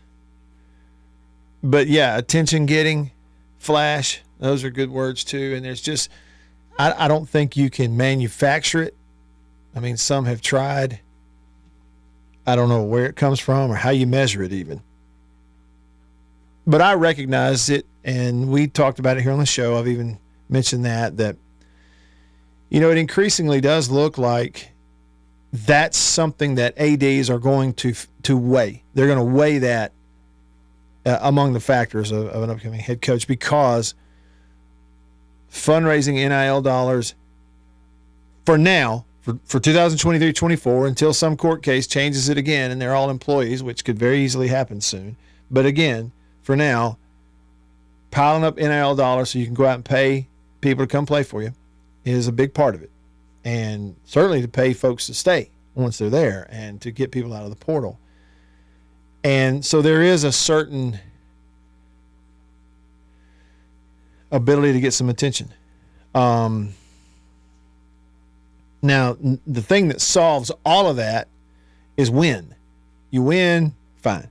but 1.61 1.87
yeah, 1.87 2.17
attention 2.17 2.65
getting, 2.65 3.11
flash, 3.59 4.21
those 4.39 4.63
are 4.63 4.69
good 4.69 4.89
words 4.89 5.23
too. 5.23 5.53
And 5.55 5.63
there's 5.63 5.81
just, 5.81 6.09
I, 6.79 7.05
I 7.05 7.07
don't 7.07 7.29
think 7.29 7.55
you 7.55 7.69
can 7.69 7.95
manufacture 7.95 8.81
it. 8.81 8.95
I 9.75 9.79
mean, 9.79 9.97
some 9.97 10.25
have 10.25 10.41
tried. 10.41 10.99
I 12.45 12.55
don't 12.55 12.69
know 12.69 12.83
where 12.83 13.05
it 13.05 13.15
comes 13.15 13.39
from 13.39 13.71
or 13.71 13.75
how 13.75 13.91
you 13.91 14.05
measure 14.05 14.43
it, 14.43 14.51
even. 14.51 14.81
But 16.67 16.81
I 16.81 16.93
recognize 16.93 17.69
it, 17.69 17.85
and 18.03 18.49
we 18.49 18.67
talked 18.67 18.99
about 18.99 19.17
it 19.17 19.23
here 19.23 19.31
on 19.31 19.39
the 19.39 19.45
show. 19.45 19.77
I've 19.77 19.87
even 19.87 20.19
mentioned 20.49 20.85
that, 20.85 21.17
that, 21.17 21.37
you 22.69 22.79
know, 22.79 22.89
it 22.89 22.97
increasingly 22.97 23.61
does 23.61 23.89
look 23.89 24.17
like 24.17 24.72
that's 25.53 25.97
something 25.97 26.55
that 26.55 26.75
ads 26.79 27.29
are 27.29 27.37
going 27.37 27.75
to 27.75 27.93
to 28.23 28.35
weigh. 28.35 28.83
They're 28.95 29.05
going 29.05 29.19
to 29.19 29.23
weigh 29.23 29.59
that 29.59 29.93
uh, 31.05 31.19
among 31.21 31.53
the 31.53 31.59
factors 31.59 32.11
of, 32.11 32.27
of, 32.27 32.41
an 32.41 32.49
upcoming 32.49 32.79
head 32.79 33.01
coach 33.01 33.27
because 33.27 33.93
fundraising 35.51 36.15
nil 36.15 36.61
dollars 36.63 37.13
for 38.45 38.57
now 38.57 39.05
for, 39.21 39.37
for 39.45 39.59
2023-24 39.59 40.87
until 40.87 41.13
some 41.13 41.37
court 41.37 41.61
case 41.61 41.85
changes 41.85 42.27
it 42.29 42.37
again 42.37 42.71
and 42.71 42.81
they're 42.81 42.95
all 42.95 43.09
employees 43.11 43.61
which 43.61 43.85
could 43.85 43.99
very 43.99 44.21
easily 44.21 44.47
happen 44.47 44.81
soon. 44.81 45.15
But 45.51 45.67
again 45.67 46.11
for 46.41 46.55
now 46.55 46.97
piling 48.09 48.43
up 48.43 48.57
nil 48.57 48.95
dollars 48.95 49.29
so 49.29 49.39
you 49.39 49.45
can 49.45 49.53
go 49.53 49.67
out 49.67 49.75
and 49.75 49.85
pay 49.85 50.27
people 50.61 50.83
to 50.83 50.87
come 50.87 51.05
play 51.05 51.21
for 51.21 51.43
you 51.43 51.53
is 52.05 52.27
a 52.27 52.31
big 52.31 52.55
part 52.55 52.73
of 52.73 52.81
it 52.81 52.89
and 53.43 53.95
certainly 54.05 54.41
to 54.41 54.47
pay 54.47 54.73
folks 54.73 55.07
to 55.07 55.13
stay 55.13 55.49
once 55.75 55.97
they're 55.97 56.09
there 56.09 56.47
and 56.49 56.81
to 56.81 56.91
get 56.91 57.11
people 57.11 57.33
out 57.33 57.43
of 57.43 57.49
the 57.49 57.55
portal. 57.55 57.99
And 59.23 59.65
so 59.65 59.81
there 59.81 60.01
is 60.01 60.23
a 60.23 60.31
certain 60.31 60.99
ability 64.31 64.73
to 64.73 64.79
get 64.79 64.93
some 64.93 65.09
attention. 65.09 65.53
Um, 66.13 66.73
now, 68.81 69.17
the 69.47 69.61
thing 69.61 69.87
that 69.87 70.01
solves 70.01 70.51
all 70.65 70.89
of 70.89 70.97
that 70.97 71.29
is 71.95 72.11
win. 72.11 72.53
You 73.11 73.21
win, 73.21 73.73
fine. 73.97 74.27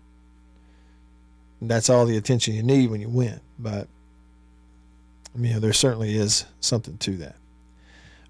That's 1.62 1.88
all 1.88 2.04
the 2.04 2.16
attention 2.16 2.54
you 2.54 2.62
need 2.62 2.90
when 2.90 3.00
you 3.00 3.08
win. 3.08 3.40
But, 3.58 3.88
you 5.38 5.54
know, 5.54 5.60
there 5.60 5.72
certainly 5.72 6.16
is 6.16 6.44
something 6.60 6.98
to 6.98 7.16
that. 7.18 7.36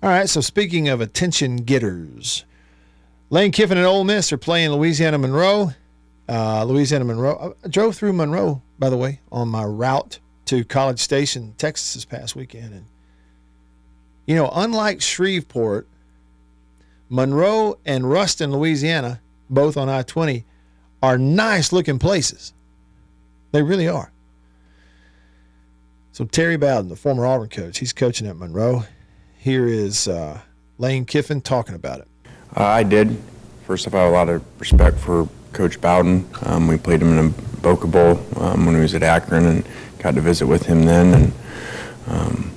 All 0.03 0.09
right, 0.09 0.29
so 0.29 0.41
speaking 0.41 0.89
of 0.89 1.01
attention 1.01 1.59
getters, 1.59 2.45
Lane 3.31 3.53
Kiffin 3.53 3.79
and 3.79 3.87
Ole 3.87 4.03
Miss 4.03 4.33
are 4.33 4.37
playing 4.37 4.71
Louisiana 4.73 5.17
Monroe. 5.17 5.71
Uh, 6.29 6.65
Louisiana 6.65 7.05
Monroe. 7.05 7.55
I 7.65 7.69
drove 7.69 7.95
through 7.95 8.13
Monroe, 8.13 8.63
by 8.81 8.91
the 8.91 8.97
way, 8.97 9.21
on 9.31 9.49
my 9.49 9.65
route 9.65 10.19
to 10.47 10.65
College 10.65 10.99
Station, 10.99 11.55
Texas, 11.57 11.95
this 11.95 12.05
past 12.05 12.35
weekend, 12.35 12.75
and 12.75 12.87
you 14.27 14.35
know, 14.35 14.51
unlike 14.53 15.01
Shreveport, 15.01 15.87
Monroe 17.09 17.79
and 17.85 18.11
Ruston, 18.11 18.51
Louisiana, 18.51 19.21
both 19.51 19.77
on 19.77 19.89
I 19.89 20.03
20, 20.03 20.45
are 21.01 21.17
nice 21.17 21.73
looking 21.73 22.01
places. 22.01 22.53
They 23.53 23.63
really 23.63 23.87
are. 23.87 24.11
So, 26.11 26.25
Terry 26.25 26.57
Bowden, 26.57 26.89
the 26.89 26.97
former 26.97 27.25
Auburn 27.25 27.51
coach, 27.51 27.79
he's 27.79 27.93
coaching 27.93 28.27
at 28.27 28.37
Monroe. 28.37 28.85
Here 29.43 29.67
is 29.67 30.07
uh, 30.07 30.41
Lane 30.79 31.05
Kiffin 31.05 31.41
talking 31.41 31.75
about 31.75 31.99
it. 31.99 32.09
Uh, 32.57 32.63
I 32.63 32.85
did. 32.85 33.21
First 33.67 33.89
off, 33.89 33.95
I 33.95 34.03
have 34.03 34.13
a 34.13 34.15
lot 34.15 34.29
of 34.29 34.45
respect 34.61 34.97
for 34.99 35.29
Coach 35.53 35.81
Bowden. 35.81 36.29
Um, 36.43 36.69
we 36.69 36.77
played 36.77 37.03
him 37.03 37.19
in 37.19 37.27
a 37.27 37.29
Boca 37.61 37.89
Bowl 37.89 38.25
um, 38.37 38.67
when 38.67 38.77
he 38.77 38.81
was 38.81 38.95
at 38.95 39.03
Akron 39.03 39.47
and 39.47 39.69
got 39.99 40.15
to 40.15 40.21
visit 40.21 40.47
with 40.47 40.67
him 40.67 40.85
then. 40.85 41.15
And, 41.15 41.33
um, 42.07 42.53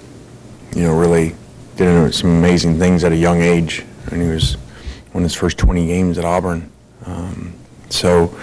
you 0.75 0.83
know, 0.83 0.95
really 0.95 1.35
did 1.75 2.13
some 2.13 2.29
amazing 2.29 2.77
things 2.77 3.03
at 3.03 3.11
a 3.11 3.17
young 3.17 3.41
age, 3.41 3.83
and 4.11 4.21
he 4.21 4.27
was 4.27 4.55
won 5.11 5.23
his 5.23 5.33
first 5.33 5.57
20 5.57 5.87
games 5.87 6.19
at 6.19 6.23
Auburn. 6.23 6.71
Um, 7.07 7.55
so 7.89 8.37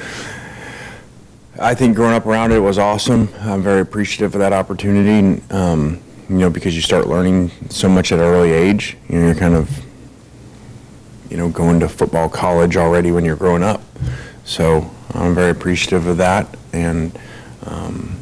I 1.61 1.76
think 1.76 1.95
growing 1.95 2.14
up 2.14 2.26
around 2.26 2.51
it 2.51 2.59
was 2.59 2.76
awesome. 2.76 3.28
I'm 3.38 3.62
very 3.62 3.82
appreciative 3.82 4.34
of 4.34 4.40
that 4.40 4.53
opportunity. 4.53 5.40
Um, 5.53 6.03
you 6.33 6.39
know, 6.39 6.49
because 6.49 6.74
you 6.74 6.80
start 6.80 7.09
learning 7.09 7.51
so 7.68 7.91
much 7.91 8.11
at 8.11 8.18
an 8.18 8.24
early 8.24 8.53
age. 8.53 8.97
You 9.11 9.18
know, 9.18 9.26
you're 9.26 9.35
kind 9.35 9.55
of, 9.55 9.85
you 11.28 11.37
know, 11.37 11.51
going 11.51 11.78
to 11.80 11.91
football 11.91 12.30
college 12.30 12.74
already 12.78 13.12
when 13.12 13.22
you're 13.22 13.37
growing 13.37 13.62
up. 13.62 13.83
So 14.45 14.91
I'm 15.12 15.35
very 15.35 15.51
appreciative 15.51 16.07
of 16.07 16.16
that, 16.16 16.57
and 16.72 17.16
um, 17.66 18.18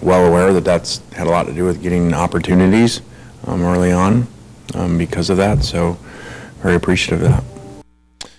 well 0.00 0.26
aware 0.26 0.52
that 0.52 0.64
that's 0.64 0.98
had 1.12 1.26
a 1.26 1.30
lot 1.30 1.46
to 1.46 1.52
do 1.52 1.64
with 1.64 1.82
getting 1.82 2.14
opportunities 2.14 3.02
um, 3.48 3.62
early 3.62 3.90
on 3.90 4.28
um, 4.74 4.96
because 4.96 5.28
of 5.28 5.38
that. 5.38 5.64
So 5.64 5.98
very 6.58 6.76
appreciative 6.76 7.22
of 7.22 7.30
that. 7.32 8.30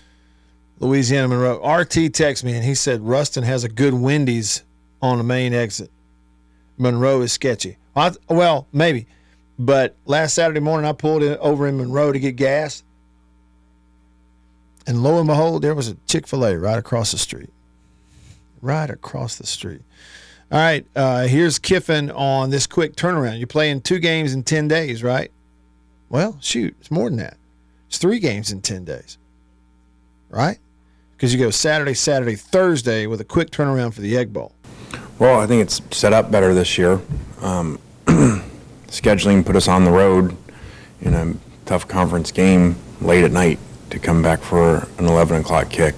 Louisiana 0.79 1.27
Monroe. 1.27 1.57
RT 1.57 2.13
texted 2.13 2.45
me 2.45 2.53
and 2.53 2.63
he 2.63 2.75
said 2.75 3.01
Ruston 3.01 3.43
has 3.43 3.65
a 3.65 3.69
good 3.69 3.93
Wendy's 3.93 4.63
on 5.01 5.17
the 5.17 5.23
main 5.23 5.53
exit. 5.53 5.91
Monroe 6.77 7.21
is 7.21 7.33
sketchy. 7.33 7.77
I, 7.95 8.11
well, 8.27 8.67
maybe. 8.71 9.07
But 9.59 9.95
last 10.05 10.33
Saturday 10.33 10.59
morning, 10.59 10.89
I 10.89 10.93
pulled 10.93 11.23
in, 11.23 11.37
over 11.37 11.67
in 11.67 11.77
Monroe 11.77 12.11
to 12.11 12.19
get 12.19 12.35
gas. 12.35 12.83
And 14.85 15.03
lo 15.03 15.19
and 15.19 15.27
behold, 15.27 15.61
there 15.61 15.75
was 15.75 15.87
a 15.87 15.95
Chick 16.07 16.27
fil 16.27 16.45
A 16.45 16.57
right 16.57 16.77
across 16.77 17.11
the 17.11 17.17
street. 17.17 17.49
Right 18.61 18.89
across 18.89 19.37
the 19.37 19.45
street. 19.45 19.81
All 20.51 20.59
right, 20.59 20.85
uh, 20.95 21.23
here's 21.23 21.57
Kiffin 21.57 22.11
on 22.11 22.49
this 22.51 22.67
quick 22.67 22.95
turnaround. 22.95 23.39
You're 23.39 23.47
playing 23.47 23.81
two 23.81 23.99
games 23.99 24.33
in 24.33 24.43
10 24.43 24.67
days, 24.67 25.01
right? 25.01 25.31
Well, 26.09 26.37
shoot, 26.41 26.75
it's 26.79 26.91
more 26.91 27.09
than 27.09 27.17
that. 27.17 27.37
It's 27.87 27.97
three 27.97 28.19
games 28.19 28.51
in 28.51 28.61
10 28.61 28.85
days, 28.85 29.17
right? 30.29 30.59
Because 31.15 31.33
you 31.33 31.39
go 31.39 31.49
Saturday, 31.49 31.95
Saturday, 31.95 32.35
Thursday 32.35 33.07
with 33.07 33.19
a 33.19 33.23
quick 33.23 33.49
turnaround 33.49 33.95
for 33.95 34.01
the 34.01 34.15
Egg 34.15 34.31
Bowl. 34.31 34.53
Well, 35.19 35.39
I 35.39 35.45
think 35.45 35.61
it's 35.61 35.79
set 35.95 36.11
up 36.11 36.31
better 36.31 36.55
this 36.55 36.75
year. 36.77 36.99
Um, 37.41 37.79
scheduling 38.87 39.45
put 39.45 39.55
us 39.55 39.67
on 39.67 39.85
the 39.85 39.91
road 39.91 40.35
in 41.01 41.13
a 41.13 41.35
tough 41.65 41.87
conference 41.87 42.31
game 42.31 42.75
late 42.99 43.23
at 43.23 43.31
night 43.31 43.59
to 43.91 43.99
come 43.99 44.23
back 44.23 44.41
for 44.41 44.87
an 44.97 45.05
11 45.05 45.41
o'clock 45.41 45.69
kick. 45.69 45.93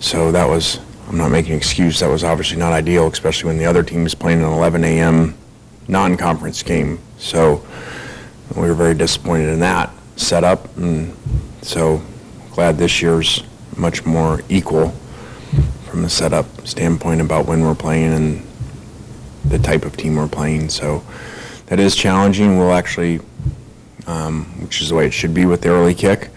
So 0.00 0.32
that 0.32 0.48
was, 0.48 0.80
I'm 1.06 1.18
not 1.18 1.30
making 1.30 1.52
an 1.52 1.58
excuse, 1.58 2.00
that 2.00 2.08
was 2.08 2.24
obviously 2.24 2.56
not 2.56 2.72
ideal, 2.72 3.06
especially 3.08 3.48
when 3.48 3.58
the 3.58 3.66
other 3.66 3.82
team 3.82 4.06
is 4.06 4.14
playing 4.14 4.40
an 4.40 4.50
11 4.50 4.84
a.m. 4.84 5.36
non-conference 5.86 6.62
game. 6.62 6.98
So 7.18 7.64
we 8.54 8.62
were 8.62 8.74
very 8.74 8.94
disappointed 8.94 9.50
in 9.50 9.60
that 9.60 9.90
setup, 10.16 10.74
and 10.78 11.14
so 11.60 12.00
glad 12.52 12.78
this 12.78 13.02
year's 13.02 13.42
much 13.76 14.06
more 14.06 14.40
equal 14.48 14.94
from 15.96 16.04
a 16.04 16.10
setup 16.10 16.66
standpoint 16.66 17.22
about 17.22 17.46
when 17.46 17.62
we're 17.62 17.74
playing 17.74 18.12
and 18.12 18.46
the 19.46 19.58
type 19.58 19.82
of 19.86 19.96
team 19.96 20.16
we're 20.16 20.28
playing. 20.28 20.68
So 20.68 21.02
that 21.68 21.80
is 21.80 21.96
challenging. 21.96 22.58
We'll 22.58 22.74
actually, 22.74 23.20
um, 24.06 24.44
which 24.60 24.82
is 24.82 24.90
the 24.90 24.94
way 24.94 25.06
it 25.06 25.14
should 25.14 25.32
be 25.32 25.46
with 25.46 25.62
the 25.62 25.70
early 25.70 25.94
kick, 25.94 26.28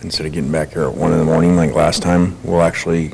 instead 0.00 0.24
of 0.24 0.32
getting 0.32 0.50
back 0.50 0.72
here 0.72 0.84
at 0.84 0.94
one 0.94 1.12
in 1.12 1.18
the 1.18 1.26
morning 1.26 1.56
like 1.56 1.74
last 1.74 2.00
time, 2.00 2.42
we'll 2.42 2.62
actually 2.62 3.12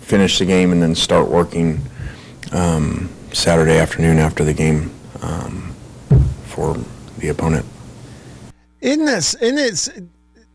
finish 0.00 0.38
the 0.38 0.46
game 0.46 0.72
and 0.72 0.80
then 0.80 0.94
start 0.94 1.28
working 1.28 1.82
um, 2.52 3.10
Saturday 3.34 3.76
afternoon 3.76 4.16
after 4.16 4.44
the 4.44 4.54
game 4.54 4.90
um, 5.20 5.74
for 6.44 6.78
the 7.18 7.28
opponent. 7.28 7.66
Isn't 8.80 9.04
this? 9.04 9.34
Isn't? 9.34 10.08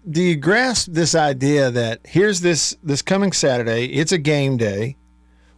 Do 0.09 0.21
you 0.21 0.37
grasp 0.37 0.89
this 0.91 1.15
idea 1.15 1.69
that 1.69 1.99
here's 2.05 2.39
this 2.39 2.77
this 2.81 3.01
coming 3.01 3.33
Saturday? 3.33 3.87
It's 3.87 4.13
a 4.13 4.17
game 4.17 4.55
day, 4.55 4.95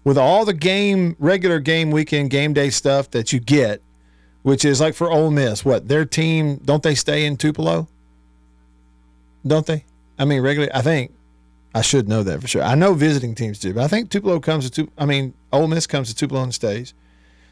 with 0.03 0.17
all 0.17 0.43
the 0.43 0.53
game 0.53 1.15
regular 1.19 1.59
game 1.59 1.91
weekend 1.91 2.31
game 2.31 2.53
day 2.53 2.71
stuff 2.71 3.11
that 3.11 3.31
you 3.31 3.39
get, 3.39 3.81
which 4.41 4.65
is 4.65 4.81
like 4.81 4.95
for 4.95 5.11
Ole 5.11 5.29
Miss. 5.29 5.63
What 5.63 5.87
their 5.87 6.05
team 6.05 6.57
don't 6.65 6.81
they 6.81 6.95
stay 6.95 7.25
in 7.25 7.37
Tupelo? 7.37 7.87
Don't 9.45 9.67
they? 9.67 9.85
I 10.17 10.25
mean, 10.25 10.41
regularly. 10.41 10.73
I 10.73 10.81
think 10.81 11.13
I 11.75 11.81
should 11.81 12.09
know 12.09 12.23
that 12.23 12.41
for 12.41 12.47
sure. 12.47 12.63
I 12.63 12.73
know 12.73 12.95
visiting 12.95 13.35
teams 13.35 13.59
do, 13.59 13.73
but 13.73 13.83
I 13.83 13.87
think 13.87 14.09
Tupelo 14.09 14.39
comes 14.39 14.69
to. 14.71 14.91
I 14.97 15.05
mean, 15.05 15.35
Ole 15.53 15.67
Miss 15.67 15.85
comes 15.85 16.09
to 16.09 16.15
Tupelo 16.15 16.41
and 16.41 16.53
stays. 16.53 16.93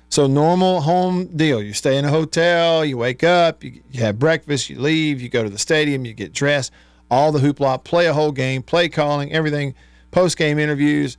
So 0.10 0.26
normal 0.26 0.82
home 0.82 1.28
deal. 1.36 1.62
You 1.62 1.74
stay 1.74 1.98
in 1.98 2.06
a 2.06 2.10
hotel, 2.10 2.86
you 2.86 2.98
wake 2.98 3.24
up, 3.24 3.64
you, 3.64 3.82
you 3.92 4.02
have 4.02 4.18
breakfast, 4.18 4.70
you 4.70 4.80
leave, 4.80 5.22
you 5.22 5.30
go 5.30 5.44
to 5.44 5.50
the 5.50 5.58
stadium, 5.58 6.06
you 6.06 6.14
get 6.14 6.34
dressed, 6.34 6.72
all 7.12 7.32
the 7.32 7.40
hoopla, 7.40 7.84
play 7.84 8.08
a 8.08 8.14
whole 8.14 8.32
game, 8.32 8.64
play 8.64 8.88
calling, 8.90 9.32
everything, 9.34 9.76
post 10.12 10.38
game 10.38 10.60
interviews, 10.60 11.18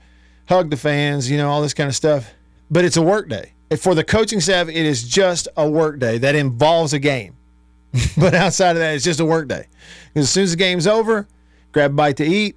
hug 0.49 0.71
the 0.71 0.77
fans, 0.77 1.31
you 1.31 1.37
know, 1.37 1.51
all 1.51 1.61
this 1.61 1.75
kind 1.75 1.89
of 1.89 1.95
stuff. 1.95 2.33
But 2.71 2.85
it's 2.85 2.97
a 2.97 3.03
work 3.03 3.29
day. 3.29 3.53
For 3.79 3.95
the 3.95 4.05
coaching 4.05 4.41
staff, 4.41 4.69
it 4.69 4.77
is 4.77 5.07
just 5.07 5.49
a 5.57 5.69
work 5.69 5.99
day 5.99 6.19
that 6.19 6.35
involves 6.35 6.95
a 6.95 6.99
game. 6.99 7.37
but 8.19 8.35
outside 8.35 8.71
of 8.73 8.79
that, 8.79 8.95
it's 8.95 9.05
just 9.05 9.21
a 9.21 9.25
work 9.25 9.49
day. 9.49 9.67
Because 10.13 10.27
as 10.27 10.31
soon 10.31 10.45
as 10.45 10.51
the 10.53 10.57
game's 10.57 10.87
over, 10.87 11.29
grab 11.73 11.91
a 11.91 11.95
bite 11.95 12.17
to 12.19 12.25
eat, 12.25 12.57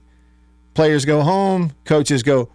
players 0.73 1.03
go 1.03 1.21
home, 1.21 1.73
coaches 1.83 2.23
go 2.23 2.49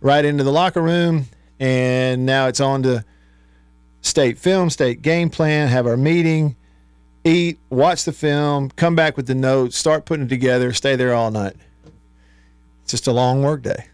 right 0.00 0.24
into 0.24 0.44
the 0.44 0.52
locker 0.52 0.82
room, 0.82 1.26
and 1.58 2.24
now 2.26 2.46
it's 2.46 2.60
on 2.60 2.82
to 2.84 3.04
state 4.06 4.38
film, 4.38 4.70
state 4.70 5.02
game 5.02 5.30
plan, 5.30 5.68
have 5.68 5.86
our 5.86 5.96
meeting, 5.96 6.56
eat, 7.24 7.58
watch 7.70 8.04
the 8.04 8.12
film, 8.12 8.70
come 8.70 8.94
back 8.94 9.16
with 9.16 9.26
the 9.26 9.34
notes, 9.34 9.76
start 9.76 10.04
putting 10.04 10.26
it 10.26 10.28
together, 10.28 10.72
stay 10.72 10.96
there 10.96 11.14
all 11.14 11.30
night. 11.30 11.56
It's 12.82 12.92
just 12.92 13.06
a 13.08 13.12
long 13.12 13.42
work 13.42 13.62
day. 13.62 13.86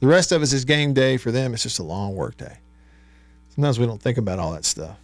The 0.00 0.06
rest 0.06 0.32
of 0.32 0.42
us 0.42 0.52
is 0.52 0.64
game 0.64 0.92
day. 0.92 1.16
For 1.16 1.30
them, 1.30 1.54
it's 1.54 1.62
just 1.62 1.78
a 1.78 1.82
long 1.82 2.14
work 2.14 2.36
day. 2.36 2.58
Sometimes 3.54 3.78
we 3.78 3.86
don't 3.86 4.02
think 4.02 4.18
about 4.18 4.38
all 4.38 4.52
that 4.52 4.64
stuff. 4.64 4.98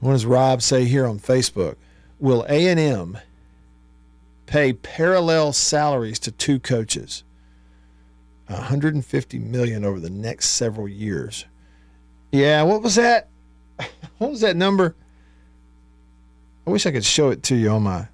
What 0.00 0.12
does 0.12 0.24
Rob 0.24 0.62
say 0.62 0.84
here 0.84 1.06
on 1.06 1.18
Facebook? 1.18 1.76
Will 2.18 2.46
A&M 2.48 3.18
pay 4.46 4.72
parallel 4.72 5.52
salaries 5.52 6.18
to 6.20 6.30
two 6.30 6.58
coaches? 6.58 7.22
150 8.50 9.38
million 9.38 9.84
over 9.84 10.00
the 10.00 10.10
next 10.10 10.50
several 10.50 10.88
years. 10.88 11.44
Yeah, 12.32 12.62
what 12.62 12.82
was 12.82 12.96
that? 12.96 13.28
What 14.18 14.32
was 14.32 14.42
that 14.42 14.54
number? 14.54 14.94
I 16.66 16.70
wish 16.70 16.84
I 16.84 16.90
could 16.90 17.06
show 17.06 17.30
it 17.30 17.42
to 17.44 17.56
you 17.56 17.70
on 17.70 17.84
my 17.84 18.08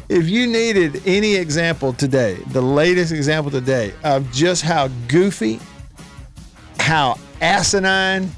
if 0.09 0.29
you 0.29 0.47
needed 0.47 1.03
any 1.05 1.35
example 1.35 1.93
today, 1.93 2.35
the 2.53 2.63
latest 2.63 3.11
example 3.11 3.51
today 3.51 3.93
of 4.05 4.31
just 4.31 4.63
how 4.63 4.87
goofy, 5.09 5.59
how 6.79 7.19
asinine, 7.41 8.31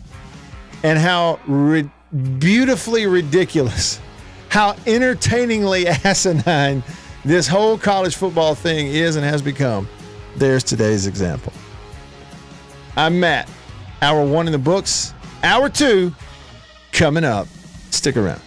and 0.82 0.98
how 0.98 1.38
ri- 1.46 1.90
beautifully 2.38 3.06
ridiculous, 3.06 4.00
how 4.48 4.74
entertainingly 4.86 5.86
asinine 6.04 6.82
this 7.24 7.46
whole 7.46 7.76
college 7.76 8.16
football 8.16 8.54
thing 8.54 8.86
is 8.88 9.16
and 9.16 9.24
has 9.24 9.42
become, 9.42 9.88
there's 10.36 10.62
today's 10.62 11.06
example. 11.06 11.52
I'm 12.96 13.20
Matt. 13.20 13.48
Hour 14.02 14.24
one 14.24 14.46
in 14.46 14.52
the 14.52 14.58
books. 14.58 15.14
Hour 15.42 15.68
two 15.68 16.14
coming 16.92 17.24
up. 17.24 17.46
Stick 17.90 18.16
around. 18.16 18.40